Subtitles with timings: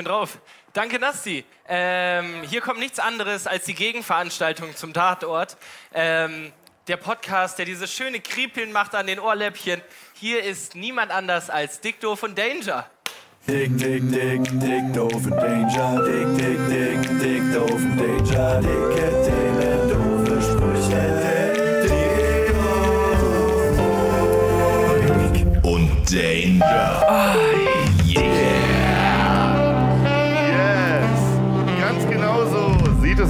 [0.00, 0.38] bin drauf.
[0.72, 1.44] Danke, Nasti.
[1.68, 5.58] Ähm, hier kommt nichts anderes als die Gegenveranstaltung zum Tatort.
[5.92, 6.52] Ähm,
[6.88, 9.82] der Podcast, der dieses schöne Kriepeln macht an den Ohrläppchen.
[10.14, 12.88] Hier ist niemand anders als Dick Doof und Danger.
[13.46, 16.02] Dick, dick, dick, dick, doof und Danger.
[16.06, 18.60] Dick, dick, dick, dick, doof und Danger.
[18.62, 21.20] Dicke Themen, doofe Sprüche.
[25.36, 27.50] Dick und Danger.
[27.52, 27.59] Yes,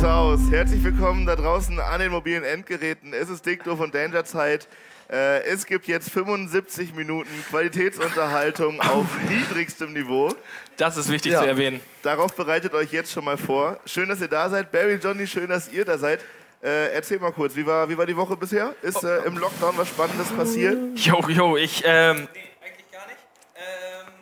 [0.01, 0.41] es aus.
[0.51, 3.13] Herzlich willkommen da draußen an den mobilen Endgeräten.
[3.13, 4.67] Es ist Dick Doof und Danger Zeit.
[5.11, 10.33] Äh, es gibt jetzt 75 Minuten Qualitätsunterhaltung auf niedrigstem Niveau.
[10.79, 11.81] Das ist wichtig zu erwähnen.
[12.03, 13.79] Darauf bereitet euch jetzt schon mal vor.
[13.85, 14.73] Schön, dass ihr da seid.
[14.73, 16.21] Barry, Johnny, schön, dass ihr da seid.
[16.63, 18.75] Äh, erzähl mal kurz, wie war, wie war die Woche bisher?
[18.81, 20.79] Ist äh, im Lockdown was Spannendes passiert?
[20.99, 22.29] Jo, jo, ich, ähm.
[22.33, 23.19] Nee, eigentlich gar nicht.
[23.55, 24.13] Ähm,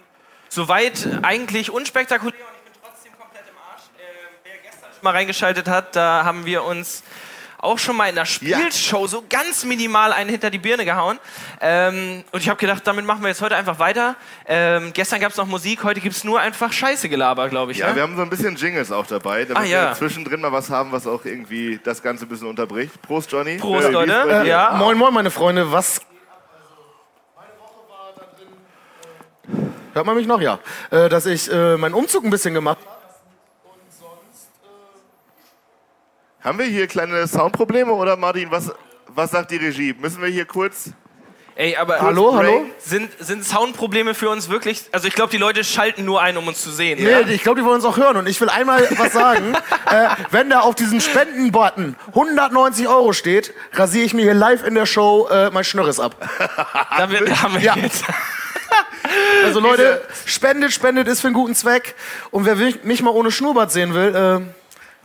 [0.49, 3.83] soweit eigentlich unspektakulär und ich bin trotzdem komplett im Arsch.
[3.99, 7.03] Ähm, wer gestern schon mal reingeschaltet hat, da haben wir uns
[7.61, 11.19] auch schon mal in der Spielshow so ganz minimal einen hinter die Birne gehauen.
[11.61, 14.15] Ähm, und ich habe gedacht, damit machen wir jetzt heute einfach weiter.
[14.47, 17.79] Ähm, gestern gab es noch Musik, heute gibt es nur einfach Scheiße Gelaber, glaube ich.
[17.79, 17.97] Ja, ne?
[17.97, 19.89] wir haben so ein bisschen Jingles auch dabei, damit Ah, ja.
[19.91, 23.03] wir zwischendrin mal was haben, was auch irgendwie das Ganze ein bisschen unterbricht.
[23.03, 23.57] Prost, Johnny.
[23.57, 24.13] Prost, ist Leute.
[24.29, 24.45] dir?
[24.45, 24.75] Ja.
[24.79, 25.73] Moin, moin, meine Freunde.
[25.73, 26.01] Was.
[29.95, 30.41] Hört man mich noch?
[30.41, 30.61] Ja.
[30.91, 32.98] Äh, dass ich äh, meinen Umzug ein bisschen gemacht habe.
[36.41, 38.71] Haben wir hier kleine Soundprobleme oder Martin, was,
[39.09, 39.95] was sagt die Regie?
[39.99, 40.91] Müssen wir hier kurz...
[41.57, 42.67] Ey, aber Hallo, hallo?
[42.79, 44.85] Sind, sind Soundprobleme für uns wirklich?
[44.93, 47.03] Also ich glaube, die Leute schalten nur ein, um uns zu sehen.
[47.03, 48.17] Nee, ich glaube, die wollen uns auch hören.
[48.17, 49.55] Und ich will einmal was sagen.
[49.91, 54.77] äh, wenn da auf diesem Spenden-Button 190 Euro steht, rasiere ich mir hier live in
[54.77, 56.15] der Show äh, mein Schnörres ab.
[56.97, 57.77] Da wir, da haben wir Ja.
[57.77, 58.05] jetzt.
[59.45, 61.95] Also Leute, spendet, spendet ist für einen guten Zweck.
[62.31, 64.58] Und wer mich mal ohne Schnurrbart sehen will, äh,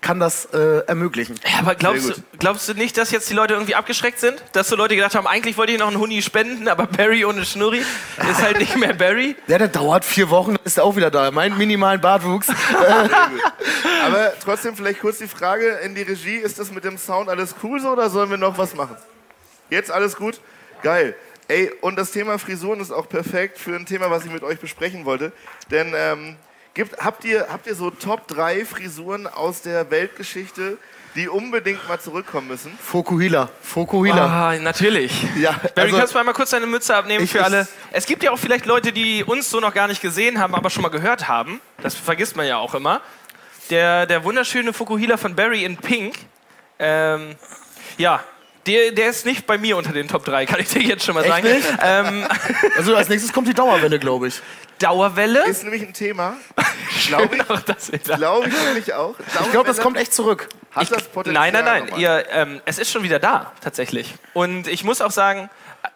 [0.04, 1.40] kann das äh, ermöglichen.
[1.44, 4.44] Ja, aber glaubst du, glaubst du nicht, dass jetzt die Leute irgendwie abgeschreckt sind?
[4.52, 7.44] Dass so Leute gedacht haben, eigentlich wollte ich noch einen Huni spenden, aber Barry ohne
[7.46, 9.36] Schnurri ist halt nicht mehr Barry?
[9.48, 11.32] Ja, der dauert vier Wochen, dann ist er auch wieder da.
[11.32, 12.48] Mein minimalen Bartwuchs.
[14.06, 17.56] Aber trotzdem vielleicht kurz die Frage in die Regie, ist das mit dem Sound alles
[17.64, 18.98] cool so oder sollen wir noch was machen?
[19.70, 20.42] Jetzt alles gut?
[20.82, 21.16] Geil.
[21.48, 24.60] Ey, und das Thema Frisuren ist auch perfekt für ein Thema, was ich mit euch
[24.60, 25.32] besprechen wollte.
[25.70, 26.36] Denn ähm,
[26.74, 30.78] gibt, habt, ihr, habt ihr so Top 3 Frisuren aus der Weltgeschichte,
[31.16, 32.78] die unbedingt mal zurückkommen müssen?
[32.82, 33.50] Fokuhila.
[33.62, 34.52] Fokuhila.
[34.52, 35.12] Ah, natürlich.
[35.38, 37.68] Ja, Barry, also- kannst du einmal kurz deine Mütze abnehmen für alle?
[37.92, 40.70] Es gibt ja auch vielleicht Leute, die uns so noch gar nicht gesehen haben, aber
[40.70, 41.62] schon mal gehört haben.
[41.82, 43.02] Das vergisst man ja auch immer.
[43.70, 46.16] Der, der wunderschöne Fukuhila von Barry in Pink.
[46.80, 47.36] Ähm,
[47.98, 48.24] ja,
[48.66, 51.14] der, der ist nicht bei mir unter den Top 3, kann ich dir jetzt schon
[51.16, 51.48] mal Echt sagen.
[51.48, 51.68] nicht?
[51.82, 52.26] Ähm,
[52.78, 54.42] Also als nächstes kommt die Dauerwelle, glaube ich.
[54.84, 55.46] Dauerwelle?
[55.46, 56.36] Ist nämlich ein Thema,
[57.08, 59.16] glaube ich, glaube ich nämlich auch.
[59.20, 60.50] Ich glaube, das kommt echt zurück.
[60.72, 62.00] Hat das Potenzial Nein, nein, nein.
[62.00, 64.14] Ihr, ähm, es ist schon wieder da, tatsächlich.
[64.34, 65.50] Und ich muss auch sagen,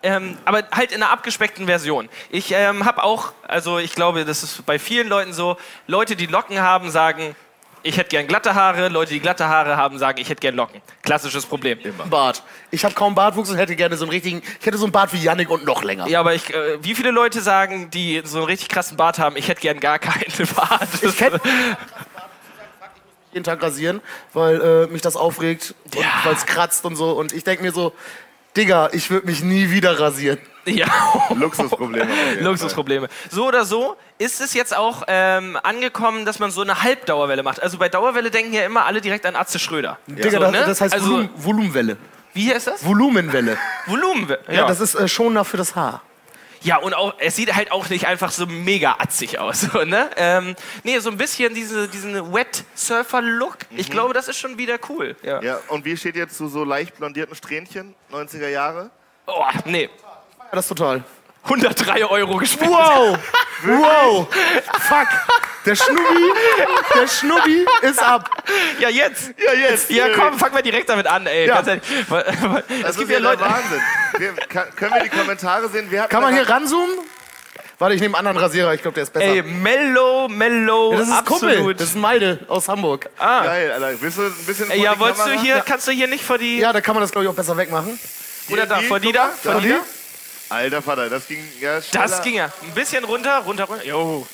[0.03, 2.09] ähm, aber halt in einer abgespeckten Version.
[2.29, 6.27] Ich ähm, habe auch, also ich glaube, das ist bei vielen Leuten so, Leute, die
[6.27, 7.35] Locken haben, sagen,
[7.87, 8.89] ich hätte gern glatte Haare.
[8.89, 10.81] Leute, die glatte Haare haben, sagen, ich hätte gern Locken.
[11.03, 11.79] Klassisches Problem.
[12.09, 12.43] Bart.
[12.71, 14.41] Ich habe kaum Bartwuchs und hätte gerne so einen richtigen.
[14.59, 16.07] Ich hätte so einen Bart wie Yannick und noch länger.
[16.07, 19.37] Ja, aber ich, äh, wie viele Leute sagen, die so einen richtig krassen Bart haben,
[19.37, 20.87] ich hätte gern gar keinen Bart?
[21.01, 21.39] Ich kenn-
[23.33, 24.01] jeden Tag rasieren,
[24.33, 26.07] weil äh, mich das aufregt, und Ja.
[26.23, 27.11] weil es kratzt und so.
[27.11, 27.93] Und ich denke mir so,
[28.55, 30.39] Digga, ich würde mich nie wieder rasieren.
[30.67, 30.87] Ja.
[31.35, 32.07] Luxusprobleme.
[32.41, 33.07] Luxusprobleme.
[33.29, 37.61] So oder so ist es jetzt auch ähm, angekommen, dass man so eine Halbdauerwelle macht.
[37.61, 39.97] Also bei Dauerwelle denken ja immer alle direkt an Atze Schröder.
[40.07, 40.63] Digga, So, das, ne?
[40.65, 41.97] das heißt also, Volum Volumenwelle.
[42.33, 42.85] Wie heißt das?
[42.85, 43.57] Volumenwelle.
[43.87, 44.29] Volumen.
[44.47, 46.01] Ja, Ja, das ist äh, schonender für das Haar.
[46.61, 49.61] ja, und auch, es sieht halt auch nicht einfach so mega atzig aus.
[49.71, 50.09] So, ne?
[50.17, 53.57] ähm, nee, so ein bisschen diese, diesen Wet-Surfer-Look.
[53.71, 55.15] Ich glaube, das ist schon wieder cool.
[55.23, 55.41] Ja.
[55.41, 58.91] Ja, und wie steht ihr zu so leicht blondierten Strähnchen, 90er Jahre?
[59.25, 59.89] Oh, nee.
[60.51, 61.03] Ja, das total.
[61.43, 62.77] 103 Euro gespendet.
[62.77, 63.17] Wow!
[63.63, 64.27] Wow!
[64.87, 65.07] Fuck!
[65.65, 66.31] Der Schnubbi,
[66.93, 68.29] der Schnubbi ist ab.
[68.79, 69.31] Ja, jetzt.
[69.35, 69.89] Ja, jetzt.
[69.89, 71.47] Ja, komm, fangen wir direkt damit an, ey.
[71.47, 71.55] Ja.
[71.55, 71.83] Ganz ehrlich.
[72.07, 73.37] Weil- Das Es gibt ist ja ja Leute.
[73.43, 73.81] der Wahnsinn.
[74.19, 75.89] Wir, kann, können wir die Kommentare sehen?
[76.07, 76.99] Kann man hier ranzoomen?
[77.79, 79.25] Warte, ich nehme einen anderen Rasierer, ich glaube, der ist besser.
[79.25, 81.55] Ey, mellow, mellow, Ja, das ist absolut.
[81.55, 83.09] Kumpel, das ist Maide aus Hamburg.
[83.17, 83.43] ah.
[83.43, 83.99] Geil, Alter.
[84.01, 85.41] Willst du ein bisschen Ey, ja, wolltest du Kamera?
[85.41, 87.35] hier, kannst du hier nicht vor die, Ja, da kann man das, glaube ich, auch
[87.35, 87.99] besser wegmachen.
[88.49, 89.79] oder da, vor die da, vor die da?
[90.49, 92.07] Alter Vater, das ging ja schneller.
[92.07, 92.51] Das ging ja.
[92.61, 93.85] Ein bisschen runter, runter, runter.
[93.85, 94.25] Jo.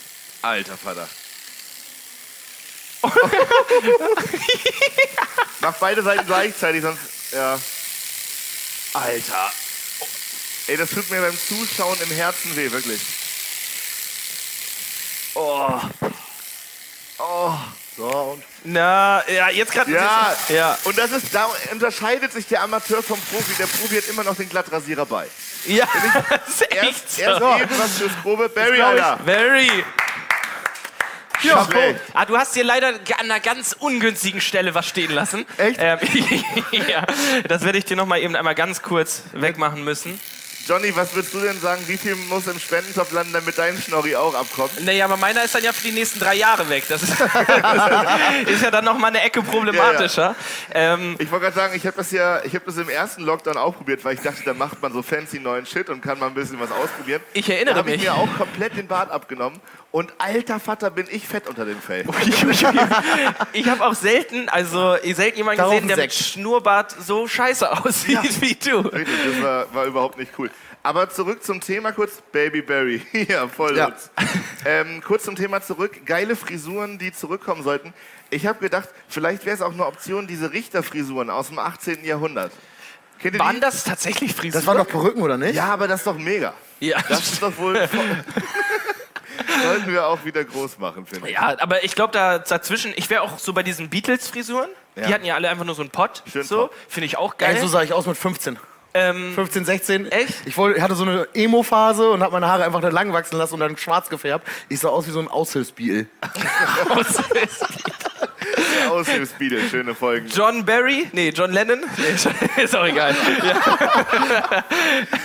[0.41, 1.09] Alter Vater.
[5.59, 7.01] Mach beide Seiten gleichzeitig, sonst.
[7.31, 7.59] Ja.
[8.93, 9.51] Alter.
[10.67, 13.01] Ey, das tut mir beim Zuschauen im Herzen weh, wirklich.
[15.33, 15.81] Oh.
[18.63, 19.91] Na, ja, jetzt gerade.
[19.91, 20.77] Ja, Ja.
[20.83, 23.53] und das ist, da unterscheidet sich der Amateur vom Profi.
[23.59, 25.27] Der Profi hat immer noch den Glattrasierer bei.
[25.65, 25.87] Ja,
[26.29, 27.21] das ist echt Erst, so.
[27.21, 28.49] erst eben was fürs Probe.
[28.49, 28.81] Barry.
[28.81, 29.19] Alter.
[29.25, 29.69] Very.
[31.43, 31.67] Ja.
[32.13, 35.45] Ah, du hast dir leider an einer ganz ungünstigen Stelle was stehen lassen.
[35.57, 35.77] Echt?
[35.77, 35.99] Ähm,
[36.87, 37.05] ja,
[37.49, 40.21] das werde ich dir noch mal eben einmal ganz kurz wegmachen müssen.
[40.65, 41.81] Johnny, was würdest du denn sagen?
[41.87, 44.71] Wie viel muss im Spendentopf landen, damit dein Schnorri auch abkommt?
[44.85, 46.85] Naja, aber meiner ist dann ja für die nächsten drei Jahre weg.
[46.87, 47.11] Das ist,
[48.47, 50.35] ist ja dann noch mal eine Ecke problematischer.
[50.73, 53.57] Ähm, Ich wollte gerade sagen, ich habe das ja, ich habe das im ersten Lockdown
[53.57, 56.27] auch probiert, weil ich dachte, da macht man so fancy neuen Shit und kann mal
[56.27, 57.21] ein bisschen was ausprobieren.
[57.33, 58.05] ich Da erinnere habe ich mich.
[58.05, 59.59] mir auch komplett den Bart abgenommen
[59.93, 62.03] und alter Vater bin ich fett unter dem Fell.
[63.53, 66.13] Ich habe auch selten, also selten jemanden Darauf gesehen, der mit.
[66.13, 68.79] Schnurrbart so scheiße aussieht wie du.
[68.79, 70.49] Richtig, das war, war überhaupt nicht cool.
[70.81, 72.23] Aber zurück zum Thema kurz.
[72.31, 73.05] Baby Barry.
[73.29, 73.77] ja, voll.
[73.77, 73.93] Ja.
[74.65, 76.05] Ähm, kurz zum Thema zurück.
[76.07, 77.93] Geile Frisuren, die zurückkommen sollten.
[78.31, 82.03] Ich habe gedacht, vielleicht wäre es auch eine Option, diese Richterfrisuren aus dem 18.
[82.03, 82.51] Jahrhundert.
[83.19, 84.59] Kennt Waren das tatsächlich Frisuren?
[84.59, 85.53] Das waren doch Perücken, oder nicht?
[85.53, 86.53] Ja, aber das ist doch mega.
[86.79, 86.99] Ja.
[87.07, 87.87] Das ist doch wohl.
[89.63, 91.35] Sollten wir auch wieder groß machen, finde ich.
[91.35, 94.69] Ja, aber ich glaube, da dazwischen, ich wäre auch so bei diesen Beatles-Frisuren.
[94.95, 95.07] Ja.
[95.07, 96.23] Die hatten ja alle einfach nur so einen Pott.
[96.31, 97.57] Schön so, finde ich auch Ey, geil.
[97.59, 98.59] so sah ich aus mit 15.
[98.93, 100.11] ähm, 15, 16.
[100.11, 100.35] Echt?
[100.45, 103.59] Ich wollte, hatte so eine Emo-Phase und habe meine Haare einfach lang wachsen lassen und
[103.61, 104.47] dann schwarz gefärbt.
[104.69, 106.07] Ich sah aus wie so ein Aushilfsbiel.
[108.89, 110.27] Aushilfsbiedel, schöne Folgen.
[110.27, 111.07] John Barry?
[111.13, 111.81] Nee, John Lennon?
[111.97, 113.15] Nee, ist auch egal.
[113.43, 114.63] Ja,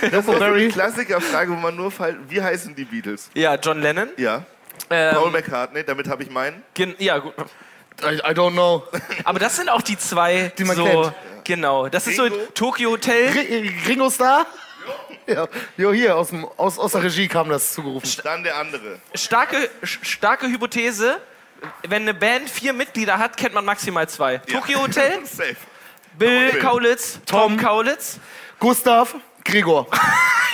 [0.11, 2.17] Das ist eine Klassikerfrage, wo man nur fall.
[2.27, 3.29] Wie heißen die Beatles?
[3.33, 4.09] ja John Lennon.
[4.17, 4.43] Ja.
[4.89, 6.63] Ähm, Paul McCartney, damit habe ich meinen.
[6.73, 7.33] gen- ja, gut.
[8.01, 8.83] I, I don't know.
[9.25, 11.13] Aber das sind auch die zwei, Die man so, kennt.
[11.43, 11.89] genau.
[11.89, 12.37] Das ist so Ringo?
[12.55, 13.27] Tokyo Hotel.
[13.29, 14.45] Ri- Ringo Starr?
[15.27, 15.47] Ja.
[15.77, 18.09] Jo, hier, aus, dem, aus, aus der Regie kam das zugerufen.
[18.23, 18.99] Dann der andere.
[19.13, 21.17] Starke, starke Hypothese.
[21.87, 24.37] Wenn eine Band vier Mitglieder hat, kennt man maximal zwei.
[24.39, 25.55] Tokyo Hotel, Safe.
[26.17, 26.59] Bill.
[26.59, 28.19] Kaulitz, Tom Kaulitz.
[28.59, 29.87] Gustav, Gregor.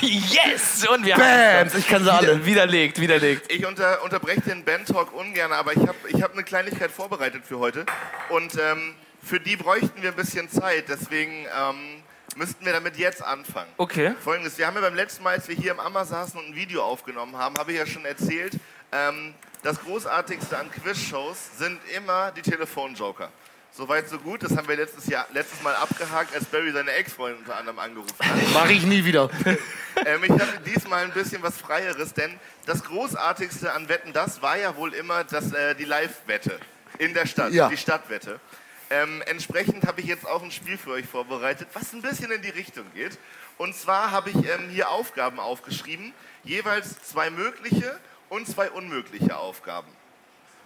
[0.01, 0.85] Yes!
[0.87, 2.45] Und wir Bams, ich kann sie alle.
[2.45, 3.49] Widerlegt, widerlegt.
[3.51, 7.59] Ich unter, unterbreche den Band-Talk ungern, aber ich habe ich hab eine Kleinigkeit vorbereitet für
[7.59, 7.85] heute.
[8.29, 8.93] Und ähm,
[9.23, 12.03] für die bräuchten wir ein bisschen Zeit, deswegen ähm,
[12.35, 13.69] müssten wir damit jetzt anfangen.
[13.77, 14.13] Okay.
[14.21, 16.55] Folgendes, wir haben ja beim letzten Mal, als wir hier im Ammer saßen und ein
[16.55, 18.53] Video aufgenommen haben, habe ich ja schon erzählt,
[18.91, 19.33] ähm,
[19.65, 23.31] das Großartigste an Quizshows sind immer die Telefonjoker.
[23.71, 24.43] Soweit, so gut.
[24.43, 28.13] Das haben wir letztes, Jahr, letztes Mal abgehakt, als Barry seine Ex-Freundin unter anderem angerufen
[28.19, 28.37] hat.
[28.53, 29.29] Mach ich nie wieder.
[30.05, 34.57] Ähm, ich hatte diesmal ein bisschen was Freieres, denn das Großartigste an Wetten, das war
[34.57, 36.59] ja wohl immer das, äh, die Live-Wette
[36.97, 37.69] in der Stadt, Ja.
[37.69, 38.41] die Stadtwette.
[38.89, 42.41] Ähm, entsprechend habe ich jetzt auch ein Spiel für euch vorbereitet, was ein bisschen in
[42.41, 43.17] die Richtung geht.
[43.57, 46.11] Und zwar habe ich ähm, hier Aufgaben aufgeschrieben,
[46.43, 47.97] jeweils zwei mögliche
[48.29, 49.87] und zwei unmögliche Aufgaben.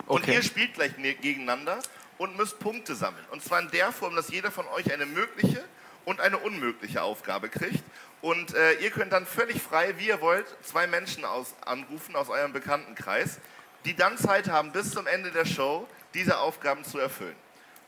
[0.07, 0.35] Und Okay.
[0.35, 1.79] ihr spielt gleich ne- gegeneinander
[2.17, 3.25] und müsst Punkte sammeln.
[3.31, 5.63] Und zwar in der Form, dass jeder von euch eine mögliche
[6.05, 7.83] und eine unmögliche Aufgabe kriegt.
[8.21, 12.29] Und äh, ihr könnt dann völlig frei, wie ihr wollt, zwei Menschen aus, anrufen aus
[12.29, 13.39] eurem Bekanntenkreis,
[13.85, 17.35] die dann Zeit haben, bis zum Ende der Show diese Aufgaben zu erfüllen.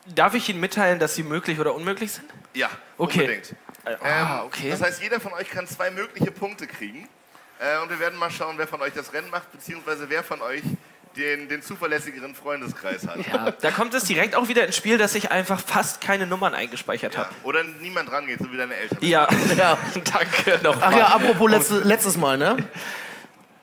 [0.06, 2.28] Darf ich Ihnen mitteilen, dass sie möglich oder unmöglich sind?
[2.54, 3.20] Ja, Okay.
[3.20, 3.54] unbedingt.
[3.84, 4.70] Ah, Ähm, okay.
[4.70, 7.08] Das heißt, jeder von euch kann zwei mögliche Punkte kriegen.
[7.62, 10.42] Äh, und wir werden mal schauen, wer von euch das Rennen macht, beziehungsweise wer von
[10.42, 10.62] euch
[11.16, 13.18] den, den zuverlässigeren Freundeskreis hat.
[13.26, 13.50] Ja.
[13.60, 17.16] Da kommt es direkt auch wieder ins Spiel, dass ich einfach fast keine Nummern eingespeichert
[17.16, 17.28] habe.
[17.44, 18.98] Oder niemand rangeht, so wie deine Eltern.
[19.02, 19.78] Ja, Ja.
[19.94, 20.88] danke nochmal.
[20.92, 22.56] Ach ja, apropos letzte, letztes Mal, ne?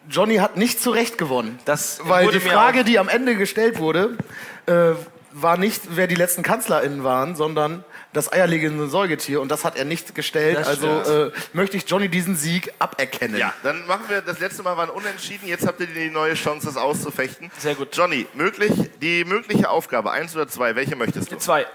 [0.10, 1.60] Johnny hat nicht zu Recht gewonnen.
[1.66, 4.18] Das Weil wurde die Frage, die am Ende gestellt wurde,
[4.66, 4.92] äh,
[5.32, 9.42] war nicht, wer die letzten KanzlerInnen waren, sondern das eierlegende Säugetier.
[9.42, 10.58] Und das hat er nicht gestellt.
[10.58, 13.38] Das also äh, möchte ich Johnny diesen Sieg aberkennen.
[13.38, 16.66] Ja, dann machen wir, das letzte Mal waren unentschieden, jetzt habt ihr die neue Chance,
[16.66, 17.52] das auszufechten.
[17.58, 17.90] Sehr gut.
[17.96, 21.38] Johnny, möglich, die mögliche Aufgabe, eins oder zwei, welche möchtest du?
[21.38, 21.66] Zwei.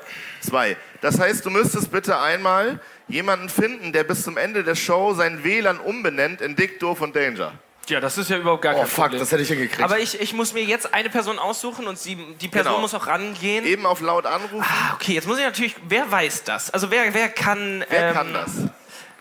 [0.40, 0.76] Zwei.
[1.00, 5.44] Das heißt, du müsstest bitte einmal jemanden finden, der bis zum Ende der Show sein
[5.44, 7.52] WLAN umbenennt in Dick, Doof und Danger.
[7.88, 9.20] Ja, das ist ja überhaupt gar Oh kein fuck, Problem.
[9.20, 9.82] das hätte ich hingekriegt.
[9.82, 12.80] Aber ich, ich muss mir jetzt eine Person aussuchen und sie, die Person Genau.
[12.82, 13.64] muss auch rangehen.
[13.66, 14.62] Eben auf laut anrufen.
[14.66, 16.70] Ah, okay, jetzt muss ich natürlich, wer weiß das?
[16.70, 17.84] Also wer, wer kann...
[17.88, 18.50] Wer ähm, kann das?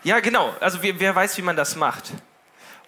[0.02, 0.54] Ja, genau.
[0.60, 2.12] Also wer, wer weiß, wie man das macht.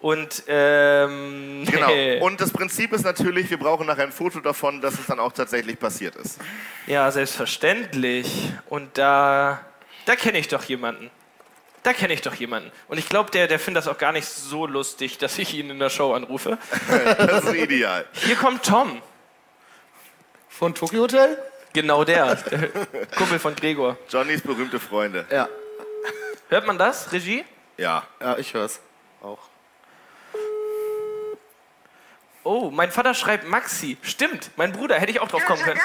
[0.00, 1.64] Und, ähm...
[1.70, 2.24] Genau.
[2.24, 5.32] Und das Prinzip ist natürlich, wir brauchen nachher ein Foto davon, dass es dann auch
[5.32, 6.38] tatsächlich passiert ist.
[6.86, 8.52] ja, selbstverständlich.
[8.68, 9.60] Und da...
[10.04, 11.10] Da kenne ich doch jemanden.
[11.86, 12.72] Da kenne ich doch jemanden.
[12.88, 15.70] Und ich glaube, der, der findet das auch gar nicht so lustig, dass ich ihn
[15.70, 16.58] in der Show anrufe.
[17.16, 18.04] Das ist ideal.
[18.12, 19.00] Hier kommt Tom.
[20.48, 21.38] Von Tokyo Hotel?
[21.72, 22.34] Genau der.
[22.34, 22.70] der
[23.16, 23.96] Kumpel von Gregor.
[24.08, 25.26] Johnnys berühmte Freunde.
[25.30, 25.48] Ja.
[26.48, 27.44] Hört man das, Regie?
[27.76, 28.02] Ja.
[28.20, 28.80] Ja, ich hör's.
[29.22, 29.38] Auch.
[32.46, 33.96] Oh, mein Vater schreibt Maxi.
[34.02, 35.80] Stimmt, mein Bruder, hätte ich auch drauf kommen können.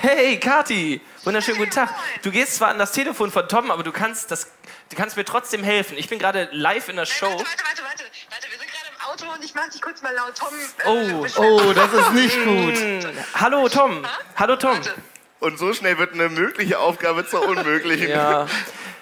[0.00, 1.92] Hey, Kati, wunderschönen guten Tag.
[2.22, 4.46] Du gehst zwar an das Telefon von Tom, aber du kannst, das,
[4.90, 5.98] du kannst mir trotzdem helfen.
[5.98, 7.26] Ich bin gerade live in der Show.
[7.26, 8.48] Warte, warte, warte, warte.
[8.48, 10.48] Wir sind gerade im Auto und ich mach dich kurz mal laut Tom.
[10.84, 11.52] Äh, Oh, beschweren.
[11.66, 12.76] Oh, das ist nicht gut.
[12.76, 14.06] Hm, Hallo Tom.
[14.36, 14.76] Hallo Tom.
[14.76, 14.94] Warte.
[15.40, 18.08] Und so schnell wird eine mögliche Aufgabe zur unmöglichen.
[18.10, 18.46] Ja.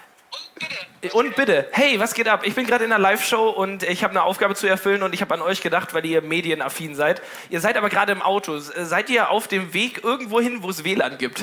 [0.55, 0.77] Bitte.
[1.15, 2.43] Und bitte, hey, was geht ab?
[2.47, 5.21] Ich bin gerade in einer Live-Show und ich habe eine Aufgabe zu erfüllen und ich
[5.21, 7.23] habe an euch gedacht, weil ihr medienaffin seid.
[7.51, 8.57] Ihr seid aber gerade im Auto.
[8.57, 11.41] S- Seid ihr auf dem Weg irgendwo hin, wo es WLAN gibt?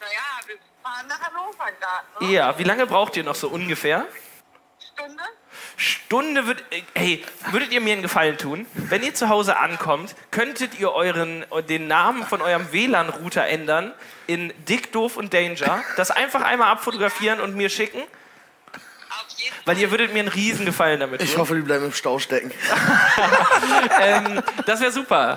[0.00, 2.24] Naja, wir fahren nach Hannover gerade.
[2.26, 2.32] Ne?
[2.32, 4.06] Ja, wie lange braucht ihr noch so ungefähr?
[4.94, 5.22] Stunde?
[5.82, 8.66] Stunde würd, äh, hey, würdet ihr mir einen Gefallen tun?
[8.74, 13.92] Wenn ihr zu Hause ankommt, könntet ihr euren, den Namen von eurem WLAN-Router ändern
[14.26, 18.00] in Dick, Doof und Danger, das einfach einmal abfotografieren und mir schicken,
[19.64, 21.28] weil ihr würdet mir einen riesen Gefallen damit tun.
[21.28, 22.52] Ich hoffe, die bleiben im Stau stecken.
[24.00, 25.36] ähm, das wäre super.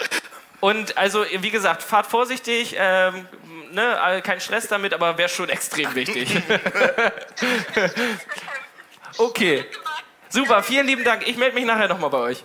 [0.60, 3.28] Und also, wie gesagt, fahrt vorsichtig, ähm,
[3.72, 6.38] ne, kein Stress damit, aber wäre schon extrem wichtig.
[9.18, 9.66] okay,
[10.36, 11.27] super, vielen lieben Dank.
[11.27, 12.44] Ich melde mich nachher nochmal bei euch.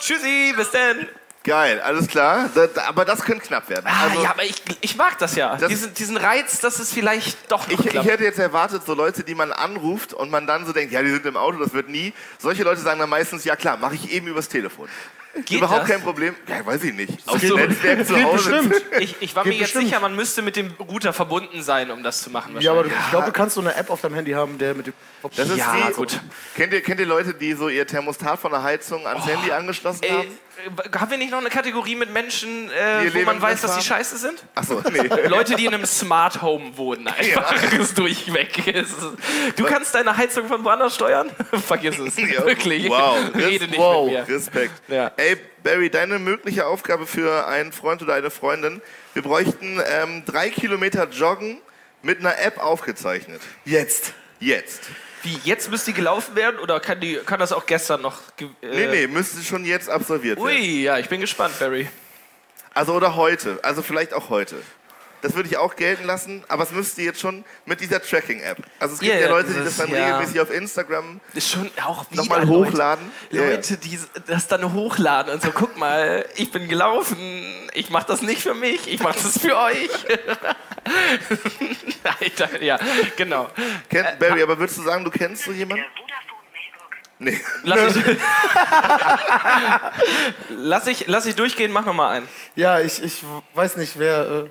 [0.00, 1.08] Tschüssi, bis dann.
[1.44, 2.50] Geil, alles klar.
[2.54, 3.86] Das, aber das könnte knapp werden.
[3.86, 5.56] Ah, Also, ja, aber ich, ich mag das ja.
[5.56, 8.08] Das- diesen, diesen Reiz, dass es vielleicht doch noch ich, ich klappt.
[8.08, 11.10] hätte jetzt erwartet, so Leute, die man anruft und man dann so denkt, ja, die
[11.10, 12.12] sind im Auto, das wird nie.
[12.38, 14.88] Solche Leute sagen dann meistens, ja klar, mache ich eben übers Telefon.
[15.44, 15.88] Geht Überhaupt das?
[15.90, 16.34] kein Problem.
[16.48, 17.12] Ja, weiß ich nicht.
[17.26, 17.56] Auf so.
[17.56, 18.50] Netzwerk zu Geht Hause.
[18.62, 18.82] bestimmt.
[19.00, 19.88] Ich, ich war mir Geht jetzt bestimmt.
[19.90, 22.58] sicher, man müsste mit dem Router verbunden sein, um das zu machen.
[22.60, 23.04] Ja, aber du, wahrscheinlich.
[23.06, 24.94] ich glaube, du kannst so eine App auf deinem Handy haben, der mit dem.
[25.36, 26.20] Das ist Ja, wie, gut.
[26.54, 30.02] Kennt ihr, kennt ihr Leute, die so ihr Thermostat von der Heizung ans Handy angeschlossen
[30.04, 30.38] Ey, haben?
[30.64, 33.74] Äh, haben wir nicht noch eine Kategorie mit Menschen, äh, Die wo man weiß, dass
[33.76, 34.42] sie scheiße sind?
[34.54, 34.98] Achso, nee.
[35.28, 38.86] Leute, die in einem Smart Home wohnen, einfach ist durchweg.
[39.56, 41.30] Du kannst deine Heizung von woanders steuern?
[41.66, 42.16] Vergiss es.
[42.16, 42.88] Ja, Wirklich.
[42.88, 43.18] wow.
[43.34, 44.10] Rede nicht Wow.
[44.10, 44.34] mit mir.
[44.36, 44.72] Respekt.
[44.88, 45.12] Ja.
[45.16, 48.80] Ey, Barry, deine mögliche Aufgabe für einen Freund oder eine Freundin,
[49.14, 51.58] wir bräuchten ähm, drei Kilometer Joggen
[52.02, 53.40] mit einer App aufgezeichnet.
[53.64, 54.12] Jetzt.
[54.38, 54.82] Jetzt.
[55.26, 58.20] Wie, jetzt müsste die gelaufen werden oder kann, die, kann das auch gestern noch?
[58.40, 60.46] Äh, Nee, nee, müsste schon jetzt absolviert werden.
[60.46, 61.88] Ui, ja, ich bin gespannt, Barry.
[62.72, 63.58] Also oder heute.
[63.62, 64.54] Also vielleicht auch heute.
[65.26, 68.58] Das würde ich auch gelten lassen, aber es müsste jetzt schon mit dieser Tracking-App.
[68.78, 70.04] Also es gibt Ja, ja, Leute, die das dann ja.
[70.04, 73.10] regelmäßig auf Instagram Ist schon auch wieder nochmal Leute- hochladen.
[73.32, 73.42] Ja.
[73.42, 77.18] Leute, die das dann hochladen und so, guck mal, ich bin gelaufen,
[77.74, 79.90] ich mach das nicht für mich, ich mach das für euch.
[82.20, 82.78] Alter, ja,
[83.16, 83.48] genau.
[83.90, 85.84] Kennt, Barry, aber würdest du sagen, du kennst so jemanden?
[87.18, 87.40] Nee.
[87.64, 88.04] Lass ich,
[90.50, 92.28] lass ich, lass ich durchgehen, mach nochmal einen.
[92.54, 94.44] Ja, ich, ich weiß nicht, wer.
[94.44, 94.50] Äh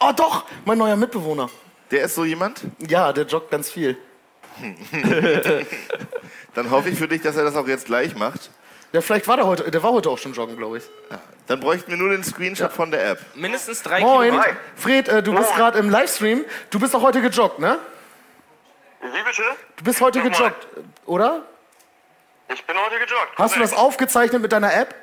[0.00, 0.44] oh, doch!
[0.64, 1.50] Mein neuer Mitbewohner.
[1.90, 2.60] Der ist so jemand?
[2.88, 3.96] Ja, der joggt ganz viel.
[6.54, 8.50] Dann hoffe ich für dich, dass er das auch jetzt gleich macht.
[8.92, 9.70] Ja, vielleicht war der heute.
[9.70, 10.84] Der war heute auch schon joggen, glaube ich.
[11.46, 13.20] Dann bräuchten wir nur den Screenshot von der App.
[13.34, 14.30] Mindestens drei Moin!
[14.30, 14.56] Kilometer.
[14.76, 16.44] Fred, äh, du bist gerade im Livestream.
[16.70, 17.78] Du bist doch heute gejoggt, ne?
[19.00, 19.42] Wie bitte?
[19.76, 20.32] Du bist heute Nochmal.
[20.32, 20.66] gejoggt,
[21.06, 21.42] oder?
[22.52, 23.36] Ich bin heute gejoggt.
[23.36, 24.94] Hast du das aufgezeichnet mit deiner App?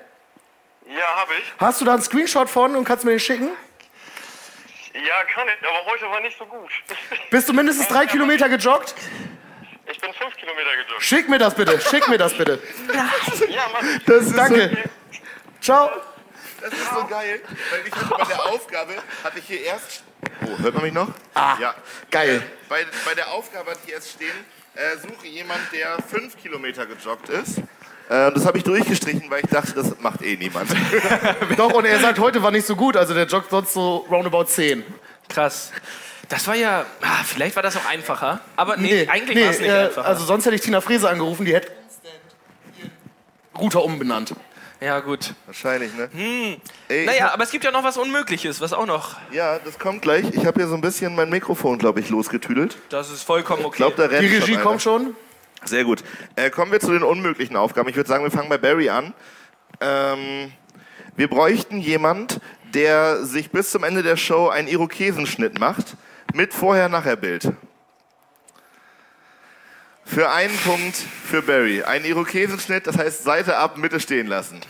[0.87, 1.53] Ja, habe ich.
[1.57, 3.49] Hast du da einen Screenshot von und kannst mir den schicken?
[5.03, 6.71] Ja, kann ich, aber heute war nicht so gut.
[7.29, 8.95] Bist du mindestens drei Kilometer gejoggt?
[9.91, 11.03] Ich bin fünf Kilometer gejoggt.
[11.03, 12.59] Schick mir das bitte, schick mir das bitte.
[13.49, 14.01] Ja, Mann.
[14.05, 14.89] Das ist Danke.
[15.59, 15.89] Ciao.
[16.61, 20.03] Das ist so geil, weil ich hatte bei der Aufgabe, hatte ich hier erst...
[20.45, 21.09] Oh, hört man mich noch?
[21.33, 21.75] Ah, ja.
[22.09, 22.41] Geil.
[22.69, 27.29] Bei, bei der Aufgabe hatte ich erst stehen, äh, suche jemand, der fünf Kilometer gejoggt
[27.29, 27.61] ist.
[28.09, 30.69] Äh, das habe ich durchgestrichen, weil ich dachte, das macht eh niemand.
[31.57, 34.43] Doch, und er sagt, heute war nicht so gut, also der joggt sonst so roundabout
[34.45, 34.83] 10.
[35.27, 35.71] Krass.
[36.29, 39.69] Das war ja, ah, vielleicht war das auch einfacher, aber nee, eigentlich war es nicht
[39.69, 40.07] äh, einfacher.
[40.07, 41.71] Also sonst hätte ich Tina Frese angerufen, die hätte
[43.57, 44.33] Router umbenannt.
[44.81, 45.33] ja, gut.
[45.45, 46.09] Wahrscheinlich, ne?
[46.89, 49.15] Ey, ich Naja, hab- aber es gibt ja noch was Unmögliches, was auch noch.
[49.31, 50.25] ja, das kommt gleich.
[50.33, 52.77] Ich habe hier so ein bisschen mein Mikrofon, glaube ich, losgetüdelt.
[52.89, 53.77] Das ist vollkommen Ich okay.
[53.77, 55.15] glaube, da rennt Die Regie schon kommt schon.
[55.65, 56.03] Sehr gut.
[56.35, 57.89] Äh, kommen wir zu den unmöglichen Aufgaben.
[57.89, 59.13] Ich würde sagen, wir fangen bei Barry an.
[59.81, 60.51] Ähm,
[61.15, 62.39] wir bräuchten jemand,
[62.73, 65.95] der sich bis zum Ende der Show einen Irokesenschnitt macht
[66.33, 67.51] mit Vorher-Nachher-Bild.
[70.05, 71.83] Für einen Punkt für Barry.
[71.83, 74.61] Ein Irokesenschnitt, das heißt Seite ab, Mitte stehen lassen.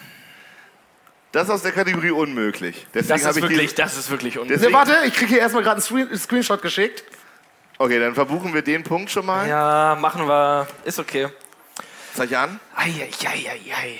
[1.33, 2.87] Das ist aus der Kategorie unmöglich.
[2.93, 4.59] Deswegen das ist habe ich wirklich, das ist wirklich unmöglich.
[4.61, 7.03] Deswegen- warte, ich kriege hier erstmal gerade einen Screen Screenshot geschickt.
[7.77, 9.47] Okay, dann verbuchen wir den Punkt schon mal.
[9.47, 10.67] Ja, machen wir.
[10.85, 11.27] Ist okay.
[12.13, 12.59] Zeig ich an.
[12.75, 13.99] Eieieiei.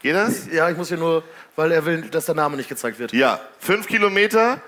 [0.00, 0.46] Geht das?
[0.46, 1.24] Ja, ich muss hier nur,
[1.56, 3.12] weil er will, dass der Name nicht gezeigt wird.
[3.12, 4.60] Ja, fünf Kilometer.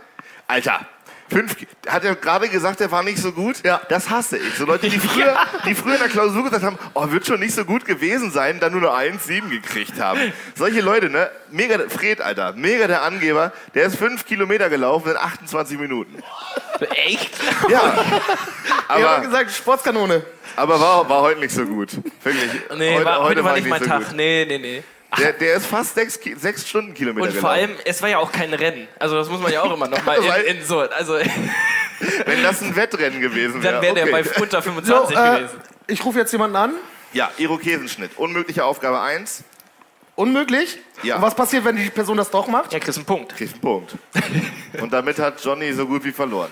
[0.48, 0.86] Alter,
[1.32, 1.56] Fünf,
[1.88, 3.56] hat er gerade gesagt, der war nicht so gut?
[3.64, 3.80] Ja.
[3.88, 4.54] Das hasse ich.
[4.54, 5.36] So Leute, die früher,
[5.66, 8.60] die früher in der Klausur gesagt haben, oh, wird schon nicht so gut gewesen sein,
[8.60, 10.32] dann nur eine 1,7 gekriegt haben.
[10.54, 11.30] Solche Leute, ne?
[11.50, 13.52] Mega, Fred, Alter, mega der Angeber.
[13.74, 16.22] Der ist fünf Kilometer gelaufen in 28 Minuten.
[17.06, 17.30] Echt?
[17.68, 17.94] Ja.
[17.98, 20.22] Ich habe Aber, gesagt, Sportskanone.
[20.56, 21.90] aber war, war heute nicht so gut.
[22.22, 22.50] Wirklich.
[22.76, 24.08] Nee, heute, war, heute, war ich nicht mein so Tag.
[24.08, 24.16] gut.
[24.16, 24.82] Nee, nee, nee.
[25.18, 27.70] Der, der ist fast sechs, Ki- sechs Stundenkilometer Und vor gelaufen.
[27.74, 28.88] allem, es war ja auch kein Rennen.
[28.98, 30.78] Also das muss man ja auch immer noch mal Weil- in, in so.
[30.80, 31.18] Also
[32.26, 33.74] Wenn das ein Wettrennen gewesen wäre.
[33.74, 34.24] dann wäre der okay.
[34.34, 35.60] bei unter So, 25 äh, gewesen.
[35.86, 36.74] ich rufe jetzt jemanden an.
[37.12, 38.12] Ja, Irokesenschnitt.
[38.16, 39.44] Unmögliche Aufgabe 1.
[40.14, 40.78] Unmöglich.
[41.02, 41.16] Ja.
[41.16, 42.72] Und was passiert, wenn die Person das doch macht?
[42.72, 43.36] Ja, kriegst einen Punkt.
[43.36, 43.94] Kriegt einen Punkt.
[44.80, 46.50] Und damit hat Johnny so gut wie verloren.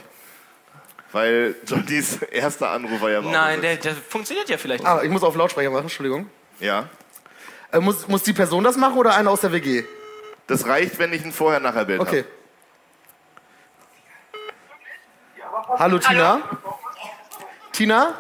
[1.12, 4.90] Weil Johnnys erster Anrufer ja Auto Nein, der, der funktioniert ja vielleicht nicht.
[4.92, 6.28] Ah, ich muss auf Lautsprecher machen, Entschuldigung.
[6.60, 6.88] Ja.
[7.72, 9.84] Äh, muss, muss die Person das machen oder einer aus der WG?
[10.46, 12.24] Das reicht, wenn ich ein Vorher-Nachher-Bild Okay.
[12.24, 12.28] habe.
[15.78, 16.40] Hallo Tina.
[17.72, 18.14] Tina,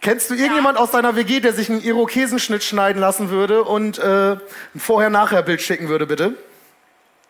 [0.00, 4.32] kennst du irgendjemand aus deiner WG, der sich einen Irokesenschnitt schneiden lassen würde und äh,
[4.32, 4.40] ein
[4.80, 6.34] Vorher-Nachher-Bild schicken würde, bitte?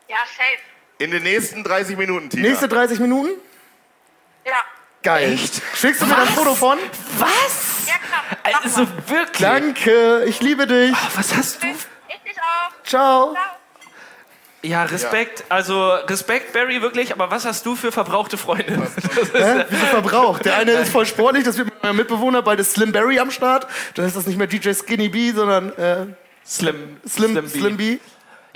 [0.09, 0.59] Ja, safe.
[0.99, 2.49] In den nächsten 30 Minuten, Tina.
[2.49, 3.31] Nächste 30 Minuten?
[4.45, 4.63] Ja.
[5.03, 5.33] Geil.
[5.33, 5.61] Echt?
[5.75, 6.79] Schickst du mir ein Foto von?
[7.19, 7.66] Was?
[8.45, 9.38] Ja, Also wirklich?
[9.38, 10.95] Danke, ich liebe dich.
[11.14, 11.66] Was hast du?
[11.68, 11.75] Ich
[12.25, 12.85] dich auch.
[12.85, 13.33] Ciao.
[13.33, 13.37] Ciao.
[14.62, 15.45] Ja, Respekt.
[15.49, 17.12] Also Respekt, Barry, wirklich.
[17.12, 18.88] Aber was hast du für verbrauchte Freunde?
[19.33, 19.64] Hä?
[19.68, 20.45] Wieso verbraucht?
[20.45, 23.66] Der eine ist voll sportlich, das wird mein Mitbewohner, bald ist Slim Barry am Start.
[23.95, 26.06] Dann ist das nicht mehr DJ Skinny B, sondern äh,
[26.45, 27.49] Slim, Slim, B.
[27.49, 27.99] Slim B.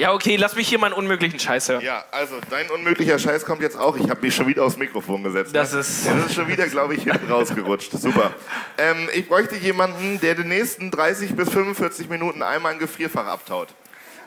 [0.01, 1.85] Ja, okay, lass mich hier mal einen unmöglichen Scheiß hören.
[1.85, 3.97] Ja, also dein unmöglicher Scheiß kommt jetzt auch.
[3.97, 5.55] Ich habe mich schon wieder aufs Mikrofon gesetzt.
[5.55, 5.81] Das ne?
[5.81, 7.93] ist- Das ist schon wieder, glaube ich, hinten rausgerutscht.
[7.93, 8.31] Super.
[8.79, 13.69] Ähm, ich bräuchte jemanden, der die nächsten 30 bis 45 Minuten einmal ein Gefrierfach abtaut.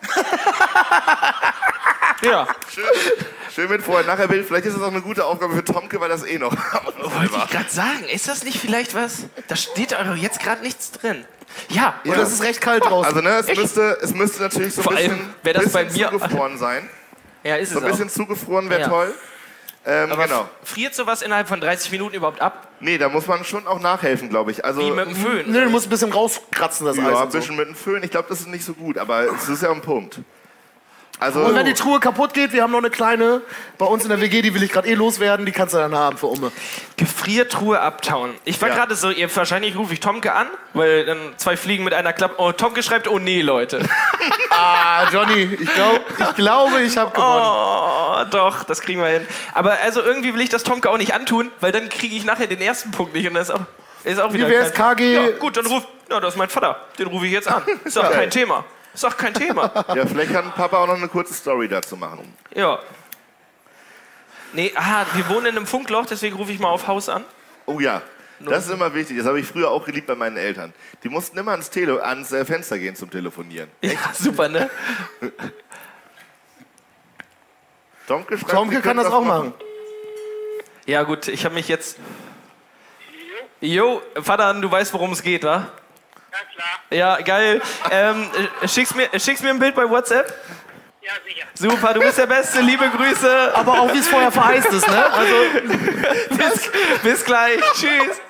[2.21, 2.47] Ja.
[2.73, 2.85] Schön,
[3.53, 4.47] schön mit Vorher-Nachher-Bild.
[4.47, 7.49] Vielleicht ist das auch eine gute Aufgabe für Tomke, weil das eh noch Wollte ich
[7.51, 9.25] gerade sagen, ist das nicht vielleicht was?
[9.49, 11.25] Da steht aber jetzt gerade nichts drin.
[11.69, 13.05] Ja, Und es ist recht kalt draußen.
[13.05, 15.87] Also, ne, es müsste, es müsste natürlich so ein Vor allem, bisschen, wär das bisschen
[15.87, 16.89] bei mir- zugefroren sein.
[17.43, 18.13] ja, ist So es ein bisschen auch.
[18.13, 18.87] zugefroren wäre Ja.
[18.89, 19.13] toll.
[19.85, 20.49] Ähm, Aber genau.
[20.63, 22.69] friert sowas innerhalb von 30 Minuten überhaupt ab?
[22.79, 24.63] Nee, da muss man schon auch nachhelfen, glaube ich.
[24.63, 25.43] Also, Wie mit dem Föhn?
[25.51, 27.03] nee, du musst ein bisschen rauskratzen, das Eis.
[27.03, 27.37] ja, ein Und, so.
[27.37, 28.01] bisschen mit dem Föhn.
[28.01, 30.19] Ich glaube, das ist nicht so gut, aber es ist ja ein Punkt.
[31.19, 33.41] Also, und wenn die Truhe kaputt geht, wir haben noch eine kleine
[33.77, 35.95] bei uns in der WG, die will ich gerade eh loswerden, die kannst du dann
[35.95, 36.51] haben für Umme.
[36.97, 38.33] Gefriertruhe abtauen.
[38.43, 38.75] Ich war Ja.
[38.75, 42.35] gerade so, ihr, wahrscheinlich rufe ich Tomke an, weil dann zwei Fliegen mit einer Klappe.
[42.39, 43.79] Oh, Tomke schreibt, oh nee, Leute.
[44.55, 47.41] Ah, Johnny, ich, glaub, ich glaube, ich habe gewonnen.
[47.43, 49.27] Oh, doch, das kriegen wir hin.
[49.53, 52.45] Aber also irgendwie will ich das Tomke auch nicht antun, weil dann kriege ich nachher
[52.45, 53.61] den ersten Punkt nicht und das ist auch,
[54.03, 54.47] ist auch wieder.
[54.49, 55.13] wär's, kein- KG?
[55.15, 55.83] Ja, gut, dann ruf.
[56.09, 56.81] Ja, das ist mein Vater.
[56.99, 57.63] Den rufe ich jetzt an.
[57.83, 58.63] Ist doch kein Thema.
[58.93, 59.71] Ist doch kein Thema.
[59.95, 62.33] ja, vielleicht kann Papa auch noch eine kurze Story dazu machen.
[62.53, 62.79] Ja.
[64.53, 67.25] Nee, aha, wir wohnen in einem Funkloch, deswegen rufe ich mal auf Haus an.
[67.65, 68.03] Oh ja,
[68.39, 69.17] das ist immer wichtig.
[69.17, 70.73] Das habe ich früher auch geliebt bei meinen Eltern.
[71.03, 73.69] Die mussten immer ans, Tele ans äh, Fenster gehen zum Telefonieren.
[73.81, 74.69] Ja, super, ne?
[78.07, 79.53] Tomke, schreibt, Tomke kann das auch machen.
[80.85, 81.97] Ja, gut, ich habe mich jetzt.
[83.61, 85.69] Jo, Vater, du weißt, worum es geht, wa?
[86.33, 87.17] Ja, klar.
[87.17, 87.61] Ja, geil.
[87.91, 88.29] Ähm,
[88.61, 90.33] äh, schickst, mir, schickst mir ein Bild bei WhatsApp?
[91.01, 91.45] Ja, sicher.
[91.53, 93.51] Super, du bist der Beste, liebe Grüße.
[93.55, 95.05] Aber auch wie es vorher verheißt ist, ne?
[95.13, 95.35] Also
[96.29, 96.71] Bis,
[97.03, 97.59] bis gleich.
[97.73, 98.21] Tschüss.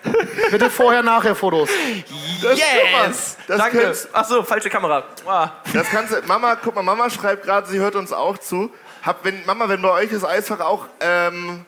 [0.52, 1.70] bitte vorher-nachher Fotos.
[2.42, 3.38] Yes.
[3.48, 3.78] Das Danke.
[3.80, 5.04] könnt's- Ach so, falsche Kamera.
[5.72, 8.72] Das kannst du, Mama, guck mal, Mama schreibt gerade, sie hört uns auch zu.
[9.06, 11.66] Hab, wenn, Mama, wenn bei euch das Eisfach auch, ähm,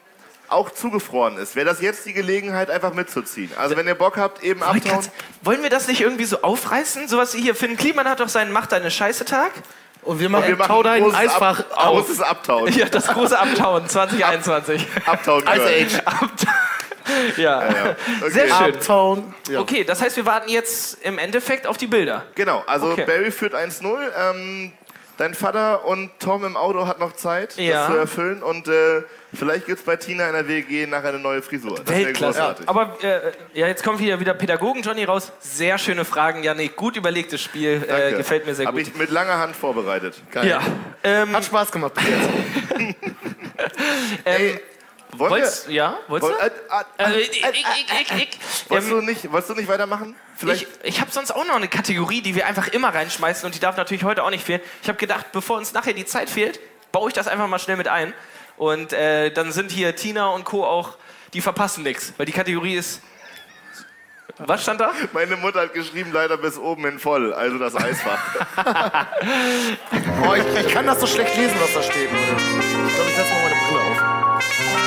[0.49, 3.51] auch zugefroren ist, wäre das jetzt die Gelegenheit, einfach mitzuziehen.
[3.57, 5.07] Also wenn ihr Bock habt, eben Wollte abtauen.
[5.41, 7.07] Wollen wir das nicht irgendwie so aufreißen?
[7.07, 9.51] Sowas wie hier, Finn Kliman hat doch seinen Macht deine Scheiße-Tag.
[10.03, 12.05] Und wir machen, Wir machen tau dein großes Eisfach Ab, auf.
[12.05, 12.71] Großes Abtauen.
[12.73, 14.85] Ja, das große Abtauen 2021.
[15.05, 15.43] Abtauen.
[15.43, 16.03] Ice.
[16.07, 16.45] Age.
[17.37, 17.61] Ja.
[17.63, 17.95] Ja.
[18.21, 18.31] Okay.
[18.31, 18.75] Sehr schön.
[18.75, 19.35] Abtauen.
[19.47, 19.59] Ja.
[19.59, 22.23] Okay, das heißt, wir warten jetzt im Endeffekt auf die Bilder.
[22.33, 23.05] Genau, also Okay.
[23.05, 23.85] Barry führt 1-0.
[24.17, 24.71] Ähm,
[25.17, 27.83] dein Vater und Tom im Auto hat noch Zeit, Ja.
[27.83, 28.43] das zu erfüllen.
[28.43, 31.77] Und äh, vielleicht gibt es bei Tina in der WG nachher eine neue Frisur.
[31.79, 32.39] Das wäre Weltklasse.
[32.39, 32.69] großartig.
[32.69, 35.31] Aber äh, ja, jetzt kommt wieder, wieder Pädagogen Johnny raus.
[35.39, 36.75] Sehr schöne Fragen, Janik.
[36.75, 37.83] Gut überlegtes Spiel.
[37.87, 38.81] Äh, gefällt mir sehr Hab gut.
[38.83, 40.21] ich mit langer Hand vorbereitet.
[40.31, 40.47] Geil.
[40.47, 40.61] ja.
[41.03, 42.95] Ähm, Hat Spaß gemacht bis jetzt.
[44.25, 44.59] ähm,
[45.19, 46.49] Wollen wir, wollt's, ja, wolltest woll,
[46.97, 47.03] du?
[47.03, 47.21] äh, äh,
[48.69, 50.15] Äh, Ähm, nicht, wolltest du nicht weitermachen?
[50.35, 50.67] Vielleicht.
[50.83, 53.59] Ich, ich habe sonst auch noch eine Kategorie, die wir einfach immer reinschmeißen und die
[53.59, 54.61] darf natürlich heute auch nicht fehlen.
[54.81, 56.59] Ich habe gedacht, bevor uns nachher die Zeit fehlt,
[56.91, 58.13] baue ich das einfach mal schnell mit ein.
[58.57, 60.65] Und äh, dann sind hier Tina und Co.
[60.65, 60.97] auch,
[61.33, 63.01] die verpassen nichts, weil die Kategorie ist.
[64.37, 64.91] Was stand da?
[65.13, 68.19] Meine Mutter hat geschrieben, leider bis oben hin voll, also das Eisfach.
[70.27, 72.09] Oh, ich, ich kann das so schlecht lesen, was da steht.
[72.09, 74.14] Ich glaube, ich setze mal meine Brille auf.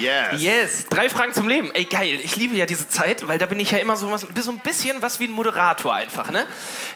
[0.00, 0.42] Yes.
[0.42, 1.70] Yes, drei Fragen zum Leben.
[1.74, 2.18] Ey, geil.
[2.22, 4.58] Ich liebe ja diese Zeit, weil da bin ich ja immer so, was, so ein
[4.58, 6.46] bisschen was wie ein Moderator einfach, ne?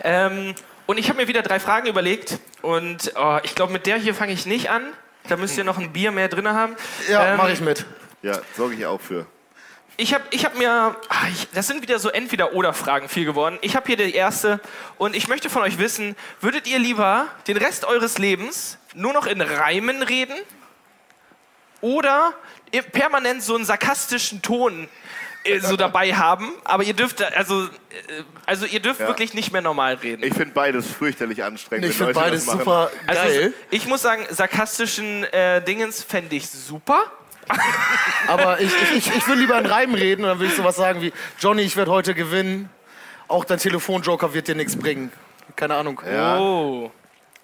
[0.02, 0.54] Ähm,
[0.86, 4.14] und ich habe mir wieder drei Fragen überlegt und oh, ich glaube, mit der hier
[4.14, 4.84] fange ich nicht an.
[5.28, 6.76] Da müsst ihr noch ein Bier mehr drin haben.
[7.08, 7.86] Ja, Ähm, mache ich mit.
[8.22, 9.26] Ja, sorge ich auch für.
[9.96, 13.58] Ich habe ich hab mir, ah, ich, das sind wieder so Entweder-Oder-Fragen viel geworden.
[13.60, 14.60] Ich habe hier die erste
[14.98, 19.26] und ich möchte von euch wissen, würdet ihr lieber den Rest eures Lebens nur noch
[19.26, 20.34] in Reimen reden
[21.80, 22.34] oder
[22.82, 24.88] permanent so einen sarkastischen Ton
[25.44, 27.68] äh, so dabei haben, aber ihr dürft, also, äh,
[28.46, 29.08] also ihr dürft Ja.
[29.08, 30.22] wirklich nicht mehr normal reden.
[30.24, 31.86] Ich finde beides fürchterlich anstrengend.
[31.90, 33.52] Ich finde beides super Also geil.
[33.70, 37.04] ich muss sagen, sarkastischen äh, Dingens fände ich super.
[38.26, 40.76] Aber ich, ich, ich, ich will lieber in Reimen reden und dann will ich sowas
[40.76, 42.70] sagen wie: Johnny, ich werde heute gewinnen.
[43.28, 45.12] Auch dein Telefonjoker wird dir nichts bringen.
[45.54, 46.00] Keine Ahnung.
[46.10, 46.38] Ja.
[46.38, 46.90] Oh.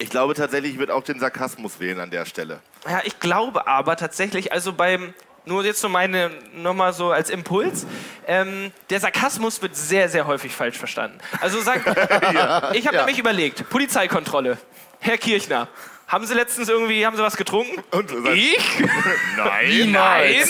[0.01, 2.59] Ich glaube tatsächlich, ich würde auch den Sarkasmus wählen an der Stelle.
[2.87, 5.13] Ja, ich glaube aber tatsächlich, also beim,
[5.45, 7.85] nur jetzt so meine, nochmal so als Impuls,
[8.27, 11.19] ähm, der Sarkasmus wird sehr, sehr häufig falsch verstanden.
[11.39, 11.85] Also sag,
[12.73, 14.57] ich habe nämlich überlegt, Polizeikontrolle,
[14.99, 15.67] Herr Kirchner,
[16.07, 17.81] haben Sie letztens irgendwie, haben Sie was getrunken?
[17.91, 18.59] Und Ich?
[19.37, 19.91] Nein.
[19.91, 20.49] Nein.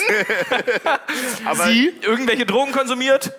[1.46, 1.94] Aber Sie?
[2.02, 3.32] Irgendwelche Drogen konsumiert?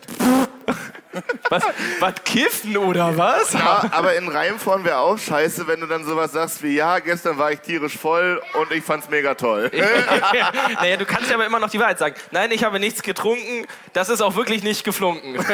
[1.48, 1.62] Was,
[2.01, 3.53] was kiffen oder was?
[3.53, 7.38] Ja, aber in Reimform wäre auch scheiße, wenn du dann sowas sagst wie, ja, gestern
[7.38, 9.70] war ich tierisch voll und ich fand's mega toll.
[10.75, 12.14] naja, du kannst ja aber immer noch die Wahrheit sagen.
[12.31, 15.37] Nein, ich habe nichts getrunken, das ist auch wirklich nicht geflunken.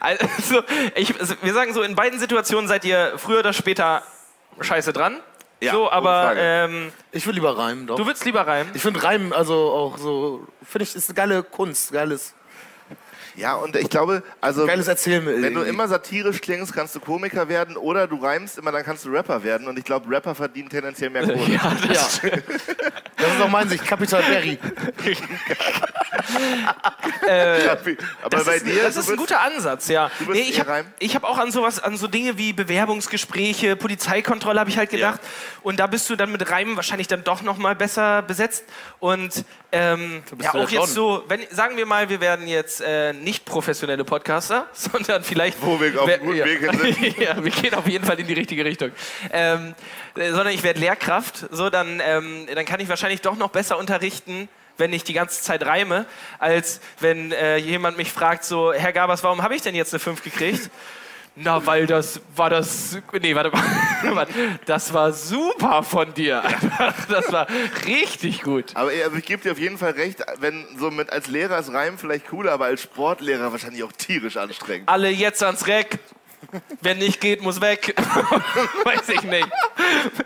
[0.00, 0.62] also,
[0.94, 4.02] ich, wir sagen so, in beiden Situationen seid ihr früher oder später
[4.60, 5.20] scheiße dran.
[5.60, 7.96] Ja, so, aber ähm, Ich will lieber Reimen, doch.
[7.96, 8.72] du würdest lieber reimen.
[8.74, 12.32] Ich finde Reimen also auch so, finde ich, ist eine geile Kunst, geiles,
[13.38, 15.42] Ja, und ich glaube, also geiles Erzählmittel.
[15.42, 19.04] wenn du immer satirisch klingst, kannst du Komiker werden oder du reimst immer, dann kannst
[19.04, 19.68] du Rapper werden.
[19.68, 21.38] Und ich glaube, Rapper verdienen tendenziell mehr Kohle.
[21.48, 22.30] Ja, das Ja.
[23.16, 24.58] Das ist auch meine Sicht, Capital Berry.
[28.22, 30.10] Aber Das bei ist, dir, das ist ein guter Ansatz, ja.
[30.28, 34.78] Nee, ich habe hab auch an sowas, an so Dinge wie Bewerbungsgespräche, Polizeikontrolle habe ich
[34.78, 35.20] halt gedacht.
[35.62, 38.64] Und da bist du dann mit Reimen wahrscheinlich dann doch noch mal besser besetzt.
[39.00, 40.94] Und ähm, ja, du ja auch jetzt schon.
[40.94, 45.60] so, wenn, sagen wir mal, wir werden jetzt äh, nicht professionelle Podcaster, sondern vielleicht...
[45.60, 46.44] Wo wir auf wer- guten ja.
[46.46, 47.18] Weg sind.
[47.18, 48.90] ja, wir gehen auf jeden Fall in die richtige Richtung.
[49.30, 49.74] Ähm,
[50.16, 53.76] äh, sondern ich werde Lehrkraft, so dann, ähm, dann kann ich wahrscheinlich doch noch besser
[53.76, 56.06] unterrichten, wenn ich die ganze Zeit reime,
[56.38, 60.00] als wenn äh, jemand mich fragt, so, Herr Gabers, warum habe ich denn jetzt eine
[60.00, 60.70] 5 gekriegt?
[61.40, 62.98] Na, weil das war das.
[63.20, 63.50] Nee, warte
[64.12, 64.26] mal.
[64.66, 66.42] Das war super von dir.
[67.08, 67.46] Das war
[67.86, 68.74] richtig gut.
[68.74, 71.72] Aber also ich gebe dir auf jeden Fall recht, wenn so mit als Lehrer ist
[71.72, 74.88] Reim vielleicht cooler, aber als Sportlehrer wahrscheinlich auch tierisch anstrengend.
[74.88, 75.98] Alle jetzt ans Reck.
[76.82, 77.94] Wer nicht geht, muss weg.
[78.84, 79.48] Weiß ich nicht.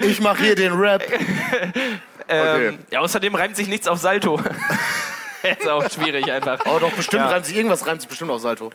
[0.01, 1.03] Ich mache hier den Rap.
[2.29, 4.41] Ähm, ja, außerdem reimt sich nichts auf Salto.
[5.43, 6.61] ist auch schwierig einfach.
[6.67, 7.31] Oh doch, bestimmt Ja.
[7.31, 8.71] reimt sich irgendwas, reimt sich bestimmt auf Salto.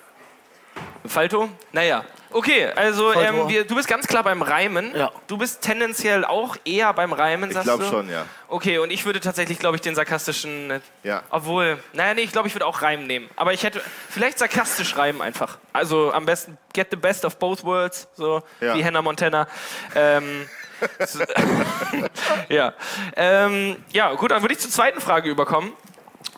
[1.09, 1.49] Falto?
[1.71, 2.03] Naja.
[2.29, 4.93] Okay, also ähm, wir, du bist ganz klar beim Reimen.
[4.95, 5.11] Ja.
[5.27, 7.89] Du bist tendenziell auch eher beim Reimen, Ich sagst glaube du?
[7.89, 8.25] schon, ja.
[8.49, 10.81] Okay, und ich würde tatsächlich, glaube ich, den sarkastischen.
[11.03, 11.23] Ja.
[11.29, 13.29] Obwohl, naja, nee, ich glaube, ich würde auch Reimen nehmen.
[13.37, 15.57] Aber ich hätte vielleicht sarkastisch reimen einfach.
[15.71, 18.75] Also am besten get the best of both worlds, so Ja.
[18.75, 19.47] wie Hannah Montana.
[19.95, 20.47] Ähm,
[21.07, 21.23] so,
[22.49, 22.73] ja.
[23.15, 25.71] Ähm, ja, gut, dann würde ich zur zweiten Frage überkommen.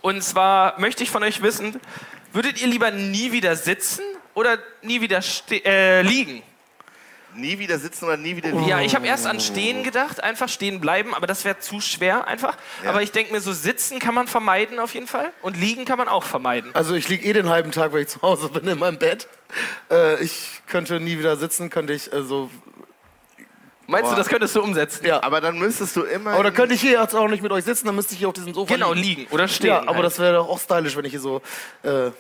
[0.02, 1.80] Und zwar möchte ich von euch wissen,
[2.32, 4.04] würdet ihr lieber nie wieder sitzen
[4.40, 6.42] oder nie wieder ste- äh, liegen?
[7.36, 8.66] Nie wieder sitzen oder nie wieder liegen.
[8.68, 12.26] Ja, ich habe erst an Stehen gedacht, einfach stehen bleiben, aber das wäre zu schwer
[12.28, 12.58] einfach.
[12.84, 12.90] Ja.
[12.90, 16.00] Aber ich denke mir, so sitzen kann man vermeiden auf jeden Fall und liegen kann
[16.00, 16.72] man auch vermeiden.
[16.74, 19.28] Also ich liege eh den halben Tag, wenn ich zu Hause bin, in meinem Bett.
[19.92, 22.50] Äh, ich könnte nie wieder sitzen, könnte ich, also,
[23.86, 24.16] Meinst Boah.
[24.16, 25.04] du, das könntest du umsetzen?
[25.06, 25.22] ja.
[25.24, 26.34] Aber dann müsstest du immer.
[26.34, 28.28] Aber dann könnte ich hier jetzt auch nicht mit euch sitzen, dann müsste ich hier
[28.28, 29.22] auf diesem Sofa Genau, liegen.
[29.22, 29.68] liegen oder stehen.
[29.70, 30.06] Ja, aber halt.
[30.06, 31.42] das wäre doch auch stylisch, wenn ich hier so
[31.84, 32.12] äh,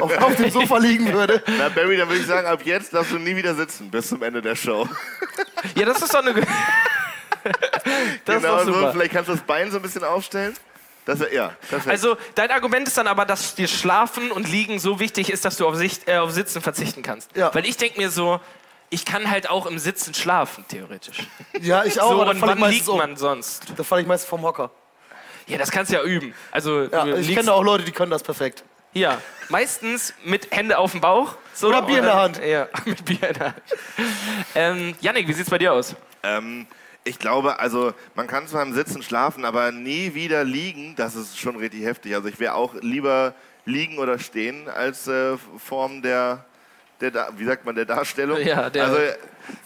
[0.00, 1.42] auf, auf dem Sofa liegen würde.
[1.58, 4.22] Na, Barry, dann würde ich sagen, ab jetzt darfst du nie wieder sitzen, bis zum
[4.22, 4.88] Ende der Show.
[5.74, 6.34] ja, das ist doch eine.
[8.24, 8.72] das genau ist doch so.
[8.72, 8.92] super.
[8.92, 10.54] Vielleicht kannst du das Bein so ein bisschen aufstellen.
[11.04, 11.88] Das ja, perfekt.
[11.88, 15.56] Also, dein Argument ist dann aber, dass dir Schlafen und Liegen so wichtig ist, dass
[15.56, 17.36] du auf, Sicht, äh, auf Sitzen verzichten kannst.
[17.36, 17.52] Ja.
[17.52, 18.40] Weil ich denke mir so,
[18.88, 21.26] ich kann halt auch im Sitzen schlafen, theoretisch.
[21.60, 22.98] Ja, ich auch, so, aber und wann liegt um.
[22.98, 23.72] man sonst?
[23.76, 24.70] Da falle ich meistens vom Hocker.
[25.48, 26.34] Ja, das kannst du ja üben.
[26.52, 28.62] Also, Ja, ich kenne auch Leute, die können das perfekt.
[28.92, 31.36] Ja, meistens mit Hände auf dem Bauch.
[31.54, 32.40] So, Oder Bier in der Hand.
[32.44, 33.62] Ja, mit Bier in der Hand.
[34.54, 35.94] Ähm, Yannick, wie sieht's bei dir aus?
[36.22, 36.66] Ähm,
[37.04, 41.38] ich glaube, also man kann zwar im Sitzen schlafen, aber nie wieder liegen, das ist
[41.38, 42.14] schon richtig heftig.
[42.14, 46.44] Also ich wäre auch lieber liegen oder stehen als äh, Form der,
[47.00, 48.38] der, wie sagt man, der Darstellung.
[48.40, 48.98] Ja, der- also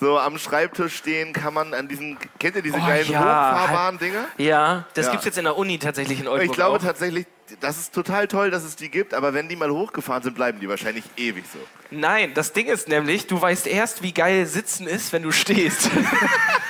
[0.01, 3.99] so am Schreibtisch stehen kann man an diesen, kennt ihr diese Oh, geilen ja, hochfahrbaren
[3.99, 4.25] Dinger?
[4.39, 5.13] Ja, das Ja.
[5.13, 6.83] gibt's jetzt in der Uni tatsächlich in Aber Oldenburg ich glaube auch.
[6.83, 7.27] tatsächlich,
[7.61, 10.61] das ist total toll, dass es die gibt, aber wenn die mal hochgefahren sind, bleiben
[10.61, 11.59] die wahrscheinlich ewig so.
[11.91, 15.91] Nein, das Ding ist nämlich, du weißt erst, wie geil Sitzen ist, wenn du stehst.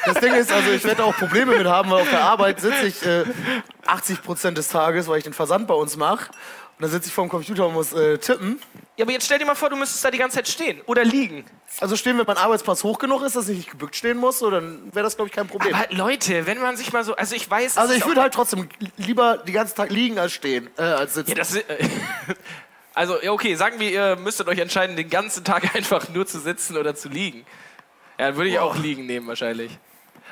[0.05, 2.87] Das Ding ist, also ich werde auch Probleme mit haben, weil auf der Arbeit sitze
[2.87, 3.25] ich äh,
[3.87, 6.31] 80 Prozent des Tages, weil ich den Versand bei uns mache.
[6.79, 8.61] Und dann sitze ich vor dem Computer und muss äh, tippen.
[8.99, 11.05] ja, aber jetzt stell dir mal vor, du müsstest da die ganze Zeit stehen oder
[11.05, 11.47] liegen.
[11.81, 14.51] Also stehen, wenn mein Arbeitsplatz hoch genug ist, dass ich nicht gebückt stehen muss, so,
[14.51, 15.75] dann wäre das, glaube ich, kein Problem.
[15.75, 18.69] Aber Leute, wenn man sich mal so, also ich weiß, Also ich würde halt trotzdem
[18.99, 21.31] lieber den ganzen Tag liegen als stehen, äh, als sitzen.
[21.31, 21.65] Ja, das äh,
[22.95, 26.39] also, ja, okay, sagen wir, ihr müsstet euch entscheiden, den ganzen Tag einfach nur zu
[26.41, 27.47] sitzen oder zu liegen.
[28.19, 29.79] Ja, dann würde ich auch liegen nehmen wahrscheinlich.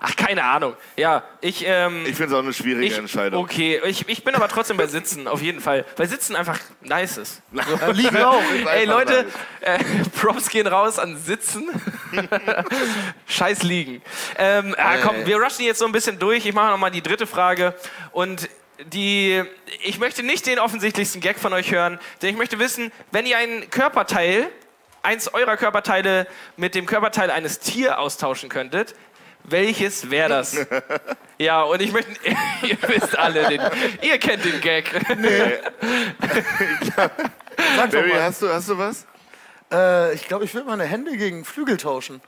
[0.00, 0.74] Ach, keine Ahnung.
[0.96, 3.42] Ja, ich, ähm, Ich finde es auch eine schwierige ich, Entscheidung.
[3.42, 5.85] okay, ich, ich bin aber trotzdem bei Sitzen, auf jeden Fall.
[5.96, 7.42] Weil Sitzen einfach nice ist.
[7.80, 8.42] Äh, liegen auch.
[8.72, 9.26] Ey, Leute,
[9.61, 9.78] äh,
[10.20, 11.68] Props gehen raus an Sitzen.
[13.26, 14.02] Scheiß liegen.
[14.38, 16.44] Ähm, ah, komm, wir rushen jetzt so ein bisschen durch.
[16.46, 17.74] Ich mache nochmal die dritte Frage.
[18.12, 18.48] Und
[18.92, 19.42] die,
[19.83, 23.38] ich möchte nicht den offensichtlichsten Gag von euch hören, denn ich möchte wissen, wenn ihr
[23.38, 24.48] ein Körperteil,
[25.02, 26.26] eins eurer Körperteile
[26.57, 28.94] mit dem Körperteil eines Tier austauschen könntet,
[29.44, 30.57] welches wäre das?
[31.38, 32.12] ja, und ich möchte,
[32.62, 33.61] ihr wisst alle, den,
[34.02, 34.90] ihr kennt den Gag.
[36.96, 38.22] Sag doch Barry, mal.
[38.22, 39.07] hast du, hast du was?
[39.72, 42.20] Äh, ich glaube, ich würde meine Hände gegen Flügel tauschen.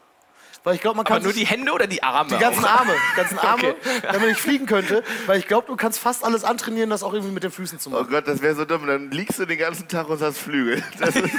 [0.66, 2.28] Weil ich glaube, man kann Aber nur die Hände oder die Arme?
[2.28, 2.64] die ganzen?
[2.64, 3.74] Arme, die ganzen Arme, Okay.
[4.02, 5.04] damit ich fliegen könnte.
[5.26, 7.88] Weil ich glaube, du kannst fast alles antrainieren, das auch irgendwie mit den Füßen zu
[7.90, 8.08] Oh machen.
[8.10, 8.84] Gott, das wäre so dumm.
[8.84, 10.82] Dann liegst du den ganzen Tag und hast Flügel.
[10.98, 11.30] Das ist Nee,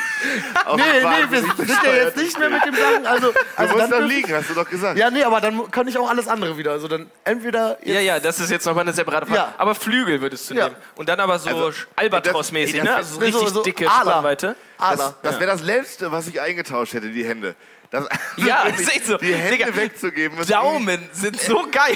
[0.78, 3.06] nee, wir sind ja jetzt nicht mehr mit dem Sachen.
[3.06, 4.98] Also, Du also musst dann liegen, hast du doch gesagt.
[4.98, 6.72] Ja, nee, aber dann kann ich auch alles andere wieder.
[6.72, 7.78] Also dann entweder.
[7.86, 9.40] Ja, ja, das ist jetzt nochmal eine separate Frage.
[9.40, 9.54] Ja.
[9.58, 10.66] Aber Flügel würdest du Ja.
[10.70, 10.78] nehmen.
[10.96, 12.96] Und dann aber so Also, Albatros-mäßig, ne?
[12.96, 14.12] Also so richtig so dicke Adler.
[14.14, 14.56] Spannweite.
[14.80, 17.56] Das, das wäre das Letzte, was ich eingetauscht hätte, die Hände.
[17.90, 19.18] Das, Ja, wirklich, ist echt so.
[19.18, 20.38] Die Hände Digga, wegzugeben.
[20.48, 21.96] Daumen sind so geil.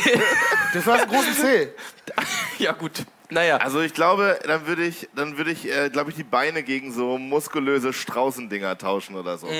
[0.73, 1.67] Hast du einen großen Zeh.
[2.59, 3.03] ja, gut.
[3.29, 3.57] Naja.
[3.57, 6.91] Also ich glaube, dann würde ich, dann würde ich, äh, glaube ich, die Beine gegen
[6.93, 9.47] so muskulöse Straußendinger tauschen oder so.
[9.47, 9.53] Mhm.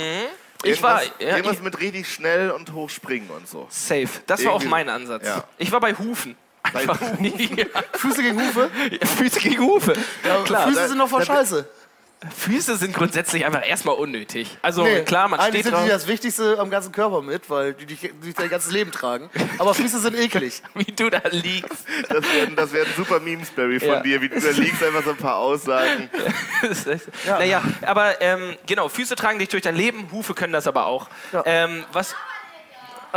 [0.63, 3.67] Ich war- ja, irgendwas ich- mit richtig schnell und hoch springen und so.
[3.69, 4.07] Safe.
[4.27, 5.25] Das war auch Irgendwie- mein Ansatz.
[5.25, 5.43] Ja.
[5.57, 6.35] Ich war bei Hufen.
[6.63, 7.65] Einfach ja.
[7.93, 8.69] Füße gegen Hufe.
[9.17, 9.93] Füße gegen Hufe.
[10.45, 10.67] Klar.
[10.67, 11.67] Füße sind doch voll scheiße.
[12.37, 14.55] Füße sind grundsätzlich einfach erstmal unnötig.
[14.61, 15.89] Also Nee, klar, man eigentlich steht sind die drauf.
[15.89, 19.29] das Wichtigste am ganzen Körper mit, weil die dich durch dein ganzes Leben tragen.
[19.57, 20.61] Aber Füße sind eklig.
[20.75, 21.83] Wie du da liegst.
[22.09, 23.99] Das wären, das wären super Memes, Barry, von Ja.
[24.01, 26.11] dir, wie du da liegst, einfach so ein paar Aussagen.
[26.61, 30.85] Echt- Naja, aber ähm, genau, Füße tragen dich durch dein Leben, Hufe können das aber
[30.85, 31.09] auch.
[31.33, 31.41] Ja.
[31.45, 32.13] Ähm, was.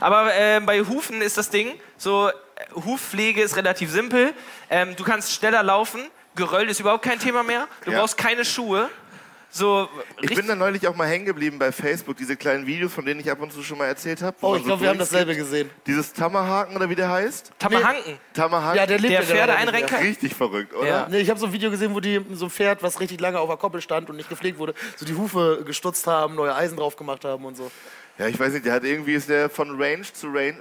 [0.00, 2.32] aber ähm, bei Hufen ist das Ding, so äh,
[2.74, 4.34] Hufpflege ist relativ simpel.
[4.68, 6.00] Ähm, du kannst schneller laufen,
[6.34, 7.68] Geröll ist überhaupt kein Thema mehr.
[7.84, 8.00] Du Ja.
[8.00, 8.88] brauchst keine Schuhe.
[9.50, 9.88] So
[10.20, 13.20] Ich bin da neulich auch mal hängen geblieben bei Facebook, diese kleinen Videos, von denen
[13.20, 14.36] ich ab und zu schon mal erzählt habe.
[14.40, 15.70] Oh, ich so glaube, wir haben dasselbe gesehen.
[15.86, 17.52] Dieses Tammerhaken oder wie der heißt?
[17.60, 18.18] Tamahanken.
[18.32, 18.76] Tammerhaken.
[18.78, 19.38] Ja, der lebt Der nicht mehr.
[19.46, 20.00] Pferdeeinrenker.
[20.00, 20.88] Richtig verrückt, oder?
[20.88, 21.06] Ja.
[21.08, 23.38] Nee, ich habe so ein Video gesehen, wo die so ein Pferd, was richtig lange
[23.38, 26.76] auf der Koppel stand und nicht gepflegt wurde, so die Hufe gestutzt haben, neue Eisen
[26.76, 27.70] drauf gemacht haben und so.
[28.16, 30.52] Ja, ich weiß nicht, der hat irgendwie, ist der von Range zu Range,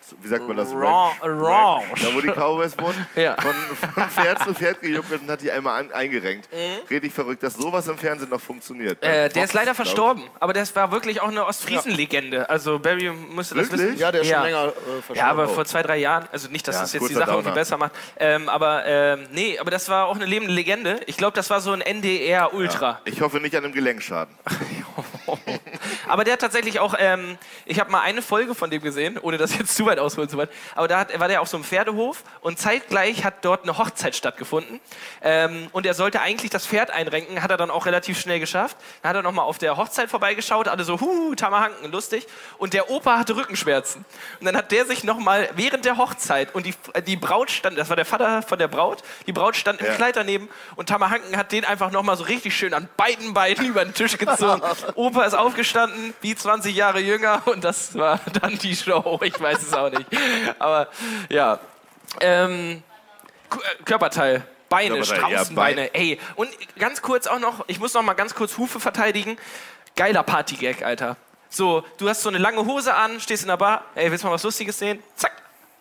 [0.00, 0.72] zu- wie sagt man das?
[0.72, 1.84] Ra- Ranch.
[2.00, 3.36] Da, wo die Cowboys wohnen, Ja.
[3.38, 3.52] von,
[3.92, 6.48] von Pferd zu Pferd gejuckelt und hat die einmal an, eingerenkt.
[6.90, 9.02] Richtig verrückt, dass sowas im Fernsehen noch funktioniert.
[9.02, 9.08] Mhm.
[9.08, 9.76] Äh, der ist leider glaub ich.
[9.76, 12.48] verstorben, aber das war wirklich auch eine Ostfriesen-Legende.
[12.48, 13.88] Also Barry müsste das Wirklich?
[13.88, 13.98] wissen.
[13.98, 14.36] Ja, der ist Ja.
[14.38, 15.16] schon länger äh, verstorben.
[15.16, 17.50] Ja, aber vor zwei, drei Jahren, also nicht, dass Ja, das jetzt die Sache irgendwie
[17.52, 21.00] besser macht, ähm, aber ähm, nee, aber das war auch eine lebende Legende.
[21.06, 23.00] Ich glaube, das war so ein NDR-Ultra.
[23.04, 24.34] Ich hoffe nicht an einem Gelenkschaden.
[26.08, 29.38] Aber der hat tatsächlich auch, ähm, ich habe mal eine Folge von dem gesehen, ohne
[29.38, 31.64] das jetzt zu weit ausholen zu wollen, aber da hat, war der auf so einem
[31.64, 34.80] Pferdehof und zeitgleich hat dort eine Hochzeit stattgefunden.
[35.22, 38.76] Ähm, und er sollte eigentlich das Pferd einrenken, hat er dann auch relativ schnell geschafft.
[39.02, 42.26] Dann hat er nochmal auf der Hochzeit vorbeigeschaut, alle so, huhu, Tamahanken, lustig.
[42.58, 44.04] Und der Opa hatte Rückenschmerzen.
[44.40, 46.74] Und dann hat der sich nochmal während der Hochzeit und die,
[47.06, 49.94] die Braut stand, das war der Vater von der Braut, die Braut stand im Ja.
[49.94, 53.84] Kleid daneben und Tamahanken hat den einfach nochmal so richtig schön an beiden Beinen über
[53.84, 54.62] den Tisch gezogen.
[55.14, 59.20] Opa ist aufgestanden, wie 20 Jahre jünger und das war dann die Show.
[59.22, 60.06] Ich weiß es auch nicht.
[60.58, 60.88] Aber
[61.28, 61.60] ja.
[62.20, 62.82] Ähm,
[63.52, 64.44] äh, Körperteil.
[64.68, 65.94] Beine, Körperteil, ja, Straußenbeine.
[65.94, 69.36] Ey, und ganz kurz auch noch, ich muss noch mal ganz kurz Hufe verteidigen.
[69.94, 71.16] Geiler Partygag, Alter.
[71.48, 74.28] So, du hast so eine lange Hose an, stehst in der Bar, ey, willst du
[74.28, 75.00] mal was Lustiges sehen?
[75.14, 75.30] Zack,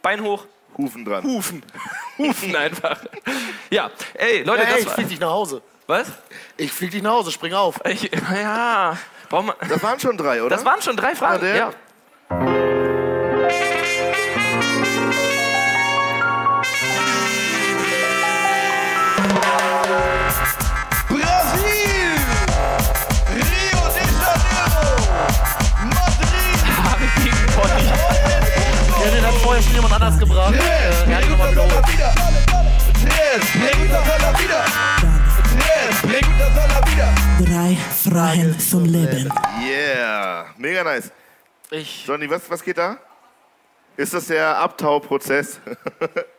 [0.04, 0.46] Bein hoch,
[0.78, 1.24] Hufen dran.
[1.24, 1.63] Hufen.
[2.19, 3.00] Hufen einfach.
[3.72, 5.63] Ja, ey, Leute, Ey, das ich war, flieg dich nach Hause.
[5.88, 6.08] Was?
[6.58, 7.80] Ich flieg dich nach Hause, spring auf.
[7.86, 8.98] Ich, ja,
[9.34, 10.56] warum, Das waren schon drei, oder?
[10.56, 11.41] das waren schon drei Fragen.
[11.41, 11.72] der- Ja.
[21.10, 22.15] Brasil!
[23.34, 24.96] Rio de Janeiro!
[25.96, 26.60] Madrid!
[26.84, 27.86] Haare gegen Pony.
[29.04, 30.54] Ja, den hat vorher schon jemand anders gebracht.
[30.54, 31.86] Äh, er hat ihn nochmal wiederholt.
[33.04, 34.65] Tres, preguntas a la vida!
[35.58, 36.83] Tres, preguntas a la vida!
[36.94, 39.28] Drei Fragen zum Leben.
[39.60, 41.12] Yeah, mega nice.
[41.72, 42.98] Ich, Johnny, was, was geht da?
[43.98, 45.60] Ist das der Abtauprozess?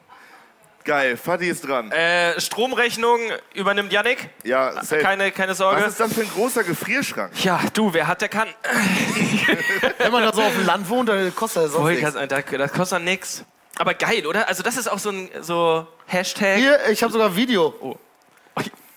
[0.85, 1.91] Geil, Fadi ist dran.
[1.91, 3.19] äh, Stromrechnung
[3.55, 4.29] übernimmt Yannick.
[4.45, 4.99] Ja, safe.
[4.99, 5.83] Keine, keine Sorge.
[5.83, 7.33] Was ist das für ein großer Gefrierschrank?
[7.43, 8.49] Ja, du, wer hat, der kann.
[9.99, 12.15] Wenn man da so auf dem Land wohnt, dann kostet das ich nichts.
[12.29, 13.45] Das das kostet nix.
[13.77, 14.47] Aber geil, oder?
[14.47, 16.59] Also das ist auch so ein so Hashtag.
[16.59, 17.99] Hier, ich habe sogar Video.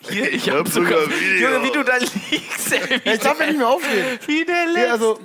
[0.09, 1.49] Hier, ich hab sogar Video.
[1.49, 2.71] Junge, wie du da liegst.
[2.71, 4.19] Ey, Ich darf ja nicht mehr aufstehen.
[4.25, 4.91] Wie der lebt.
[4.91, 5.19] also,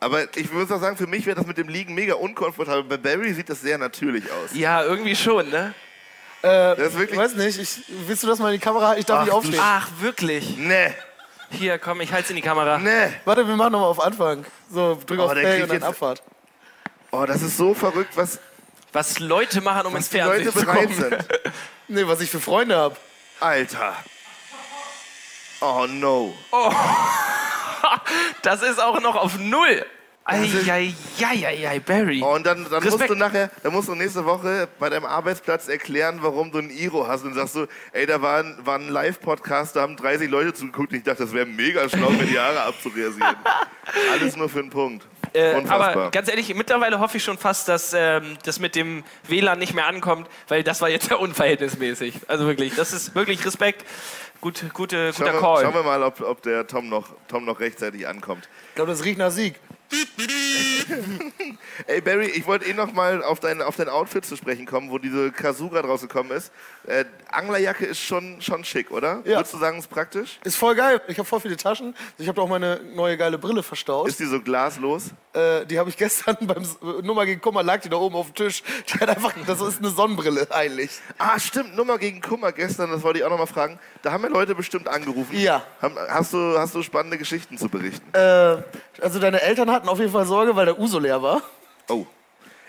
[0.00, 2.84] Aber ich muss auch sagen, für mich wäre das mit dem Liegen mega unkomfortabel.
[2.84, 4.50] Bei Barry sieht das sehr natürlich aus.
[4.54, 5.74] ja, irgendwie schon, ne?
[6.42, 7.18] Das ist ich wirklich.
[7.18, 9.00] weiß nicht, ich, willst du das mal in die Kamera halten?
[9.00, 9.60] Ich darf Ach, nicht aufstehen.
[9.60, 10.56] Ach, wirklich?
[10.58, 10.94] Nee,
[11.50, 12.78] Hier, komm, ich halte in die Kamera.
[12.78, 13.08] nee.
[13.24, 14.44] Warte, wir machen nochmal auf Anfang.
[14.70, 16.22] So, drück Oh, auf Play und dann Abfahrt.
[17.10, 18.38] Oh, das ist so verrückt, was,
[18.92, 20.94] Was Leute machen, um was ins Fernsehen Leute zu bereit kommen.
[20.94, 21.16] sind.
[21.88, 22.96] Nee, was ich für Freunde habe.
[23.40, 23.96] Alter.
[25.60, 26.34] Oh no.
[28.42, 29.84] Das ist auch noch auf Null.
[30.28, 32.20] Eieieiei, Barry.
[32.22, 35.68] Oh, und dann, dann musst du nachher, dann musst du nächste Woche bei deinem Arbeitsplatz
[35.68, 37.24] erklären, warum du ein Iro hast.
[37.24, 40.90] Und sagst du, ey, da war ein, war ein Live-Podcast, da haben 30 Leute zugeguckt.
[40.90, 43.36] Und ich dachte, das wäre mega schlau, mir die Haare abzurasieren.
[44.12, 45.06] Alles nur für einen Punkt.
[45.36, 49.58] Äh, aber ganz ehrlich, mittlerweile hoffe ich schon fast, dass ähm, das mit dem WLAN
[49.58, 52.20] nicht mehr ankommt, weil das war jetzt ja unverhältnismäßig.
[52.28, 53.84] Also wirklich, das ist wirklich Respekt.
[54.40, 55.62] Gut, gute, schauen, guter wir, Call.
[55.62, 58.48] schauen wir mal, ob, ob der Tom noch, Tom noch rechtzeitig ankommt.
[58.70, 59.56] Ich glaube, das riecht nach Sieg.
[61.86, 64.90] Ey Barry, ich wollte eh noch mal auf dein, auf dein Outfit zu sprechen kommen,
[64.90, 66.50] wo diese Kasuga draus gekommen ist.
[66.86, 69.22] Äh, Anglerjacke ist schon, schon schick, oder?
[69.24, 69.38] Ja.
[69.38, 70.38] Würdest du sagen, ist praktisch?
[70.44, 71.00] Ist voll geil.
[71.08, 71.94] Ich habe voll viele Taschen.
[72.18, 74.08] Ich habe auch meine neue geile Brille verstaut.
[74.08, 75.10] Ist die so glaslos?
[75.32, 76.64] Äh, die habe ich gestern beim
[77.02, 78.62] Nummer gegen Kummer lag die da oben auf dem Tisch.
[78.88, 80.90] Die hat einfach, das ist eine Sonnenbrille eigentlich.
[81.18, 83.78] Ah, stimmt, Nummer gegen Kummer gestern, das wollte ich auch noch mal fragen.
[84.02, 85.38] Da haben ja Leute bestimmt angerufen.
[85.38, 85.62] Ja.
[85.82, 88.06] Haben, hast, du, hast du spannende Geschichten zu berichten?
[88.14, 88.62] Äh,
[89.02, 91.42] also deine Eltern hatten auf jeden Fall Sorge, weil der Uso leer war.
[91.88, 92.06] Oh.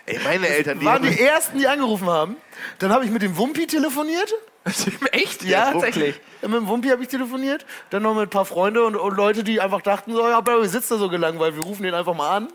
[0.06, 2.36] Ey, meine Eltern, die Waren die ersten, die angerufen haben.
[2.78, 4.32] Dann habe ich mit dem Wumpi telefoniert.
[5.12, 5.42] Echt?
[5.44, 6.20] Ja, tatsächlich.
[6.42, 7.66] Ja, mit dem Wumpi habe ich telefoniert.
[7.90, 10.68] Dann noch mit ein paar Freunden und, und Leute, die einfach dachten, so, ja, Barry
[10.68, 12.48] sitzt da so gelangweilt, wir rufen den einfach mal an.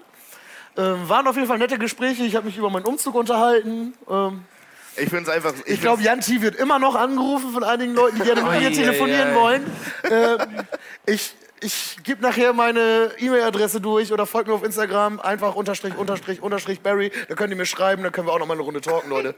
[0.77, 2.23] Ähm, waren auf jeden Fall nette Gespräche.
[2.23, 3.93] Ich habe mich über meinen Umzug unterhalten.
[4.09, 4.45] Ähm,
[4.95, 5.53] Ich finde es einfach...
[5.65, 9.35] ich glaube, Janti wird immer noch angerufen von einigen Leuten, die gerne mit mir telefonieren
[9.35, 9.65] wollen.
[10.09, 10.37] Ähm,
[11.05, 16.41] ich ich gebe nachher meine E-Mail-Adresse durch oder folgt mir auf Instagram, einfach unterstrich, unterstrich,
[16.41, 17.11] unterstrich Barry.
[17.29, 19.33] Da könnt ihr mir schreiben, dann können wir auch noch mal eine Runde talken, Leute.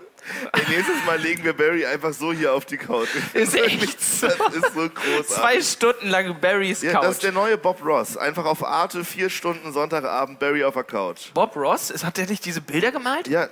[0.53, 3.07] Ey, nächstes Mal legen wir Barry einfach so hier auf die Couch.
[3.33, 4.27] Ist echt so.
[4.27, 5.27] Das ist so großartig.
[5.27, 7.03] Zwei Stunden lang Barrys Ja, Couch.
[7.03, 8.17] das ist der neue Bob Ross.
[8.17, 11.31] Einfach auf Arte, vier Stunden Sonntagabend, Barry auf der Couch.
[11.33, 13.27] Bob Ross, ist- hat der nicht diese Bilder gemalt?
[13.27, 13.49] Ja,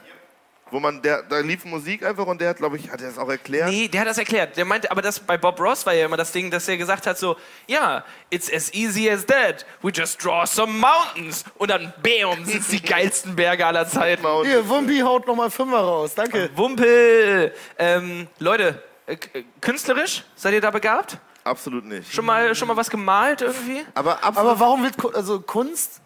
[0.73, 3.17] wo man, der, da lief Musik einfach und der hat, glaube ich, hat er das
[3.17, 3.69] auch erklärt?
[3.69, 4.57] Nee, der hat das erklärt.
[4.57, 7.07] Der meinte, aber das bei Bob Ross war ja immer das Ding, dass er gesagt
[7.07, 9.65] hat so, ja, it's as easy as that.
[9.81, 11.45] We just draw some mountains.
[11.57, 14.25] Und dann, bam, sind's die geilsten Berge aller Zeiten.
[14.43, 16.15] Hier, Wumpi haut noch mal Fünfer raus.
[16.15, 16.49] Danke.
[16.55, 17.53] Wumpel.
[17.77, 21.17] Ähm, Leute, äh, k- künstlerisch, seid ihr da begabt?
[21.45, 22.13] absolut nicht.
[22.13, 23.85] Schon mal, schon mal was gemalt irgendwie?
[23.95, 24.37] Aber absolut.
[24.51, 25.99] Aber warum wird also Kunst?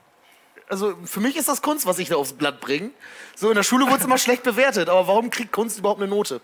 [0.69, 2.91] Also für mich ist das Kunst, was ich da aufs Blatt bringe.
[3.35, 6.09] So in der Schule wurde es immer schlecht bewertet, aber warum kriegt Kunst überhaupt eine
[6.09, 6.41] Note?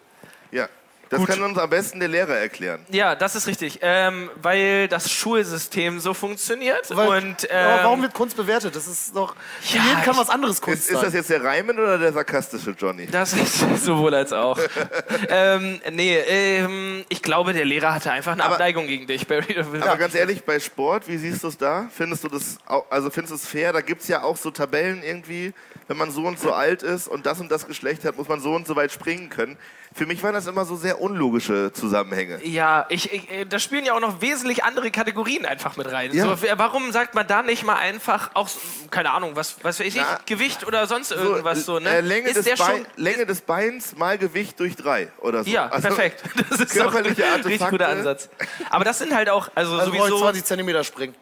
[0.51, 0.69] ja,
[1.17, 2.79] das kann uns am besten der Lehrer erklären.
[2.89, 3.79] Ja, das ist richtig.
[3.81, 6.95] Ähm, weil das Schulsystem so funktioniert.
[6.95, 8.75] Weil, und, ähm, aber warum wird Kunst bewertet?
[8.75, 9.35] Das ist doch.
[9.71, 11.13] Ja, jeden kann was anderes Kunst Ist, ist das sein.
[11.13, 13.07] jetzt der Reimen oder der sarkastische Johnny?
[13.07, 14.59] Das ist sowohl als auch.
[15.29, 19.57] ähm, nee, ähm, ich glaube, der Lehrer hatte einfach eine Aber- Abneigung gegen dich, Barry.
[19.81, 21.87] Aber ganz ehrlich, bei Sport, wie siehst du es da?
[21.95, 22.57] Findest du das,
[22.89, 23.73] also findest du es fair?
[23.73, 25.53] Da gibt es ja auch so Tabellen irgendwie,
[25.87, 28.39] wenn man so und so alt ist und das und das Geschlecht hat, muss man
[28.39, 29.57] so und so weit springen können.
[29.95, 32.43] Für mich waren das immer so sehr unlogische Zusammenhänge.
[32.45, 36.11] Ja, ich, ich, äh, da spielen ja auch noch wesentlich andere Kategorien einfach mit rein.
[36.13, 36.35] Ja.
[36.35, 39.85] So, warum sagt man da nicht mal einfach auch, so- keine Ahnung, was, was weiß
[39.87, 41.89] ich, Na, Gewicht oder sonst irgendwas so, ne?
[41.89, 45.49] äh, Länge, ist des Bein, schon, Länge des Beins mal Gewicht durch drei oder so.
[45.49, 46.23] Ja, Also, perfekt.
[46.49, 48.29] Das ist doch ein körperliche richtig guter Ansatz.
[48.69, 50.19] Aber das sind halt auch, also, Also sowieso.
[50.19, 51.15] 20 Zentimeter springen.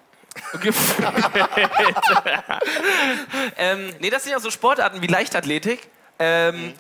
[3.58, 5.88] ähm, nee, das sind ja so Sportarten wie Leichtathletik.
[6.20, 6.74] Ähm,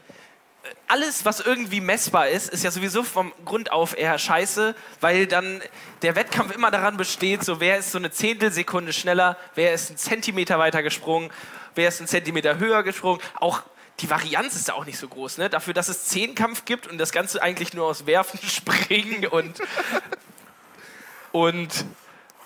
[0.91, 5.61] alles, was irgendwie messbar ist, ist ja sowieso vom Grund auf eher scheiße, weil dann
[6.01, 9.97] der Wettkampf immer daran besteht, so wer ist so eine Zehntelsekunde schneller, wer ist einen
[9.97, 11.31] Zentimeter weiter gesprungen,
[11.75, 13.21] wer ist einen Zentimeter höher gesprungen.
[13.39, 13.61] Auch
[14.01, 15.49] die Varianz ist da auch nicht so groß, ne?
[15.49, 19.61] Dafür, dass es Zehnkampf gibt und das Ganze eigentlich nur aus Werfen, Springen und,
[21.31, 21.85] und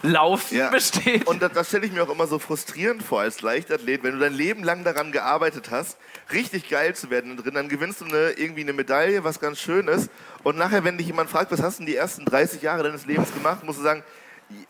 [0.04, 0.70] Laufen Ja.
[0.70, 1.26] besteht.
[1.26, 4.20] Und das, das stelle ich mir auch immer so frustrierend vor als Leichtathlet, wenn du
[4.20, 5.98] dein Leben lang daran gearbeitet hast,
[6.32, 9.88] richtig geil zu werden drin, dann gewinnst du eine, irgendwie eine Medaille, was ganz schön
[9.88, 10.10] ist.
[10.44, 13.06] Und nachher, wenn dich jemand fragt, was hast du denn die ersten 30 Jahre deines
[13.06, 14.04] Lebens gemacht, musst du sagen,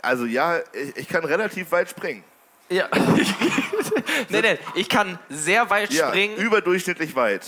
[0.02, 2.24] also ja, ich, ich kann relativ weit springen.
[2.70, 2.88] ja.
[4.30, 6.36] nee, nee, ich kann sehr weit Ja, springen.
[6.38, 7.46] überdurchschnittlich weit.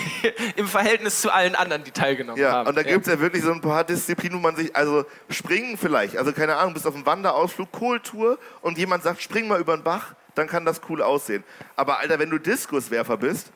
[0.56, 2.68] Im Verhältnis zu allen anderen, die teilgenommen Ja, haben.
[2.68, 5.76] und da gibt es ja wirklich so ein paar Disziplinen, wo man sich, also springen
[5.78, 9.76] vielleicht, also keine Ahnung, bist auf einem Wanderausflug, Kohltour und jemand sagt, spring mal über
[9.76, 11.44] den Bach, dann kann das cool aussehen.
[11.76, 13.50] Aber Alter, wenn du Diskuswerfer bist,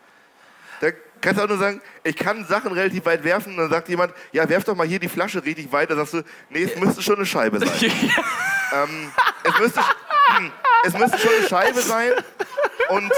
[0.81, 0.89] da
[1.21, 4.13] kannst du auch nur sagen, ich kann Sachen relativ weit werfen und dann sagt jemand,
[4.33, 7.01] ja, werf doch mal hier die Flasche richtig weit, dann sagst du, nee, es müsste
[7.01, 7.71] schon eine Scheibe sein.
[7.81, 9.13] ähm,
[9.45, 10.53] es, müsste, hm,
[10.85, 12.11] es müsste schon eine Scheibe sein
[12.89, 13.13] und,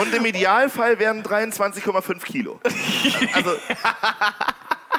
[0.00, 2.60] und im Idealfall wären 23,5 Kilo.
[3.34, 3.54] Also,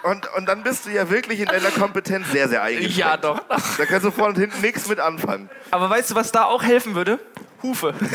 [0.03, 2.97] und, und dann bist du ja wirklich in deiner Kompetenz sehr, sehr eingeschränkt.
[2.97, 3.41] ja, doch.
[3.49, 5.49] Da kannst du vorne und hinten nichts mit anfangen.
[5.72, 7.18] Aber weißt du, was da auch helfen würde?
[7.66, 7.93] Hufe.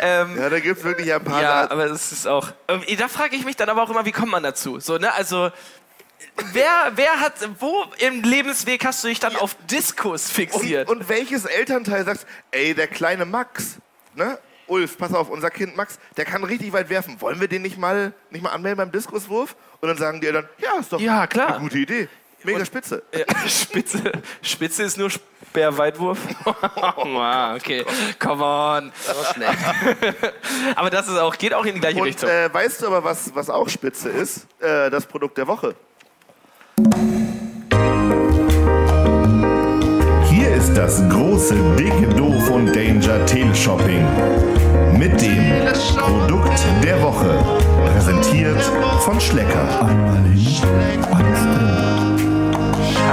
[0.00, 1.72] ähm, Ja, da gibt es wirklich ein paar ja, Sachen.
[1.72, 2.52] aber es ist auch.
[2.68, 4.80] Ähm, Da frage ich mich dann aber auch immer, wie kommt man dazu?
[4.80, 5.12] So, ne?
[5.14, 5.50] Also,
[6.52, 10.88] wer, wer hat, wo im Lebensweg hast du dich dann auf Diskus fixiert?
[10.88, 13.76] Und, und welches Elternteil sagt, ey, der kleine Max,
[14.14, 14.38] ne?
[14.68, 17.20] Ulf, pass auf, unser Kind Max, der kann richtig weit werfen.
[17.20, 19.54] Wollen wir den nicht mal, nicht mal anmelden beim Diskuswurf?
[19.80, 21.50] Und dann sagen die Eltern, ja, ist doch Ja, klar.
[21.50, 22.08] eine gute Idee.
[22.46, 23.02] Mega spitze.
[23.12, 24.00] Ja, Spitze,
[24.40, 26.18] Spitze ist nur Speerweitwurf.
[27.18, 27.84] Ah, okay,
[28.18, 28.92] come on.
[30.76, 32.28] aber das ist auch, geht auch in die gleiche Und Richtung.
[32.28, 34.46] äh, weißt du aber, was, was auch spitze ist?
[34.60, 35.74] Äh, das Produkt der Woche.
[40.28, 44.06] Hier ist das große Big Doof und Danger Teleshopping.
[44.98, 45.66] Mit dem
[45.96, 47.38] Produkt der Woche.
[47.92, 48.62] Präsentiert
[49.00, 49.82] von Schlecker.
[49.82, 52.05] Einmal hin,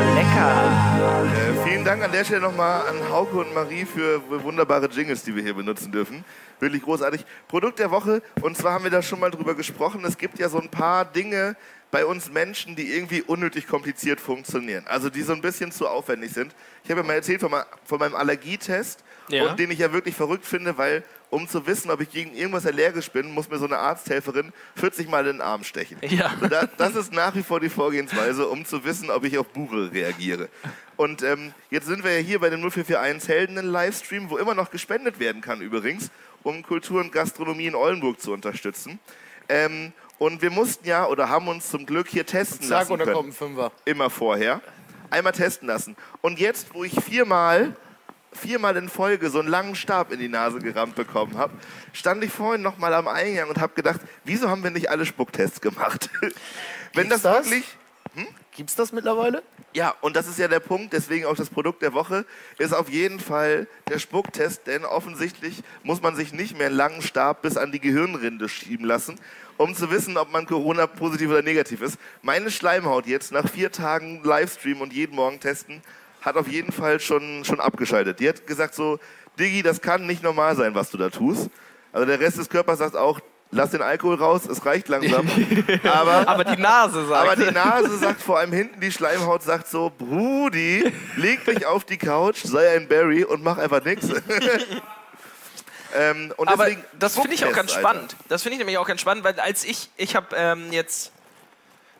[0.01, 0.15] drin.
[0.15, 1.23] lecker.
[1.63, 5.35] Äh, vielen Dank an der Stelle nochmal an Hauke und Marie für wunderbare Jingles, die
[5.35, 6.23] wir hier benutzen dürfen.
[6.59, 7.25] Wirklich großartig.
[7.47, 10.49] Produkt der Woche, und zwar haben wir da schon mal drüber gesprochen, es gibt ja
[10.49, 11.55] so ein paar Dinge
[11.91, 14.83] bei uns Menschen, die irgendwie unnötig kompliziert funktionieren.
[14.87, 16.55] Also die so ein bisschen zu aufwendig sind.
[16.83, 17.51] Ich habe ja mal erzählt von,
[17.85, 19.45] von meinem Allergietest, Ja.
[19.49, 21.03] und den ich ja wirklich verrückt finde, weil
[21.33, 25.09] um zu wissen, ob ich gegen irgendwas allergisch bin, muss mir so eine Arzthelferin 40
[25.09, 25.97] Mal in den Arm stechen.
[26.01, 26.31] Ja.
[26.39, 29.47] Und da, das ist nach wie vor die Vorgehensweise, um zu wissen, ob ich auf
[29.47, 30.49] Buche reagiere.
[30.95, 34.53] Und ähm, jetzt sind wir ja hier bei dem 0441 Helden in Livestream, wo immer
[34.53, 36.11] noch gespendet werden kann übrigens,
[36.43, 38.99] um Kultur und Gastronomie in Oldenburg zu unterstützen.
[39.49, 42.99] Ähm, und wir mussten ja oder haben uns zum Glück hier testen Zack, lassen und
[42.99, 43.71] dann können kommt ein Fünfer.
[43.85, 44.61] immer vorher.
[45.09, 45.95] Einmal testen lassen.
[46.21, 47.75] Und jetzt, wo ich viermal,
[48.35, 51.53] viermal in Folge so einen langen Stab in die Nase gerammt bekommen habe,
[51.91, 55.05] stand ich vorhin noch mal am Eingang und habe gedacht, wieso haben wir nicht alle
[55.05, 56.09] Spucktests gemacht?
[56.93, 57.45] Wenn das, Gibt's das?
[57.45, 57.77] wirklich...
[58.55, 59.41] Gibt's das mittlerweile?
[59.73, 62.23] Ja, und das ist ja der Punkt, deswegen auch das Produkt der Woche,
[62.59, 67.01] ist auf jeden Fall der Spucktest, denn offensichtlich muss man sich nicht mehr einen langen
[67.01, 69.19] Stab bis an die Gehirnrinde schieben lassen,
[69.57, 71.97] um zu wissen, ob man Corona positiv oder negativ ist.
[72.21, 75.81] Meine Schleimhaut jetzt nach vier Tagen Livestream und jeden Morgen testen,
[76.23, 78.19] hat auf jeden Fall schon, schon abgeschaltet.
[78.19, 78.99] Die hat gesagt so,
[79.39, 81.49] Diggi, das kann nicht normal sein, was du da tust.
[81.91, 83.19] Also der Rest des Körpers sagt auch,
[83.51, 85.27] lass den Alkohol raus, es reicht langsam.
[85.83, 87.29] Aber Aber die Nase sagt.
[87.29, 91.83] aber die Nase sagt vor allem hinten, die Schleimhaut sagt so, Brudi, leg dich auf
[91.83, 94.07] die Couch, sei ein Barry und mach einfach nichts.
[95.95, 96.67] ähm, und Aber
[96.97, 98.15] das finde ich auch ganz spannend.
[98.29, 101.11] Das finde ich nämlich auch ganz spannend, weil als ich, ich habe ähm, jetzt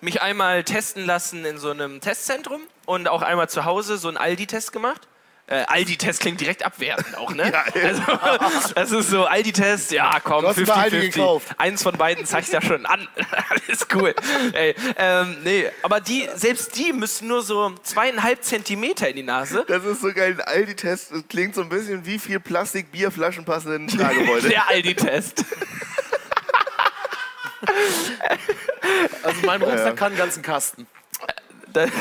[0.01, 4.17] mich einmal testen lassen in so einem Testzentrum und auch einmal zu Hause so einen
[4.17, 5.07] Aldi-Test gemacht.
[5.45, 7.43] Äh, Aldi-Test klingt direkt abwertend auch, ne?
[7.51, 7.88] Ja, ja.
[7.89, 11.11] Also, das ist so Aldi-Test, ja komm, Du hast ihn bei Aldi 50-50.
[11.11, 11.47] gekauft.
[11.57, 13.09] Eins von beiden zeigst ja schon an.
[13.49, 14.15] Alles cool.
[14.53, 19.65] Ey, ähm, nee, aber die, selbst die müssen nur so zweieinhalb Zentimeter in die Nase.
[19.67, 23.73] Das ist so geil, ein Aldi-Test, das klingt so ein bisschen wie viel Plastik-Bierflaschen passen
[23.75, 24.49] in den Tragebeutel.
[24.49, 25.43] Der Aldi-Test.
[29.23, 30.88] Also mein Rucksack kann einen ganzen Kasten.
[31.74, 31.91] Dein,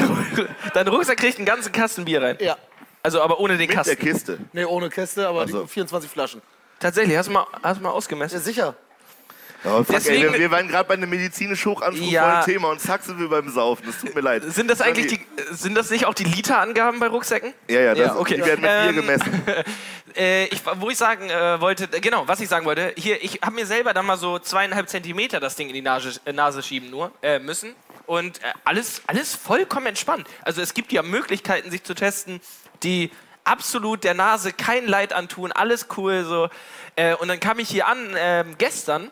[0.74, 2.36] dein Rucksack kriegt einen ganzen Kasten Bier rein.
[2.40, 2.56] Ja.
[3.02, 3.98] Also aber ohne den Mit der Kasten.
[3.98, 4.38] Kiste.
[4.52, 6.40] Nee, ohne Käste, aber die 24 Flaschen.
[6.78, 8.40] Tatsächlich, hast du mal, hast du mal Ja, ausgemessen?
[8.40, 8.74] sicher.
[9.64, 12.42] Oh, fuck, Deswegen- ey, wir, wir waren gerade bei einem medizinisch hochanspruchsvollen Ja.
[12.42, 13.86] Thema und zack sind wir beim Saufen.
[13.86, 14.42] Das tut mir leid.
[14.48, 15.20] Sind das eigentlich die,
[15.52, 17.54] sind das nicht auch die Literangaben bei Rucksäcken?
[17.68, 18.34] Ja, ja, das, Ja, okay.
[18.36, 19.42] die werden mit Ähm, Bier gemessen.
[20.14, 23.54] Äh, ich, wo ich sagen äh, wollte, genau, was ich sagen wollte, hier, ich habe
[23.54, 26.90] mir selber dann mal so zweieinhalb Zentimeter das Ding in die Nase, äh, Nase schieben
[26.90, 27.74] nur, äh, müssen.
[28.06, 30.28] Und äh, alles, alles vollkommen entspannt.
[30.42, 32.40] Also es gibt ja Möglichkeiten, sich zu testen,
[32.82, 33.10] die
[33.44, 36.48] absolut der Nase kein Leid antun, alles cool so.
[36.96, 39.10] Äh, und dann kam ich hier an ähm, gestern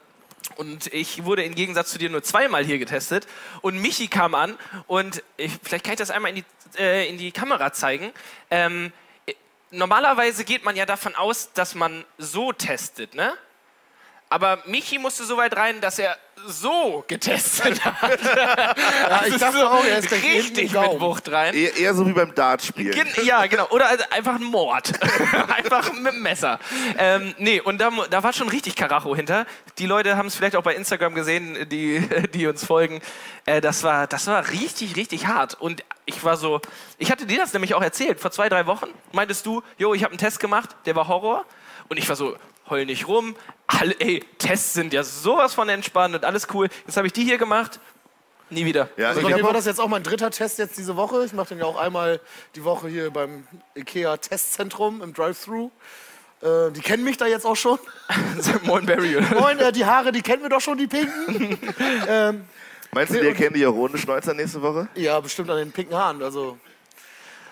[0.57, 3.26] und ich wurde im Gegensatz zu dir nur zweimal hier getestet.
[3.62, 7.18] Und Michi kam an und ich, vielleicht kann ich das einmal in die, äh, in
[7.18, 8.12] die Kamera zeigen.
[8.51, 8.93] Ähm,
[9.26, 9.34] äh,
[9.70, 13.32] normalerweise geht man ja davon aus, dass man so testet, ne?
[14.32, 16.16] Aber Michi musste so weit rein, dass er
[16.46, 18.20] so getestet hat.
[19.10, 21.52] Ja, ich Das dachte so auch, er ist richtig mit Wucht rein.
[21.52, 22.92] Eher, eher so wie beim Dartspielen.
[22.92, 23.66] Gen ja, genau.
[23.70, 24.92] Oder also einfach ein Mord.
[25.56, 26.60] einfach mit dem Messer.
[26.96, 29.46] Ähm, nee, und da, da war schon richtig Karacho hinter.
[29.78, 33.00] Die Leute haben es vielleicht auch bei Instagram gesehen, die, die uns folgen.
[33.46, 35.54] Äh, das, war, das war richtig, richtig hart.
[35.54, 36.60] Und ich war so,
[36.98, 40.04] ich hatte dir das nämlich auch erzählt, vor zwei, drei Wochen meintest du, jo, ich
[40.04, 41.44] habe einen Test gemacht, der war Horror.
[41.88, 42.36] Und ich war so,
[42.70, 43.36] heul nicht rum.
[43.66, 46.68] Alle, ey, Tests sind ja sowas von entspannt und alles cool.
[46.86, 47.80] Jetzt habe ich die hier gemacht.
[48.48, 48.88] Nie wieder.
[48.96, 50.96] Ja, Also ich bei mir hab war das jetzt auch mein dritter Test jetzt diese
[50.96, 51.24] Woche.
[51.24, 52.20] Ich mache den ja auch einmal
[52.56, 53.46] die Woche hier beim
[53.76, 55.70] IKEA Testzentrum im Drive-Thru.
[56.42, 57.78] Äh, die kennen mich da jetzt auch schon.
[58.62, 59.20] Moin Barry.
[59.38, 61.58] Moin, äh, die Haare, die kennen wir doch schon, die pinken.
[62.08, 62.44] ähm,
[62.92, 64.88] meinst du, die erkennen die auch ohne Schnäuzer nächste Woche?
[64.94, 66.20] ja, bestimmt an den pinken Haaren.
[66.22, 66.58] Also,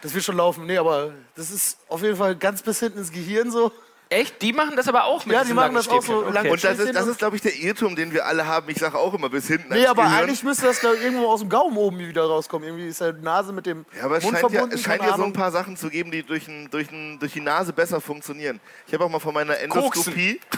[0.03, 0.67] das wird schon laufen.
[0.67, 3.71] Nee, aber das ist auf jeden Fall ganz bis hinten ins Gehirn so.
[4.11, 4.41] Echt?
[4.41, 6.33] Die machen das aber auch mit Ja, die machen langen das auch so Stäbchen.
[6.33, 6.51] lange Okay.
[6.51, 8.67] Und das ist, das ist glaube ich, der Irrtum, den wir alle haben.
[8.71, 9.69] Ich sage auch immer bis hinten.
[9.69, 10.19] Nee, ans aber Gehirn.
[10.23, 12.67] eigentlich müsste das da irgendwo aus dem Gaumen oben wieder rauskommen.
[12.67, 14.75] Irgendwie ist ja die Nase mit dem Ja, aber es Mund scheint, ja, verbunden.
[14.77, 15.33] es scheint keine ja so ein Ahnung.
[15.35, 18.61] paar Sachen zu geben, die durch, ein, durch, ein, durch die Nase besser funktionieren.
[18.87, 20.41] Ich habe auch mal von meiner Endoskopie.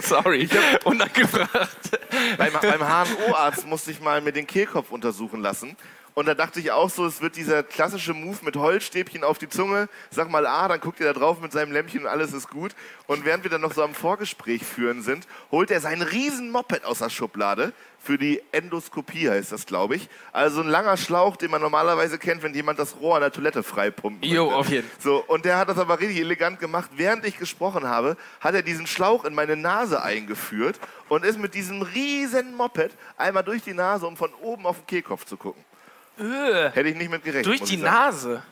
[0.00, 0.48] Sorry,
[0.84, 1.98] unangefragt.
[2.38, 5.76] beim, beim HNO-Arzt musste ich mal mir den Kehlkopf untersuchen lassen.
[6.14, 9.48] Und da dachte ich auch so, es wird dieser klassische Move mit Holzstäbchen auf die
[9.48, 9.88] Zunge.
[10.10, 12.72] Sag mal A, dann guckt er da drauf mit seinem Lämpchen und alles ist gut.
[13.06, 16.84] Und während wir dann noch so am Vorgespräch führen sind, holt er sein riesen Moped
[16.84, 17.72] aus der Schublade.
[18.02, 20.08] Für die Endoskopie heißt das, glaube ich.
[20.32, 23.62] Also ein langer Schlauch, den man normalerweise kennt, wenn jemand das Rohr an der Toilette
[23.62, 24.24] freipumpt.
[24.24, 24.90] Jo, auf jeden.
[24.98, 26.90] So, und der hat das aber richtig elegant gemacht.
[26.96, 31.52] Während ich gesprochen habe, hat er diesen Schlauch in meine Nase eingeführt und ist mit
[31.54, 35.62] diesem riesen Moped einmal durch die Nase, um von oben auf den Kehlkopf zu gucken.
[36.20, 37.46] Öh, Hätte ich nicht mit gerechnet.
[37.46, 37.80] durch die ich.
[37.80, 38.42] Nase.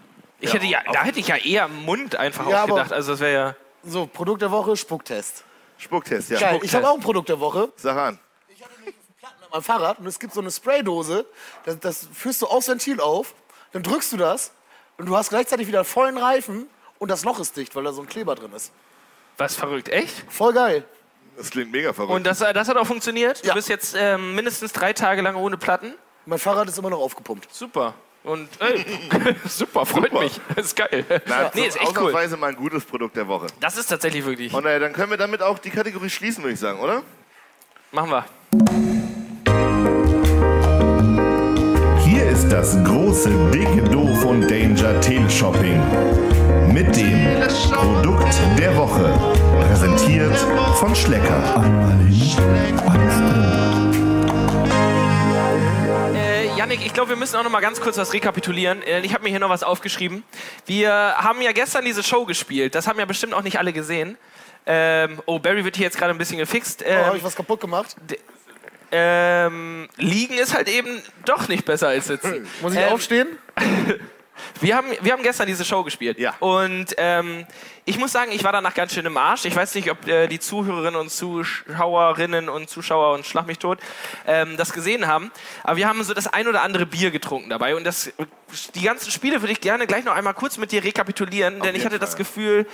[0.41, 2.93] Ich hätte ja, da hätte ich ja eher Mund einfach Ja, auch aber- gedacht.
[2.93, 3.57] Also das wäre ja.
[3.85, 5.45] So, Produkt der Woche, Spucktest.
[5.79, 6.39] Spucktest, ja.
[6.39, 6.75] Geil, ich Spucktest.
[6.75, 7.73] habe auch ein Produkt der Woche.
[7.77, 8.19] Sag an.
[8.85, 8.95] mit
[9.53, 11.25] meinem Fahrrad und es gibt so eine Spraydose,
[11.65, 13.35] das, das führst du aufs Ventil auf,
[13.73, 14.53] dann drückst du das
[14.99, 16.67] und du hast gleichzeitig wieder einen vollen Reifen
[16.99, 18.73] und das Loch ist dicht, weil da so ein Kleber drin ist.
[19.39, 20.25] Was verrückt, echt?
[20.31, 20.85] Voll geil.
[21.39, 22.13] Das klingt mega verrückt.
[22.13, 23.43] Und das, äh, das hat auch funktioniert.
[23.43, 23.55] Du Ja.
[23.55, 25.95] bist jetzt ähm, mindestens drei Tage lang ohne Platten.
[26.29, 27.49] Mein Fahrrad ist immer noch aufgepumpt.
[27.51, 27.95] Super.
[28.23, 28.85] Und ey,
[29.49, 30.39] super, freut mich.
[30.55, 31.03] Das ist geil.
[31.27, 32.09] Na, nee, ist echt cool.
[32.09, 33.47] ausnahmsweise mal ein gutes Produkt der Woche.
[33.61, 34.53] Das ist tatsächlich wirklich.
[34.53, 37.03] Und äh, dann können wir damit auch die Kategorie schließen, würde ich sagen, oder?
[37.93, 38.27] Machen wir.
[42.05, 45.81] Hier ist das große Big Do von Danger Teleshopping.
[46.75, 47.41] Mit dem
[47.73, 49.19] Produkt der Woche.
[49.67, 50.37] Präsentiert
[50.79, 51.57] von Schlecker.
[51.57, 53.88] Einmal hin, alles drin.
[56.69, 58.83] Yannick, ich glaube, wir müssen auch noch mal ganz kurz was rekapitulieren.
[59.03, 60.23] Ich habe mir hier noch was aufgeschrieben.
[60.67, 62.75] Wir haben ja gestern diese Show gespielt.
[62.75, 64.19] Das haben ja bestimmt auch nicht alle gesehen.
[64.67, 66.85] Ähm, oh, Barry wird hier jetzt gerade ein bisschen gefixt.
[66.87, 67.97] Oh, habe Ähm, ich was kaputt gemacht?
[68.93, 72.47] ähm, liegen ist halt eben doch nicht besser als sitzen.
[72.61, 73.29] Muss ich Ähm, aufstehen?
[74.61, 76.19] Wir haben, wir haben gestern diese Show gespielt.
[76.19, 76.35] Ja.
[76.41, 77.47] Und ähm,
[77.85, 79.47] ich muss sagen, ich war danach ganz schön im Arsch.
[79.47, 83.79] Ich weiß nicht, ob äh, die Zuhörerinnen und Zuschauerinnen und Zuschauer und Schlag mich tot
[84.27, 85.31] ähm, das gesehen haben.
[85.65, 87.75] Aber wir haben so das ein oder andere Bier getrunken dabei.
[87.75, 88.13] Und das,
[88.75, 91.61] die ganzen Spiele würde ich gerne gleich noch einmal kurz mit dir rekapitulieren.
[91.61, 92.19] denn ich hatte das Fall.
[92.19, 92.67] Gefühl,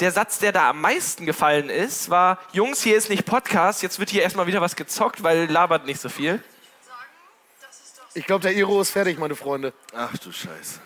[0.00, 3.98] der Satz, der da am meisten gefallen ist, war, Jungs, hier ist nicht Podcast, jetzt
[3.98, 6.42] wird hier erstmal wieder was gezockt, weil labert nicht so viel.
[8.14, 9.72] Ich glaube, der Iro ist fertig, meine Freunde.
[9.94, 10.80] Ach du Scheiße.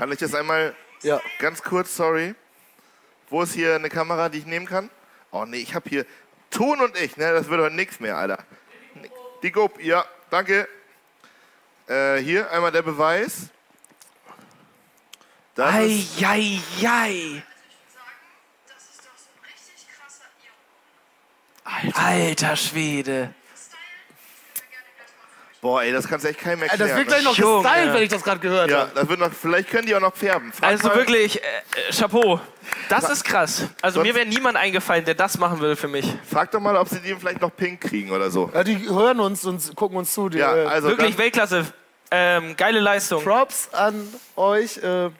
[0.00, 1.20] Kann ich das einmal Ja.
[1.40, 2.34] ganz kurz, sorry.
[3.28, 4.88] Wo ist hier eine Kamera, die ich nehmen kann?
[5.30, 6.06] Oh nee, ich habe hier
[6.48, 7.30] Ton und ich, ne?
[7.34, 8.42] Das wird heute nichts mehr, Alter.
[9.42, 10.66] Die GoP, ja, danke.
[11.86, 13.50] Äh, hier einmal der Beweis.
[15.54, 17.42] Das ist, Eieiei.
[21.92, 23.34] Alter Schwede.
[25.60, 26.88] Boah, ey, das kannst du echt keinem erklären.
[26.88, 27.62] das wird gleich noch Junge.
[27.62, 28.90] gestylt, wenn ich das gerade gehört ja, habe.
[28.94, 30.52] das wird noch, vielleicht können die auch noch färben.
[30.54, 31.46] Frag Also mal- wirklich, äh,
[31.88, 32.40] äh, Chapeau.
[32.88, 33.64] Das ist krass.
[33.82, 36.06] Also Sonst- mir wäre niemand eingefallen, der das machen würde für mich.
[36.30, 38.50] Frag doch mal, ob sie die vielleicht noch pink kriegen oder so.
[38.54, 40.28] Ja, die hören uns und gucken uns zu.
[40.30, 41.66] Die, Ja, äh, also Wirklich Weltklasse.
[42.10, 43.22] Ähm, geile Leistung.
[43.22, 44.78] Props an euch.
[44.78, 45.10] Äh,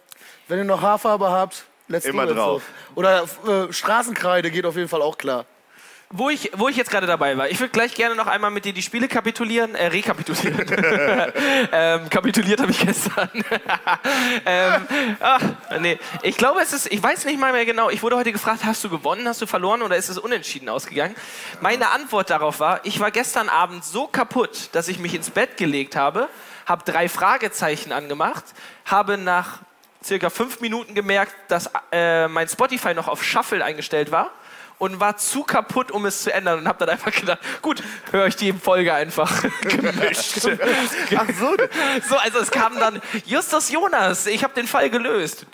[0.49, 2.63] wenn ihr noch Haarfarbe habt, let's Immer do it drauf.
[2.89, 2.99] So.
[2.99, 5.45] Oder äh, Straßenkreide geht auf jeden Fall auch klar.
[6.13, 8.65] Wo ich, wo ich jetzt gerade dabei war, ich würde gleich gerne noch einmal mit
[8.65, 10.67] dir die Spiele kapitulieren, äh, rekapitulieren.
[11.73, 13.31] ähm, kapituliert habe ich gestern.
[14.45, 14.89] ähm,
[15.21, 15.41] ach,
[15.79, 16.01] nee.
[16.25, 18.83] Ich glaube, es ist, ich weiß nicht mal mehr genau, ich wurde heute gefragt, hast
[18.83, 21.15] du gewonnen, hast du verloren oder ist es unentschieden ausgegangen?
[21.61, 25.59] Meine Antwort darauf war, ich war gestern Abend so kaputt, dass ich mich ins Bett
[25.59, 26.29] gelegt habe,
[26.67, 28.47] habe drei Fragezeichen angemacht,
[28.85, 29.61] habe nach
[30.03, 34.33] circa fünf Minuten gemerkt, dass äh, mein Spotify noch auf Shuffle eingestellt war
[34.81, 38.27] und war zu kaputt, um es zu ändern und habe dann einfach gedacht, gut, höre
[38.27, 39.31] ich die Folge einfach
[39.63, 40.39] gemischt.
[41.17, 41.55] ach so,
[42.09, 45.47] so, also es kam dann Justus Jonas, ich habe den Fall gelöst.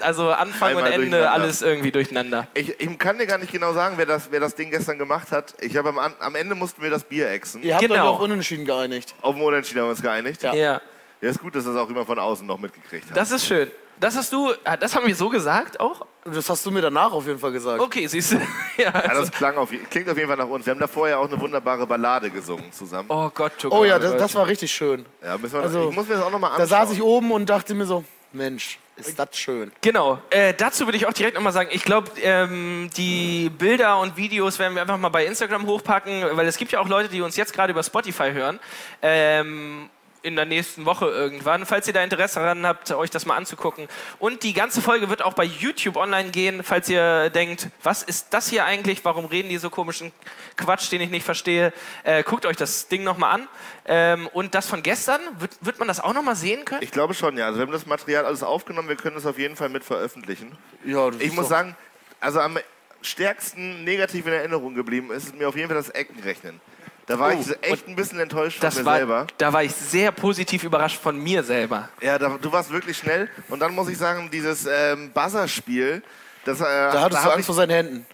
[0.00, 2.48] Also Anfang Einmal und Ende alles irgendwie durcheinander.
[2.54, 5.30] ich, ich kann dir gar nicht genau sagen, wer das, wer das Ding gestern gemacht
[5.32, 5.54] hat.
[5.60, 7.62] Ich habe am, am Ende mussten wir das Bier exen.
[7.62, 7.94] Ihr habt Genau.
[7.94, 9.14] euch auf Unentschieden geeinigt.
[9.20, 10.42] Auf dem Unentschieden haben wir uns geeinigt.
[10.42, 10.54] Ja.
[10.54, 10.80] Ja,
[11.20, 13.16] Ja, ist gut, dass das auch immer von außen noch mitgekriegt hat.
[13.16, 13.70] das ist schön.
[14.00, 16.06] Das hast du, das haben wir so gesagt auch?
[16.24, 17.80] Das hast du mir danach auf jeden Fall gesagt.
[17.80, 18.36] Okay, siehst du.
[18.78, 20.64] Ja, ja, also, das klang auf, klingt auf jeden Fall nach uns.
[20.64, 23.06] Wir haben da vorher auch eine wunderbare Ballade gesungen zusammen.
[23.10, 25.04] oh Gott, oh, Oh ja, oh das, das war richtig schön.
[25.22, 26.68] Ja, müssen wir, Also, ich muss mir das auch nochmal Da anschauen.
[26.86, 28.02] saß ich oben und dachte mir so,
[28.32, 29.72] Mensch, ist das schön.
[29.82, 34.16] Genau, äh, dazu würde ich auch direkt nochmal sagen, ich glaube, ähm, die Bilder und
[34.16, 37.20] Videos werden wir einfach mal bei Instagram hochpacken, weil es gibt ja auch Leute, die
[37.20, 38.58] uns jetzt gerade über Spotify hören.
[39.02, 39.90] Ähm,
[40.22, 43.88] in der nächsten Woche irgendwann, falls ihr da Interesse daran habt, euch das mal anzugucken.
[44.18, 48.28] Und die ganze Folge wird auch bei YouTube online gehen, falls ihr denkt, was ist
[48.32, 50.12] das hier eigentlich, warum reden die so komischen
[50.56, 51.72] Quatsch, den ich nicht verstehe.
[52.04, 53.48] Äh, guckt euch das Ding nochmal an.
[53.84, 56.82] Ähm, und das von gestern, wird, wird man das auch nochmal sehen können?
[56.82, 57.46] Ich glaube schon, ja.
[57.46, 60.56] Also wir haben das Material alles aufgenommen, wir können es auf jeden Fall mit veröffentlichen.
[60.84, 61.76] Ja, das Ich muss doch- sagen,
[62.20, 62.58] also am
[63.00, 66.60] stärksten negativ in Erinnerung geblieben ist mir auf jeden Fall das Eckenrechnen.
[67.06, 69.26] Da war Oh, ich echt ein bisschen enttäuscht von mir war, selber.
[69.38, 71.88] da war ich sehr positiv überrascht von mir selber.
[72.00, 73.28] Ja, da, du warst wirklich schnell.
[73.48, 76.02] Und dann muss ich sagen, dieses ähm, Buzzer-Spiel,
[76.44, 78.06] das äh, Da hattest hab du Angst ich, vor seinen Händen.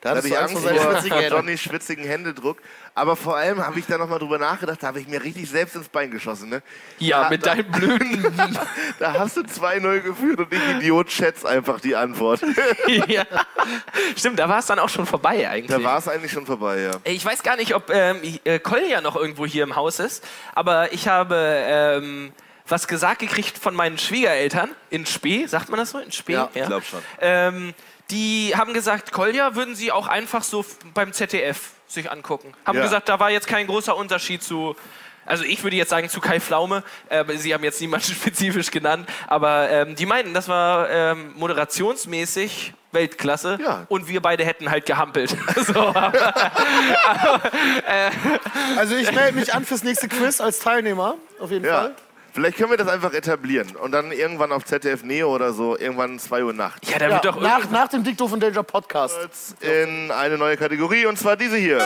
[0.00, 1.20] Da da hatte du ich Angst vor.
[1.30, 2.58] Johnnys schwitzigen Händedruck.
[2.94, 5.76] Aber vor allem habe ich da nochmal drüber nachgedacht, da habe ich mir richtig selbst
[5.76, 6.48] ins Bein geschossen.
[6.48, 6.62] Ne?
[6.98, 8.58] Ja, Da- mit da, deinem blöden.
[8.98, 12.40] Da hast du 2-0 geführt und ich Idiot schätze einfach die Antwort.
[13.08, 13.24] ja.
[14.16, 15.76] Stimmt, da war es dann auch schon vorbei eigentlich.
[15.76, 16.90] Da war es eigentlich schon vorbei, ja.
[17.04, 20.92] Ich weiß gar nicht, ob ähm, äh, Kolja noch irgendwo hier im Haus ist, aber
[20.92, 21.36] ich habe
[21.66, 22.32] ähm,
[22.66, 25.98] was gesagt gekriegt von meinen Schwiegereltern in Spee, sagt man das so?
[25.98, 26.32] In Spee?
[26.34, 27.00] Ja, ich glaub schon.
[27.20, 27.74] Ähm,
[28.10, 32.52] die haben gesagt, Kolja würden sie auch einfach so beim ZDF sich angucken.
[32.64, 32.84] Haben Ja.
[32.84, 34.76] gesagt, da war jetzt kein großer Unterschied zu.
[35.24, 39.08] Also ich würde jetzt sagen zu Kai Pflaume, äh, sie haben jetzt niemanden spezifisch genannt,
[39.26, 43.86] aber ähm, die meinten, das war ähm, moderationsmäßig Weltklasse Ja.
[43.88, 45.30] und wir beide hätten halt gehampelt.
[45.66, 45.92] so,
[48.76, 51.80] Also ich melde mich an fürs nächste Quiz als Teilnehmer, auf jeden Ja.
[51.80, 51.94] Fall.
[52.36, 56.18] Vielleicht können wir das einfach etablieren und dann irgendwann auf ZDF Neo oder so, irgendwann
[56.18, 56.86] 2 Uhr nachts.
[56.90, 59.16] ja, da Ja, wird doch nach, nach dem Dicto von Danger Podcast.
[59.62, 61.80] In eine neue Kategorie und zwar diese hier.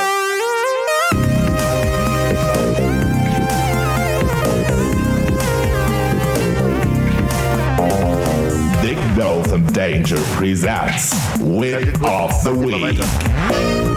[8.82, 13.89] Dick Dove and Danger presents Whip of the Week.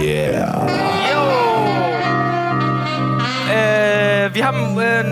[0.00, 0.66] Yeah.
[3.50, 5.04] Äh, wir haben äh,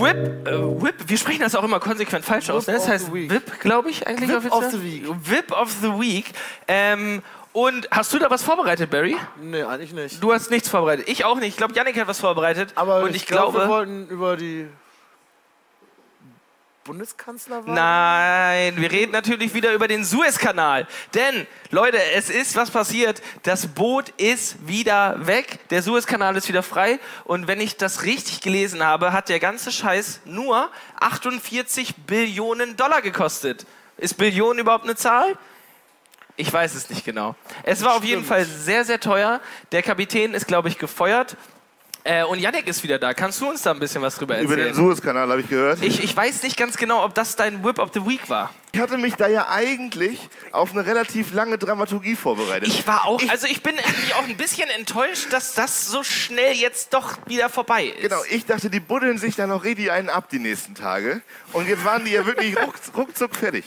[0.00, 2.66] Whip, äh, Whip, wir sprechen das auch immer konsequent falsch aus.
[2.66, 2.74] Ne?
[2.74, 3.30] Das of heißt the Week.
[3.30, 4.64] Whip, glaube ich, eigentlich Whip offiziell.
[4.64, 5.30] of the Week.
[5.30, 6.32] Whip of the Week.
[6.68, 7.22] Ähm,
[7.52, 9.16] und hast du da was vorbereitet, Barry?
[9.40, 10.22] Nee, eigentlich nicht.
[10.22, 11.08] Du hast nichts vorbereitet.
[11.08, 11.48] Ich auch nicht.
[11.48, 12.72] Ich glaube, Yannick hat was vorbereitet.
[12.74, 14.68] Aber und ich, ich, glaube, wir wollten über die
[16.86, 17.74] Bundeskanzlerwahl.
[17.74, 20.86] Nein, wir reden natürlich wieder über den Suezkanal.
[21.14, 23.22] Denn, Leute, es ist was passiert.
[23.42, 25.68] Das Boot ist wieder weg.
[25.70, 27.00] Der Suezkanal ist wieder frei.
[27.24, 30.70] Und wenn ich das richtig gelesen habe, hat der ganze Scheiß nur
[31.00, 33.66] 48 Billionen Dollar gekostet.
[33.96, 35.36] Ist Billionen überhaupt eine Zahl?
[36.36, 37.34] Ich weiß es nicht genau.
[37.62, 39.40] Es war auf jeden Fall sehr, sehr teuer.
[39.72, 41.36] Der Kapitän ist, glaube ich, gefeuert.
[42.06, 43.14] Äh, und Yannick ist wieder da.
[43.14, 44.68] Kannst du uns da ein bisschen was drüber Über erzählen?
[44.68, 45.82] den Suezkanal habe ich gehört.
[45.82, 48.54] ich, ich weiß nicht ganz genau, ob das dein Whip of the Week war.
[48.70, 50.20] Ich hatte mich da ja eigentlich
[50.52, 52.68] auf eine relativ lange Dramaturgie vorbereitet.
[52.68, 56.54] Ich war auch, also ich bin irgendwie auch ein bisschen enttäuscht, dass das so schnell
[56.54, 58.02] jetzt doch wieder vorbei ist.
[58.02, 61.22] Genau, ich dachte, die buddeln sich da noch richtig einen ab die nächsten Tage.
[61.52, 63.64] Und jetzt waren die ja wirklich ruck, ruckzuck fertig.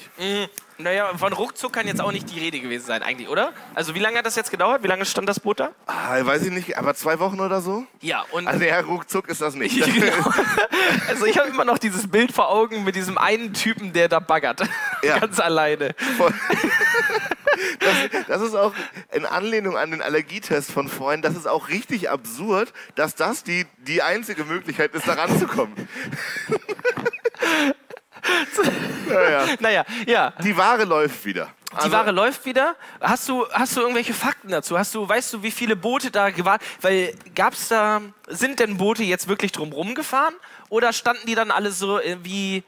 [0.82, 3.52] Naja, von ruckzuck kann jetzt auch nicht die Rede gewesen sein, eigentlich, oder?
[3.76, 4.82] Also wie lange hat das jetzt gedauert?
[4.82, 5.72] Wie lange stand das Boot da?
[5.88, 7.86] Ah, weiß ich nicht, aber zwei Wochen oder so?
[8.00, 9.76] Ja, und Also ja, ruckzuck ist das nicht.
[10.00, 10.32] Genau.
[11.10, 14.20] Also ich habe immer noch dieses Bild vor Augen mit diesem einen Typen, der da
[14.20, 14.62] baggert.
[15.04, 15.20] Ja.
[15.20, 15.96] Ganz alleine.
[17.80, 18.74] Das, das ist auch
[19.12, 23.66] in Anlehnung an den Allergietest von vorhin, das ist auch richtig absurd, dass das die,
[23.80, 25.74] die einzige Möglichkeit ist, da ranzukommen.
[29.08, 30.34] Naja, Naja, ja.
[30.44, 31.50] die Ware läuft wieder.
[31.72, 32.76] Also, Die Ware läuft wieder.
[33.00, 34.78] Hast du, hast du irgendwelche Fakten dazu?
[34.78, 36.68] Hast du, weißt du, wie viele Boote da gewartet?
[36.82, 40.34] Weil gab's da, sind denn Boote jetzt wirklich drumrum gefahren?
[40.70, 42.64] Oder standen die dann alle so äh, wie,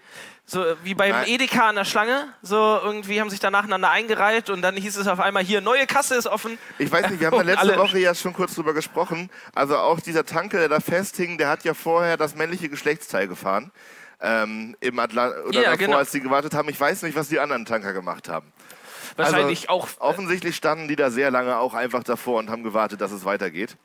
[0.46, 1.28] so äh, wie beim Nein.
[1.30, 2.28] Edeka an der Schlange?
[2.44, 5.88] So irgendwie haben sich da nacheinander eingereiht und dann hieß es auf einmal hier, neue
[5.88, 6.60] Kasse ist offen.
[6.78, 9.32] Ich weiß nicht, wir haben ja letzte alle- Woche ja schon kurz drüber gesprochen.
[9.56, 13.72] Also auch dieser Tanker, der da festhing, der hat ja vorher das männliche Geschlechtsteil gefahren.
[14.22, 15.98] Ähm, Im Atlant oder Ja, davor, genau.
[15.98, 16.70] als die gewartet haben.
[16.70, 18.52] Ich weiß nicht, was die anderen Tanker gemacht haben.
[19.16, 19.86] Wahrscheinlich auch.
[19.88, 23.26] Also, Offensichtlich standen die da sehr lange auch einfach davor und haben gewartet, dass es
[23.26, 23.78] weitergeht.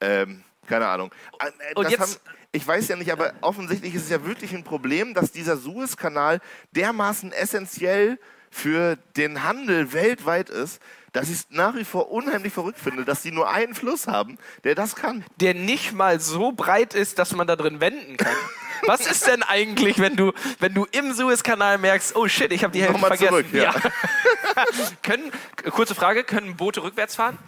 [0.00, 1.10] Ähm, keine Ahnung.
[1.38, 2.14] Ah, äh, Und jetzt- haben,
[2.52, 6.40] ich weiß ja nicht, aber offensichtlich ist es ja wirklich ein Problem, dass dieser Suezkanal
[6.72, 8.18] dermaßen essentiell
[8.50, 10.80] für den Handel weltweit ist,
[11.12, 14.38] dass ich es nach wie vor unheimlich verrückt finde, dass die nur einen Fluss haben,
[14.64, 15.24] der das kann.
[15.40, 18.34] der nicht mal so breit ist, dass man da drin wenden kann.
[18.86, 22.72] Was ist denn eigentlich, wenn du, wenn du im Suezkanal merkst, oh shit, ich habe
[22.72, 23.30] die Hälfte Nochmal vergessen?
[23.30, 23.74] zurück, ja.
[25.02, 25.30] können,
[25.70, 27.38] kurze Frage, können Boote rückwärts fahren?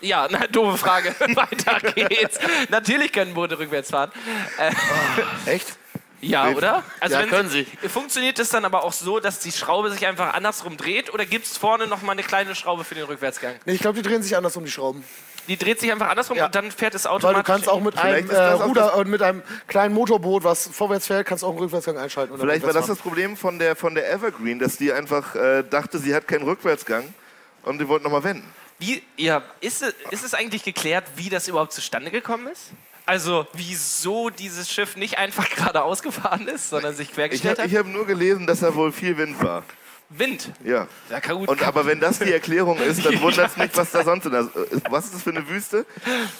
[0.00, 1.14] Ja, na, doofe Frage.
[1.18, 2.38] Weiter geht's.
[2.68, 4.12] Natürlich können Boote rückwärts fahren.
[4.58, 5.76] Äh, Echt?
[6.20, 6.84] ja, oder?
[7.00, 7.64] Also Ja, wenn können sie.
[7.88, 11.46] Funktioniert es dann aber auch so, dass die Schraube sich einfach andersrum dreht oder gibt
[11.46, 13.56] es vorne noch mal eine kleine Schraube für den Rückwärtsgang?
[13.64, 15.04] Nee, ich glaube, die drehen sich anders um die Schrauben.
[15.48, 16.46] Die dreht sich einfach andersrum Ja.
[16.46, 17.38] und dann fährt es Weil automatisch.
[17.44, 21.06] du kannst auch mit Vielleicht einem äh, Ruder und mit einem kleinen Motorboot, was vorwärts
[21.06, 22.38] fährt, kannst du auch einen Rückwärtsgang einschalten.
[22.38, 25.98] Vielleicht war das das Problem von der, von der Evergreen, dass die einfach äh, dachte,
[25.98, 27.04] sie hat keinen Rückwärtsgang
[27.62, 28.44] und die wollten nochmal wenden.
[28.78, 32.70] Wie, ja, ist, es, ist es eigentlich geklärt, wie das überhaupt zustande gekommen ist?
[33.06, 37.78] Also, wieso dieses Schiff nicht einfach geradeaus gefahren ist, sondern sich Ich quergestellt habe hat?
[37.78, 39.64] hab nur gelesen, dass da wohl viel Wind war.
[40.10, 40.52] Wind.
[40.64, 40.86] Ja.
[41.10, 41.48] Ja, kann gut.
[41.48, 44.32] Und aber wenn das die Erklärung ist, dann wundert es mich, was da sonst in
[44.32, 44.48] der,
[44.90, 45.84] Was ist das für eine Wüste?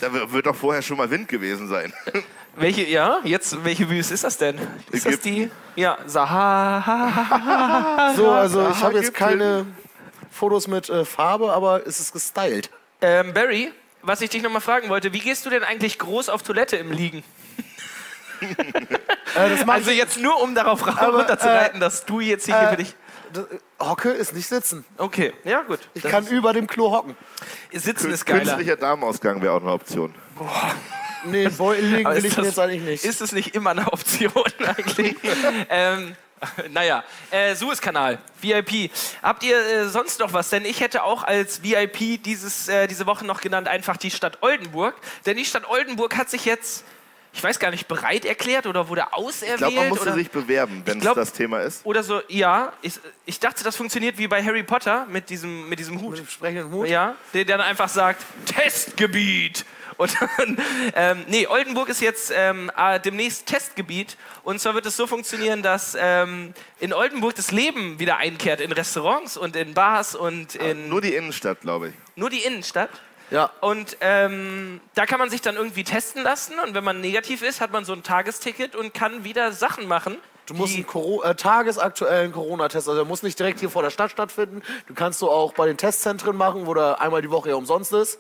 [0.01, 1.93] Da wird doch vorher schon mal Wind gewesen sein.
[2.57, 4.59] welche, ja, jetzt, welche Wüste ist das denn?
[4.91, 5.51] Ist das die?
[5.77, 8.15] Ja, Sahara.
[8.17, 9.67] So, also ich habe jetzt keine
[10.31, 12.71] Fotos mit äh, Farbe, aber es ist gestylt.
[13.01, 16.43] Ähm, Barry, was ich dich nochmal fragen wollte, wie gehst du denn eigentlich groß auf
[16.43, 17.23] Toilette im Liegen?
[18.41, 22.95] Äh, Also jetzt nur, um darauf Aber, runterzureiten, dass du jetzt hier äh, für dich...
[23.81, 24.85] Hocke ist nicht sitzen.
[24.97, 25.81] Okay, ja gut.
[25.95, 27.17] Ich kann über dem Klo hocken.
[27.73, 28.41] Sitzen ist geiler.
[28.41, 30.15] Künstlicher Darmausgang wäre auch eine Option.
[31.25, 33.05] Nee, Beutel legen Aber will ist ich mir das- jetzt eigentlich nicht.
[33.05, 34.33] Ist es nicht immer eine Option
[34.67, 35.17] eigentlich?
[35.69, 36.17] ähm,
[36.71, 37.03] naja,
[37.33, 38.93] äh, Suezkanal, VIP.
[39.23, 40.51] Habt ihr äh, sonst noch was?
[40.51, 44.39] Denn ich hätte auch als VIP dieses, äh, diese Woche noch genannt einfach die Stadt
[44.43, 44.95] Oldenburg.
[45.27, 46.85] Denn die Stadt Oldenburg hat sich jetzt,
[47.39, 49.53] ich weiß gar nicht, bereit erklärt oder wurde auserwählt.
[49.53, 51.87] Ich glaube, man musste oder, sich bewerben, wenn es das Thema ist.
[51.87, 52.73] oder so, ja.
[52.83, 56.11] Ich, ich dachte, das funktioniert wie bei Harry Potter mit diesem, mit diesem Hut.
[56.11, 56.89] Mit dem sprechenden Hut.
[56.89, 59.65] Ja, der dann einfach sagt, Testgebiet.
[59.99, 60.59] Und dann,
[60.95, 64.17] ähm, nee, Oldenburg ist jetzt ähm, äh, demnächst Testgebiet.
[64.43, 68.73] Und zwar wird es so funktionieren, dass ähm, in Oldenburg das Leben wieder einkehrt in
[68.73, 71.95] Restaurants und in Bars und in Nur die Innenstadt, glaube ich.
[72.17, 72.91] nur die Innenstadt.
[73.31, 73.51] Ja.
[73.61, 76.55] Und ähm, da kann man sich dann irgendwie testen lassen.
[76.65, 80.17] Und wenn man negativ ist, hat man so ein Tagesticket und kann wieder Sachen machen.
[80.47, 83.91] Du musst einen Coro äh, tagesaktuellen Corona-Test, also der muss nicht direkt hier vor der
[83.91, 84.63] Stadt stattfinden.
[84.87, 87.93] Du kannst du auch bei den Testzentren machen, wo der einmal die Woche ja umsonst
[87.93, 88.19] ist.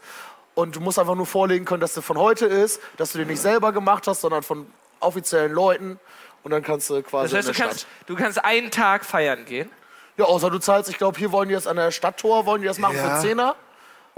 [0.55, 3.29] Und du musst einfach nur vorlegen können, dass der von heute ist, dass du den
[3.29, 4.67] nicht selber gemacht hast, sondern von
[5.01, 5.99] offiziellen Leuten.
[6.43, 7.91] Und dann kannst du quasi das heißt, in du der kannst, Stadt.
[8.09, 9.71] du kannst einen Tag feiern gehen.
[10.19, 12.69] Ja, außer du zahlst, ich glaube, hier wollen die jetzt an der Stadttor, wollen die
[12.69, 13.17] das machen Ja.
[13.17, 13.57] für Zehner.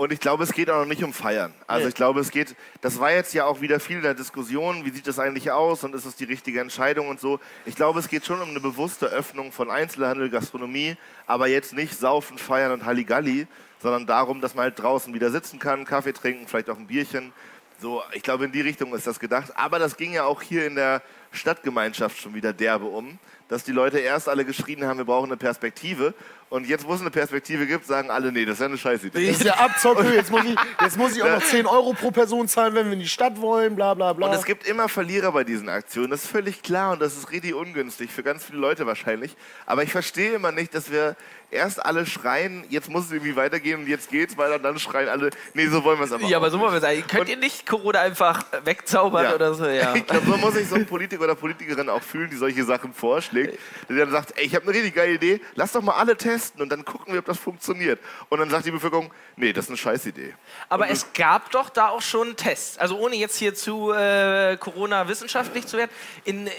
[0.00, 1.52] Und ich glaube, es geht auch noch nicht um Feiern.
[1.66, 4.86] Also ich glaube, es geht, das war jetzt ja auch wieder viel in der Diskussion,
[4.86, 7.38] wie sieht das eigentlich aus und ist es die richtige Entscheidung und so.
[7.66, 10.96] Ich glaube, es geht schon um eine bewusste Öffnung von Einzelhandel, Gastronomie,
[11.26, 13.46] aber jetzt nicht saufen, feiern und Halligalli,
[13.82, 17.34] sondern darum, dass man halt draußen wieder sitzen kann, Kaffee trinken, vielleicht auch ein Bierchen.
[17.78, 19.54] So, ich glaube, in die Richtung ist das gedacht.
[19.54, 23.72] Aber das ging ja auch hier in der Stadtgemeinschaft schon wieder derbe um, dass die
[23.72, 26.14] Leute erst alle geschrien haben, wir brauchen eine Perspektive.
[26.50, 29.24] Und jetzt, wo es eine Perspektive gibt, sagen alle, nee, das ist ja eine Scheißidee.
[29.28, 30.12] Das ist ja Abzocke.
[30.12, 32.94] Jetzt muss, ich, jetzt muss ich auch noch 10 Euro pro Person zahlen, wenn wir
[32.94, 34.26] in die Stadt wollen, bla bla bla.
[34.26, 37.30] Und es gibt immer Verlierer bei diesen Aktionen, das ist völlig klar und das ist
[37.30, 39.36] richtig ungünstig, für ganz viele Leute wahrscheinlich.
[39.64, 41.14] Aber ich verstehe immer nicht, dass wir
[41.52, 45.08] erst alle schreien, jetzt muss es irgendwie weitergehen und jetzt geht's weiter und dann schreien
[45.08, 47.02] alle, nee, so wollen wir es aber Ja, aber so wollen wir sagen.
[47.08, 49.34] Könnt ihr nicht Corona einfach wegzaubern Ja.
[49.34, 49.66] oder so?
[49.66, 49.94] Ja.
[50.00, 52.94] Ich glaube, so muss sich so ein Politiker oder Politikerin auch fühlen, die solche Sachen
[52.94, 53.58] vorschlägt.
[53.88, 56.39] Der dann sagt, ey, ich habe eine richtig geile Idee, lass doch mal alle testen
[56.58, 58.00] und dann gucken wir, ob das funktioniert.
[58.28, 60.34] Und dann sagt die Bevölkerung, nee, das ist eine Scheißidee.
[60.68, 62.78] Aber es gab doch da auch schon Tests.
[62.78, 65.90] Also ohne jetzt hier zu äh, Corona wissenschaftlich zu werden.
[66.24, 66.50] In, äh,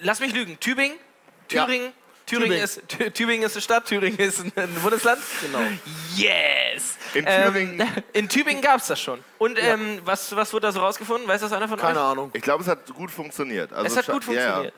[0.00, 0.96] lass mich lügen, Tübingen?
[1.50, 1.64] Ja.
[1.64, 1.92] Thüringen?
[2.26, 2.64] Thüringen, Tübingen.
[2.64, 5.20] Ist, Thü- Tübingen ist eine Stadt, Thüringen ist ein, Bundesland.
[5.42, 5.58] Genau.
[6.16, 6.96] Yes!
[7.14, 9.18] In Ähm, Thüringen- in Tübingen gab es das schon.
[9.38, 11.26] Und ähm, was, was wurde da so rausgefunden?
[11.26, 11.84] Weiß das einer von euch?
[11.84, 12.30] Keine Ahnung.
[12.32, 13.72] Ich glaube, es hat gut funktioniert.
[13.72, 14.70] Also Es hat gut ja, ja.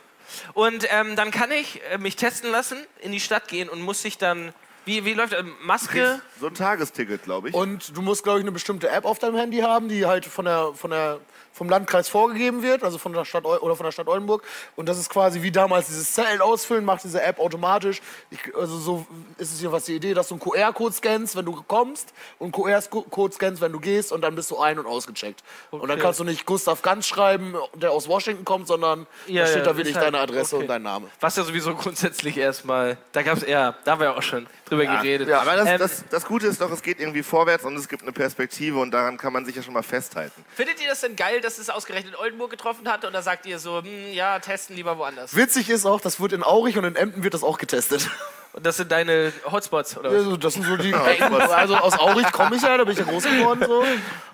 [0.55, 4.03] Und ähm, dann kann ich äh, mich testen lassen, in die Stadt gehen und muss
[4.03, 4.53] sich dann.
[4.85, 5.45] Wie, wie läuft das?
[5.65, 6.21] Maske?
[6.41, 7.55] So ein Tagesticket, glaube ich.
[7.55, 10.45] Und du musst, glaube ich, eine bestimmte App auf deinem Handy haben, die halt von
[10.45, 11.19] der, von der,
[11.55, 14.43] vom Landkreis vorgegeben wird, also von der Stadt oder von der Stadt Oldenburg.
[14.75, 18.01] Und das ist quasi wie damals dieses Zelt ausfüllen, macht diese App automatisch.
[18.31, 19.07] Ich, also so
[19.37, 22.81] ist es jedenfalls die Idee, dass du einen QR-Code scannst, wenn du kommst, und einen
[22.81, 25.43] QR-Code scannst, wenn du gehst, und dann bist du ein- und ausgecheckt.
[25.71, 26.01] Und dann Okay.
[26.01, 29.65] kannst du nicht Gustav Ganz schreiben, der aus Washington kommt, sondern Ja, da steht ja,
[29.73, 30.65] da wirklich halt- deine Adresse okay.
[30.65, 31.09] und dein Name.
[31.21, 32.97] Was ja sowieso grundsätzlich erstmal.
[33.13, 35.29] Da gab es eher, da wir ja auch schon drüber geredet.
[35.29, 37.89] Ja, aber das, Ähm, das, das Gute ist doch, es geht irgendwie vorwärts und es
[37.89, 40.45] gibt eine Perspektive und daran kann man sich ja schon mal festhalten.
[40.55, 43.05] Findet ihr das denn geil, dass es ausgerechnet Oldenburg getroffen hat?
[43.05, 45.37] Und da sagt ihr so, hm, ja, testen lieber woanders.
[45.37, 48.11] Witzig ist auch, das wird in Aurich und in Emden wird das auch getestet.
[48.53, 50.11] Und das sind deine Hotspots, oder?
[50.11, 50.19] was?
[50.19, 50.95] Also, das sind so die.
[50.95, 53.85] also aus Aurich komme ich ja, da bin ich ja groß geworden so.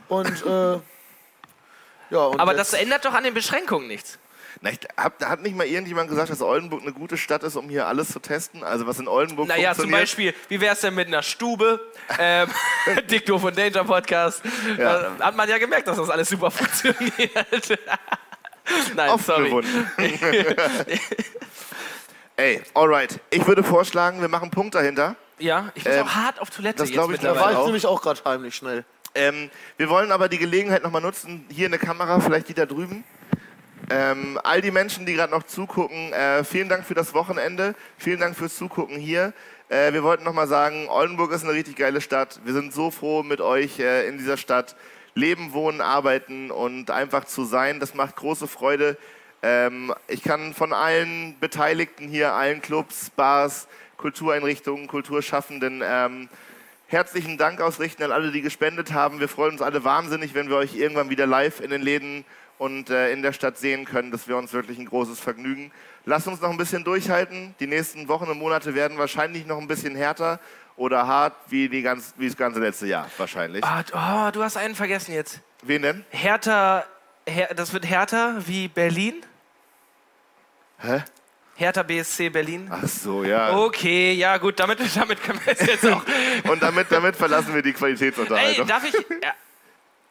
[0.09, 0.81] Und äh,
[2.11, 4.19] ja, und Aber jetzt, das ändert doch an den Beschränkungen nichts.
[4.61, 7.69] Na, ich, hab, hat nicht mal irgendjemand gesagt, dass Oldenburg eine gute Stadt ist, um
[7.69, 8.65] hier alles zu testen?
[8.65, 10.01] Also was in Oldenburg Naja, zum funktioniert?
[10.01, 11.81] Beispiel, wie wäre es denn mit einer Stube?
[12.19, 12.49] Ähm,
[13.11, 14.43] Dick und Danger Podcast.
[14.77, 15.11] Ja.
[15.17, 17.79] Da hat man ja gemerkt, dass das alles super funktioniert.
[18.97, 19.65] Nein, Offene sorry.
[22.37, 23.19] Ey, alright.
[23.31, 25.17] Ich würde vorschlagen, wir machen einen Punkt dahinter.
[25.39, 27.65] Ja, ich muss Ähm, auch hart auf Toilette das jetzt ich da war ich auch.
[27.67, 28.85] nämlich auch gerade heimlich schnell.
[29.15, 33.05] Ähm, wir wollen aber die Gelegenheit nochmal nutzen, hier eine Kamera, vielleicht die da drüben.
[33.91, 38.21] Ähm, all die Menschen, die gerade noch zugucken, äh, vielen Dank für das Wochenende, vielen
[38.21, 39.33] Dank fürs Zugucken hier.
[39.69, 42.41] Äh, wir wollten nochmal sagen, Oldenburg ist eine richtig geile Stadt.
[42.45, 44.77] Wir sind so froh, mit euch äh, in dieser Stadt
[45.15, 47.81] leben, wohnen, arbeiten und einfach zu sein.
[47.81, 48.97] Das macht große Freude.
[49.43, 56.29] Ähm, ich kann von allen Beteiligten hier, allen Clubs, Bars, Kultureinrichtungen, Kulturschaffenden ähm,
[56.89, 59.21] herzlichen Dank ausrichten an alle, die gespendet haben.
[59.21, 62.25] Wir freuen uns alle wahnsinnig, wenn wir euch irgendwann wieder live in den Läden
[62.59, 64.11] und äh, in der Stadt sehen können.
[64.11, 65.71] Das wäre uns wirklich ein großes Vergnügen.
[66.05, 67.55] Lasst uns noch ein bisschen durchhalten.
[67.61, 70.41] Die nächsten Wochen und Monate werden wahrscheinlich noch ein bisschen härter
[70.77, 73.65] oder hart wie, die ganz, wie das ganze letzte Jahr wahrscheinlich.
[73.65, 75.41] Ah, oh, du hast einen vergessen jetzt.
[75.63, 76.05] Wen denn?
[76.11, 76.85] Hertha,
[77.29, 79.23] Her das wird härter wie Berlin?
[80.79, 81.03] Hä?
[81.57, 82.69] Hertha BSC Berlin?
[82.71, 83.57] Ach so, ja.
[83.57, 86.03] Okay, ja gut, damit, damit können wir es jetzt auch.
[86.49, 88.67] Und damit, damit verlassen wir die Ey, Qualitätsunterhaltung.
[88.67, 88.95] darf ich?
[88.95, 89.33] Ja,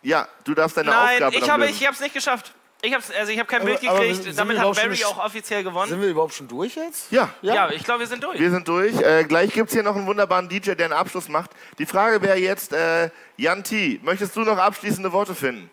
[0.01, 1.75] ja, du darfst deine nein, Aufgabe ich habe lösen.
[1.79, 2.53] ich habe es nicht geschafft.
[2.83, 4.37] Ich hab's, also ich habe kein Aber- Bild aber gekriegt.
[4.37, 5.89] Damit hat Barry auch offiziell gewonnen.
[5.89, 7.11] Sind wir überhaupt schon durch jetzt?
[7.11, 7.29] ja.
[7.41, 7.69] ja.
[7.71, 8.39] ich glaube, wir sind durch.
[8.39, 9.01] Wir sind durch.
[9.01, 11.51] Äh, gleich gibt es hier noch einen wunderbaren DJ, der einen Abschluss macht.
[11.79, 15.71] Die Frage wäre jetzt, äh, Jan T., möchtest du noch abschließende Worte finden?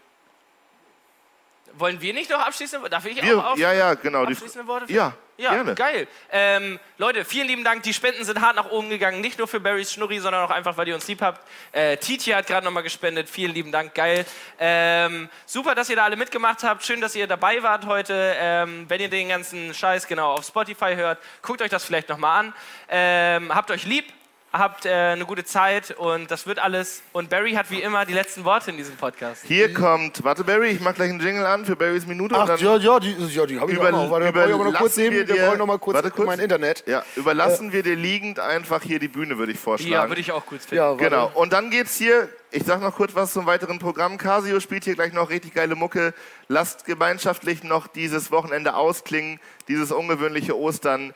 [1.76, 4.24] Wollen wir nicht noch abschließende Darf ich Wir, auch auf ja, ja, genau.
[4.26, 4.92] Die, abschließende Worte?
[4.92, 5.74] ja, Ja, gerne.
[5.74, 6.06] geil.
[6.30, 7.82] Ähm, Leute, vielen lieben Dank.
[7.82, 9.20] Die Spenden sind hart nach oben gegangen.
[9.20, 11.40] Nicht nur für Barrys Schnurri, sondern auch einfach, weil ihr uns lieb habt.
[11.72, 13.28] Äh, Titi hat gerade nochmal gespendet.
[13.28, 13.94] Vielen lieben Dank.
[13.94, 14.24] Geil.
[14.58, 16.84] Ähm, super, dass ihr da alle mitgemacht habt.
[16.84, 18.34] Schön, dass ihr dabei wart heute.
[18.38, 22.40] Ähm, wenn ihr den ganzen Scheiß genau auf Spotify hört, guckt euch das vielleicht nochmal
[22.46, 22.54] an.
[22.88, 24.12] Ähm, habt euch lieb.
[24.57, 27.02] Habt äh, eine gute Zeit und das wird alles.
[27.11, 29.42] Und Barry hat wie immer die letzten Worte in diesem Podcast.
[29.48, 32.36] Hier kommt, warte Barry, ich mach gleich einen Jingle an für Barrys Minute.
[32.36, 34.11] und Ach, dann, ja, ja, die, ja, die habe ich Über- auch noch.
[34.12, 34.32] Warte, noch
[34.78, 36.26] kurz überlassen eben, wir wir dir- noch mal kurz, warte kurz.
[36.28, 36.84] mein Internet.
[36.86, 39.92] ja, überlassen wir dir liegend einfach hier die Bühne, würde ich vorschlagen.
[39.92, 40.76] Ja, würde ich auch gut finden.
[40.76, 40.94] Ja.
[40.94, 41.32] Genau.
[41.34, 44.18] Und dann geht's hier, ich sag noch kurz was zum weiteren Programm.
[44.18, 46.14] Casio spielt hier gleich noch richtig geile Mucke.
[46.46, 51.12] Lasst gemeinschaftlich noch dieses Wochenende ausklingen, dieses ungewöhnliche Ostern.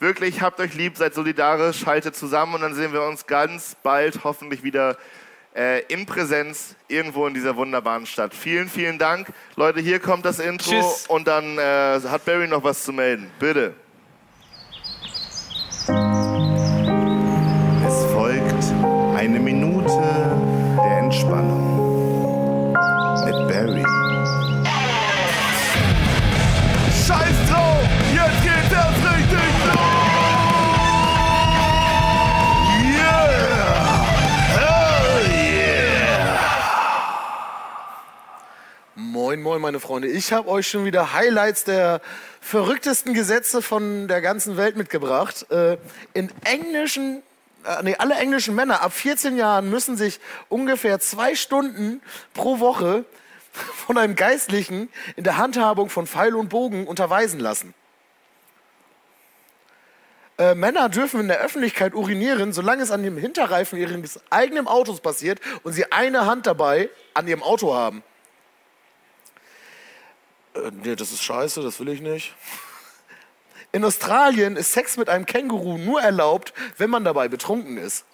[0.00, 4.22] Wirklich, habt euch lieb, seid solidarisch, haltet zusammen und dann sehen wir uns ganz bald
[4.22, 4.96] hoffentlich wieder
[5.56, 8.32] äh, in Präsenz irgendwo in dieser wunderbaren Stadt.
[8.32, 9.32] Vielen, vielen Dank.
[9.56, 11.06] Leute, hier kommt das Intro Tschüss.
[11.08, 13.28] und dann äh, hat Barry noch was zu melden.
[13.40, 13.74] Bitte.
[17.86, 18.64] Es folgt
[19.16, 19.88] eine Minute
[20.76, 22.72] der Entspannung
[23.24, 24.07] mit Barry.
[39.36, 40.08] Meine Freunde.
[40.08, 42.00] Ich habe euch schon wieder Highlights der
[42.40, 45.50] verrücktesten Gesetze von der ganzen Welt mitgebracht.
[45.50, 45.76] Äh,
[46.14, 47.22] in englischen,
[47.64, 50.18] äh, nee, alle englischen Männer ab 14 Jahren müssen sich
[50.48, 52.00] ungefähr zwei Stunden
[52.32, 53.04] pro Woche
[53.52, 57.74] von einem Geistlichen in der Handhabung von Pfeil und Bogen unterweisen lassen.
[60.38, 65.00] Äh, Männer dürfen in der Öffentlichkeit urinieren, solange es an dem Hinterreifen ihres eigenen Autos
[65.00, 68.02] passiert und sie eine Hand dabei an ihrem Auto haben.
[70.58, 72.34] Äh, nee, das ist scheiße, das will ich nicht.
[73.72, 78.04] In Australien ist Sex mit einem Känguru nur erlaubt, wenn man dabei betrunken ist.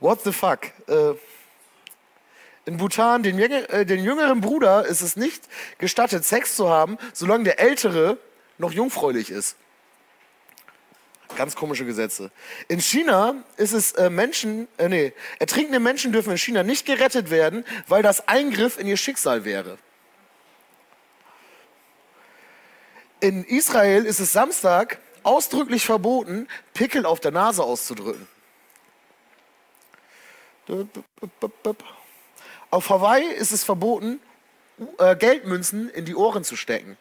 [0.00, 0.66] What the fuck?
[0.86, 1.14] Äh,
[2.66, 5.44] in Bhutan, den, äh, den jüngeren Bruder, ist es nicht
[5.78, 8.18] gestattet, Sex zu haben, solange der ältere
[8.58, 9.56] noch jungfräulich ist.
[11.36, 12.30] Ganz komische Gesetze.
[12.68, 17.30] In China ist es äh, Menschen, äh, nee, ertrinkende Menschen dürfen in China nicht gerettet
[17.30, 19.78] werden, weil das Eingriff in ihr Schicksal wäre.
[23.24, 28.28] In Israel ist es Samstag ausdrücklich verboten, Pickel auf der Nase auszudrücken.
[32.68, 34.20] Auf Hawaii ist es verboten,
[34.98, 36.98] äh, Geldmünzen in die Ohren zu stecken.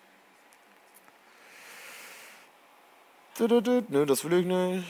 [3.38, 4.88] Nö, das will ich nicht.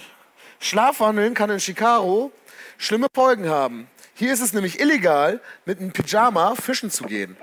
[0.60, 2.32] Schlafwandeln kann in Chicago
[2.78, 3.90] schlimme Folgen haben.
[4.14, 7.36] Hier ist es nämlich illegal, mit einem Pyjama fischen zu gehen.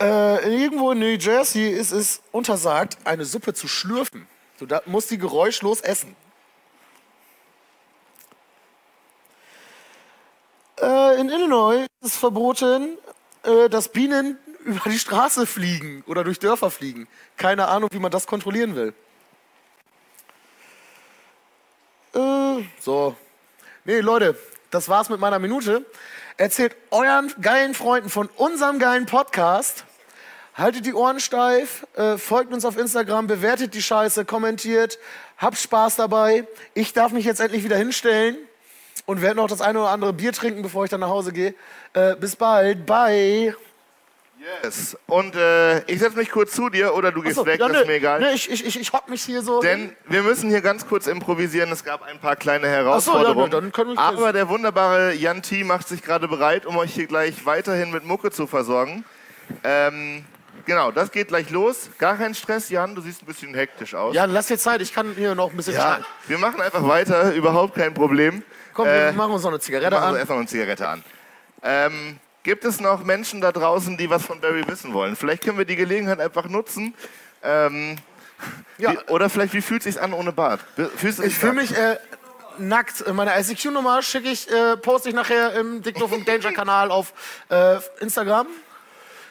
[0.00, 4.26] Äh, irgendwo in New Jersey ist es untersagt, eine Suppe zu schlürfen.
[4.58, 6.16] Du da, musst die geräuschlos essen.
[10.80, 12.96] Äh, in Illinois ist es verboten,
[13.42, 17.06] äh, dass Bienen über die Straße fliegen oder durch Dörfer fliegen.
[17.36, 18.94] Keine Ahnung, wie man das kontrollieren will.
[22.14, 23.14] Äh, so.
[23.84, 24.38] Nee, Leute,
[24.70, 25.84] das war's mit meiner Minute.
[26.38, 29.84] Erzählt euren geilen Freunden von unserem geilen Podcast.
[30.60, 34.98] Haltet die Ohren steif, äh, folgt uns auf Instagram, bewertet die Scheiße, kommentiert,
[35.38, 36.46] habt Spaß dabei.
[36.74, 38.36] Ich darf mich jetzt endlich wieder hinstellen
[39.06, 41.54] und werde noch das eine oder andere Bier trinken, bevor ich dann nach Hause gehe.
[41.94, 43.56] Äh, bis bald, bye.
[44.62, 44.98] Yes.
[45.06, 47.80] Und äh, ich setze mich kurz zu dir oder du gehst Achso, weg, ja, das
[47.80, 48.20] ist mir egal.
[48.20, 49.62] nö, ich, ich, ich, hock mich hier so.
[49.62, 51.72] Denn wir müssen hier ganz kurz improvisieren.
[51.72, 53.50] Es gab ein paar kleine so, ja, Herausforderungen.
[53.50, 55.64] dann können wir- Aber der wunderbare Jan T.
[55.64, 59.04] macht sich gerade bereit, um euch hier gleich weiterhin mit Mucke zu versorgen.
[59.64, 60.24] Ähm,
[60.66, 61.90] genau, das geht gleich los.
[61.98, 62.94] Gar kein Stress, Jan.
[62.94, 64.14] Du siehst ein bisschen hektisch aus.
[64.14, 66.04] ja, lass dir Zeit, ich kann hier noch ein bisschen Ja, schneiden.
[66.26, 67.32] wir machen einfach weiter.
[67.34, 68.42] Überhaupt kein Problem.
[68.74, 70.16] Komm, Äh, wir machen uns noch eine Zigarette Machen wir an.
[70.16, 71.04] erstmal eine Zigarette an.
[71.62, 75.16] Ähm, gibt es noch Menschen da draußen, die was von Barry wissen wollen?
[75.16, 76.94] Vielleicht können wir die Gelegenheit einfach nutzen.
[77.42, 77.96] Ähm,
[78.78, 78.92] Ja.
[78.92, 80.60] wie, oder vielleicht, wie fühlt es sich an ohne Bart?
[80.76, 81.70] Be- Fühlst du dich Ich fühle nackt?
[81.70, 81.96] mich äh,
[82.58, 83.12] nackt.
[83.12, 87.12] Meine ICQ-Nummer schicke ich, äh, poste ich nachher im Dicto und Danger-Kanal auf
[87.50, 88.46] äh, Instagram.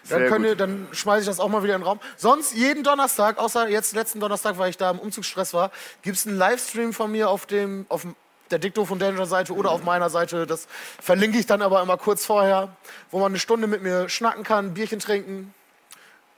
[0.10, 2.00] Dann, könnt ihr, dann schmeiße ich das auch mal wieder in den Raum.
[2.18, 6.28] Sonst jeden Donnerstag, außer jetzt letzten Donnerstag, weil ich da im Umzugsstress war, gibt es
[6.28, 8.16] einen Livestream von mir auf, dem, auf dem-
[8.52, 10.48] der Dicto von Danger Seite oder auf meiner Seite.
[10.48, 10.68] Das
[11.00, 12.70] verlinke ich dann aber immer kurz vorher,
[13.12, 15.54] wo man eine Stunde mit mir schnacken kann, Bierchen trinken.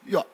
[0.06, 0.26] Ja,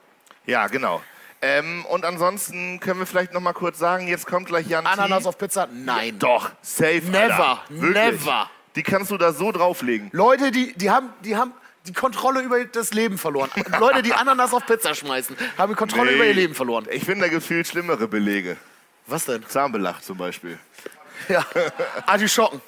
[0.47, 1.01] Ja, genau.
[1.39, 4.89] Ähm, und ansonsten können wir vielleicht noch mal kurz sagen, jetzt kommt gleich Jan T.
[4.91, 5.67] Ananas auf Pizza?
[5.71, 6.17] Nein.
[6.17, 7.03] Doch, safe.
[7.11, 8.49] Never, never.
[8.75, 10.09] Die kannst du da so drauflegen.
[10.13, 11.51] Leute, die, die, haben, die haben
[11.88, 13.49] die Kontrolle über das Leben verloren.
[13.79, 16.15] Leute, die Ananas auf Pizza schmeißen, haben die Kontrolle Nee.
[16.15, 16.88] über ihr Leben verloren.
[16.91, 18.57] Ich finde da gefühlt schlimmere Belege.
[19.05, 19.45] Was denn?
[19.47, 20.59] Zahnbelach zum Beispiel.
[21.29, 21.45] Ja.
[22.05, 22.61] Artischocken.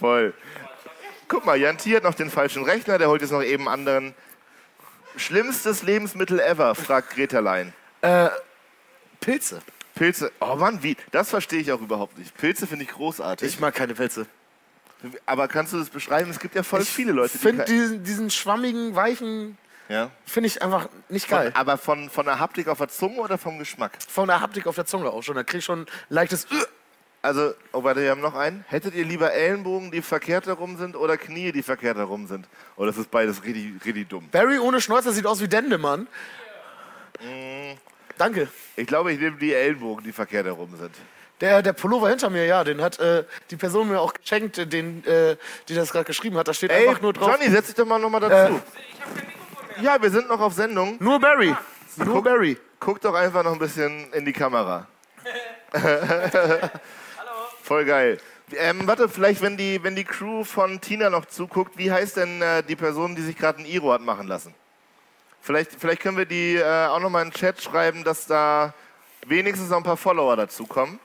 [0.00, 0.32] Voll.
[1.28, 1.94] Guck mal, Jan T.
[1.96, 4.14] hat noch den falschen Rechner, der holt jetzt noch eben einen anderen.
[5.16, 7.72] Schlimmstes Lebensmittel ever, fragt Greterlein.
[9.20, 9.60] Pilze.
[9.94, 10.30] Pilze.
[10.40, 10.96] Oh Mann, wie?
[11.10, 12.36] Das verstehe ich auch überhaupt nicht.
[12.36, 13.48] Pilze finde ich großartig.
[13.48, 14.26] Ich mag keine Pilze.
[15.26, 16.30] Aber kannst du das beschreiben?
[16.30, 17.72] Es gibt ja voll viele Leute, Ich finde die.
[17.72, 20.10] diesen, diesen schwammigen, weichen, Ja.
[20.24, 21.52] finde ich einfach nicht geil.
[21.52, 23.92] Von, aber von, von der Haptik auf der Zunge oder vom Geschmack?
[24.08, 25.34] Von der Haptik auf der Zunge auch schon.
[25.36, 26.44] Da krieg ich schon ein leichtes.
[26.46, 26.64] Äh.
[27.22, 28.64] Also, oh warte, wir haben noch einen.
[28.68, 32.46] Hättet ihr lieber Ellenbogen, die verkehrt herum sind, oder Knie, die verkehrt herum sind?
[32.76, 34.28] Oder das ist beides richtig, richtig dumm?
[34.30, 36.06] Barry ohne Schnäuzer sieht aus wie Dendemann.
[38.16, 38.48] Danke.
[38.76, 40.94] Ich glaube, ich nehme die Ellenbogen, die verkehrt herum sind.
[41.40, 45.04] Der, der Pullover hinter mir, ja, den hat äh, die Person mir auch geschenkt, den,
[45.04, 45.36] äh,
[45.68, 46.48] die das gerade geschrieben hat.
[46.48, 47.30] Da steht Ey, einfach nur drauf.
[47.30, 48.60] Johnny, setz dich doch mal nochmal dazu.
[49.82, 50.96] Ja, wir sind noch auf Sendung.
[50.98, 51.54] Nur Barry.
[51.96, 52.56] Nur Barry.
[52.80, 54.86] Guck doch einfach noch ein bisschen in die Kamera.
[57.62, 58.18] Voll geil.
[58.54, 62.40] Ähm, warte, vielleicht, wenn die, wenn die Crew von Tina noch zuguckt, wie heißt denn
[62.40, 64.54] äh, die Person, die sich gerade ein Iro hat machen lassen?
[65.40, 68.72] Vielleicht, vielleicht können wir die äh, auch nochmal in den Chat schreiben, dass da
[69.26, 71.00] wenigstens noch ein paar Follower dazukommen.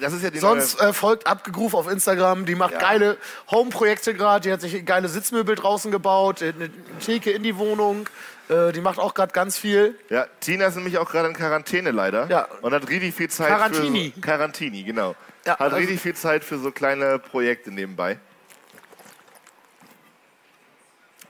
[0.00, 2.46] Das ist ja die Sonst neue, äh, folgt Abgegruf auf Instagram.
[2.46, 2.78] Die macht Ja.
[2.80, 3.18] geile
[3.50, 4.42] Home-Projekte gerade.
[4.48, 6.70] Die hat sich geile Sitzmöbel draußen gebaut, äh, eine
[7.04, 8.08] Theke in die Wohnung.
[8.48, 9.98] Äh, die macht auch gerade ganz viel.
[10.08, 12.26] ja, Tina ist nämlich auch gerade in Quarantäne leider.
[12.28, 12.48] Ja.
[12.62, 14.10] Und hat richtig viel Zeit Quarantini.
[14.10, 14.14] für...
[14.16, 15.14] So, Quarantini, genau.
[15.44, 18.18] Ja, hat also- richtig viel Zeit für so kleine Projekte nebenbei.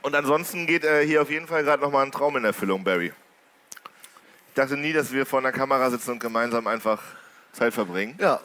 [0.01, 3.13] Und ansonsten geht äh, hier auf jeden Fall gerade nochmal ein Traum in Erfüllung, Barry.
[4.49, 7.01] Ich dachte nie, dass wir vor einer Kamera sitzen und gemeinsam einfach
[7.53, 8.15] Zeit verbringen.
[8.19, 8.39] Ja.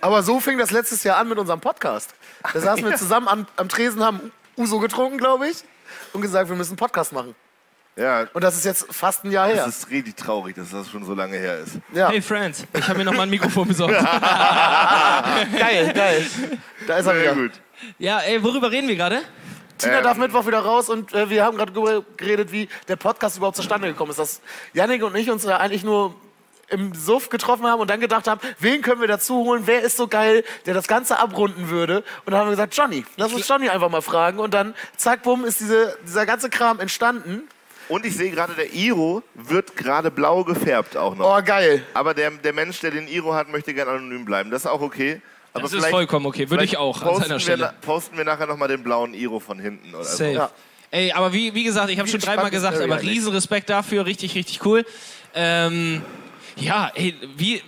[0.00, 2.14] Aber so fing das letztes Jahr an mit unserem Podcast.
[2.52, 5.58] Da saßen wir zusammen am, am Tresen, haben Uso getrunken, glaube ich,
[6.12, 7.34] und gesagt, wir müssen einen Podcast machen.
[7.96, 9.64] Ja, Und das ist jetzt fast ein Jahr her.
[9.66, 11.76] das ist richtig traurig, dass das schon so lange her ist.
[11.92, 12.08] Ja.
[12.10, 13.94] Hey Friends, ich habe mir noch mal ein Mikrofon besorgt.
[15.58, 16.26] Geil, geil.
[16.88, 17.34] Da ist er Sehr wieder.
[17.34, 17.52] gut.
[17.98, 19.22] ja, ey, worüber reden wir gerade?
[19.78, 20.04] Tina Ähm.
[20.04, 23.56] darf Mittwoch wieder raus und äh, wir haben gerade darüber geredet, wie der Podcast überhaupt
[23.56, 24.18] zustande gekommen ist.
[24.18, 24.40] Dass
[24.72, 26.14] Yannick und ich uns ja eigentlich nur
[26.68, 29.96] im Suff getroffen haben und dann gedacht haben, wen können wir dazu holen, wer ist
[29.96, 31.98] so geil, der das Ganze abrunden würde.
[32.24, 34.38] Und dann haben wir gesagt, Johnny, lass uns Johnny einfach mal fragen.
[34.38, 37.48] Und dann, zack, bumm, ist diese, dieser ganze Kram entstanden.
[37.88, 41.38] Und ich sehe gerade, der Iro wird gerade blau gefärbt auch noch.
[41.38, 41.82] Oh, geil.
[41.92, 44.50] Aber der, der Mensch, der den Iro hat, möchte gerne anonym bleiben.
[44.50, 45.20] Das ist auch okay.
[45.52, 46.48] Aber Das ist vielleicht- vollkommen okay.
[46.48, 47.72] Würde ich auch an posten seiner wir, Stelle.
[47.80, 49.94] na- Posten wir nachher nochmal den blauen Iro von hinten.
[49.94, 50.16] Oder so.
[50.16, 50.32] Safe.
[50.32, 50.50] Ja.
[50.90, 53.10] Ey, aber wie, wie gesagt, ich habe schon dreimal gesagt, aber eigentlich?
[53.10, 54.86] riesen Respekt dafür, richtig, richtig cool.
[55.34, 56.02] Ähm,
[56.56, 57.62] ja, ey, wie,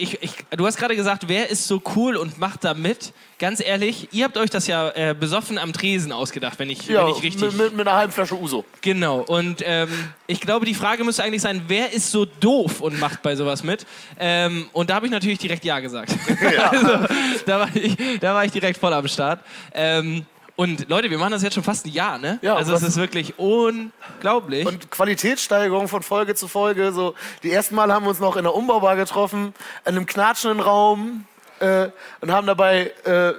[0.00, 3.12] ich, ich, du hast gerade gesagt, wer ist so cool und macht da mit?
[3.38, 7.06] Ganz ehrlich, ihr habt euch das ja äh, besoffen am Tresen ausgedacht, wenn ich, Ja,
[7.06, 7.42] wenn ich richtig...
[7.42, 8.64] mit, mit, mit einer halben Flasche Uso.
[8.80, 9.88] Genau, und ähm,
[10.26, 13.62] ich glaube, die Frage müsste eigentlich sein, wer ist so doof und macht bei sowas
[13.62, 13.86] mit?
[14.18, 16.12] Ähm, und da habe ich natürlich direkt Ja gesagt.
[16.70, 17.06] also,
[17.46, 19.40] da, war ich, da war ich direkt voll am Start.
[19.74, 20.24] Ähm,
[20.60, 22.38] und Leute, wir machen das jetzt schon fast ein Jahr, ne?
[22.42, 24.66] Ja, also es ist wirklich unglaublich.
[24.66, 26.92] Und Qualitätssteigerung von Folge zu Folge.
[26.92, 29.54] So, die ersten Mal haben wir uns noch in der Umbaubar getroffen,
[29.86, 31.24] in einem knatschenden Raum
[31.60, 31.88] äh,
[32.20, 33.32] und haben dabei äh,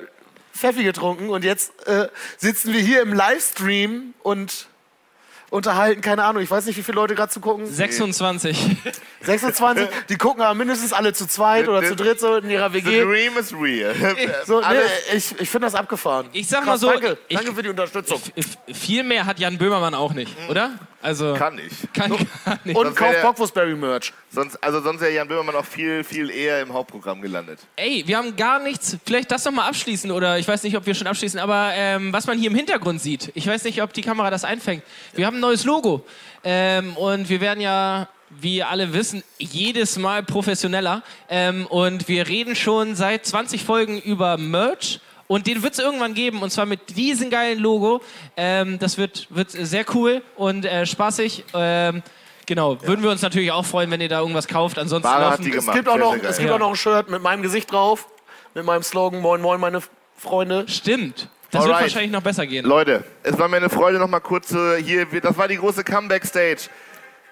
[0.51, 1.29] Pfeffi getrunken.
[1.29, 2.07] Und jetzt äh,
[2.39, 4.65] sitzen wir hier im Livestream und
[5.51, 7.67] unterhalten, keine Ahnung, ich weiß nicht, wie viele Leute gerade zu gucken.
[7.67, 8.57] 26.
[9.21, 12.83] 26, die gucken aber mindestens alle zu zweit oder zu dritt so in ihrer The
[12.83, 13.01] WG.
[13.03, 13.93] dream is real.
[14.45, 14.65] So, nee,
[15.15, 16.27] ich ich finde das abgefahren.
[16.33, 18.19] Ich sag Krass, mal so, Danke, ich- danke für die Unterstützung.
[18.73, 20.71] Viel mehr hat Jan Böhmermann auch nicht, oder?
[21.03, 21.73] Also Kann ich.
[21.93, 22.11] kann
[22.45, 22.75] gar nicht.
[22.77, 24.13] Und wär kauft der- Bockwurstberry-Merch.
[24.29, 27.59] Sonst, also sonst wäre Jan Böhmermann auch viel, viel eher im Hauptprogramm gelandet.
[27.75, 28.97] Ey, wir haben gar nichts.
[29.05, 32.13] Vielleicht das noch mal abschließen oder ich weiß nicht, ob wir schon abschließen, aber ähm,
[32.13, 34.83] was man hier im Hintergrund sieht, ich weiß nicht, ob die Kamera das einfängt.
[35.13, 36.03] Wir haben ein neues Logo
[36.43, 42.55] ähm, und wir werden ja, wie alle wissen, jedes Mal professioneller ähm, und wir reden
[42.55, 44.99] schon seit 20 Folgen über Merch.
[45.27, 48.01] Und den wird es irgendwann geben, und zwar mit diesem geilen Logo.
[48.35, 51.45] Ähm, das wird, wird sehr cool und äh, spaßig.
[51.53, 52.03] Ähm,
[52.45, 54.77] genau, würden wir uns natürlich auch freuen, wenn ihr da irgendwas kauft.
[54.77, 55.77] Ansonsten laufen- die Es gemacht.
[55.77, 56.55] gibt, auch noch, es gibt Ja.
[56.55, 58.07] auch noch ein Shirt mit meinem Gesicht drauf,
[58.53, 59.81] mit meinem Slogan Moin Moin, meine
[60.17, 60.65] Freunde.
[60.67, 61.29] Stimmt.
[61.51, 61.83] Das wird Alright.
[61.89, 62.65] wahrscheinlich noch besser gehen.
[62.65, 65.05] Leute, es war mir eine Freude, noch mal kurz äh, hier.
[65.05, 66.69] Das war die große Comeback-Stage.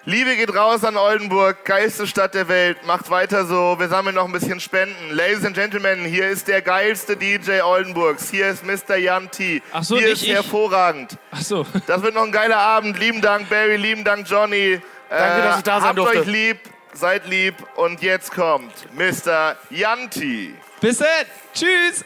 [0.06, 2.78] Liebe geht raus an Oldenburg, geilste Stadt der Welt.
[2.86, 3.76] Macht weiter so.
[3.80, 5.12] Wir sammeln noch ein bisschen Spenden.
[5.12, 8.30] Ladies and Gentlemen, hier ist der geilste DJ Oldenburgs.
[8.32, 8.96] Hier ist Mr.
[8.98, 9.62] Jan T.
[9.72, 10.34] Ach so, hier nicht ist ich.
[10.34, 11.18] hervorragend.
[11.32, 11.66] Ach so.
[11.86, 12.98] Das wird noch ein geiler Abend.
[13.00, 13.76] Lieben Dank, Barry.
[13.76, 14.80] Lieben Dank, Johnny.
[15.10, 16.20] Danke, dass ich da sein habt durfte.
[16.20, 16.58] euch lieb.
[16.94, 17.56] Seid lieb.
[17.76, 19.58] Und jetzt kommt Mr.
[19.70, 20.54] Jan T.
[20.82, 21.08] Bis dann.
[21.54, 22.04] Tschüss.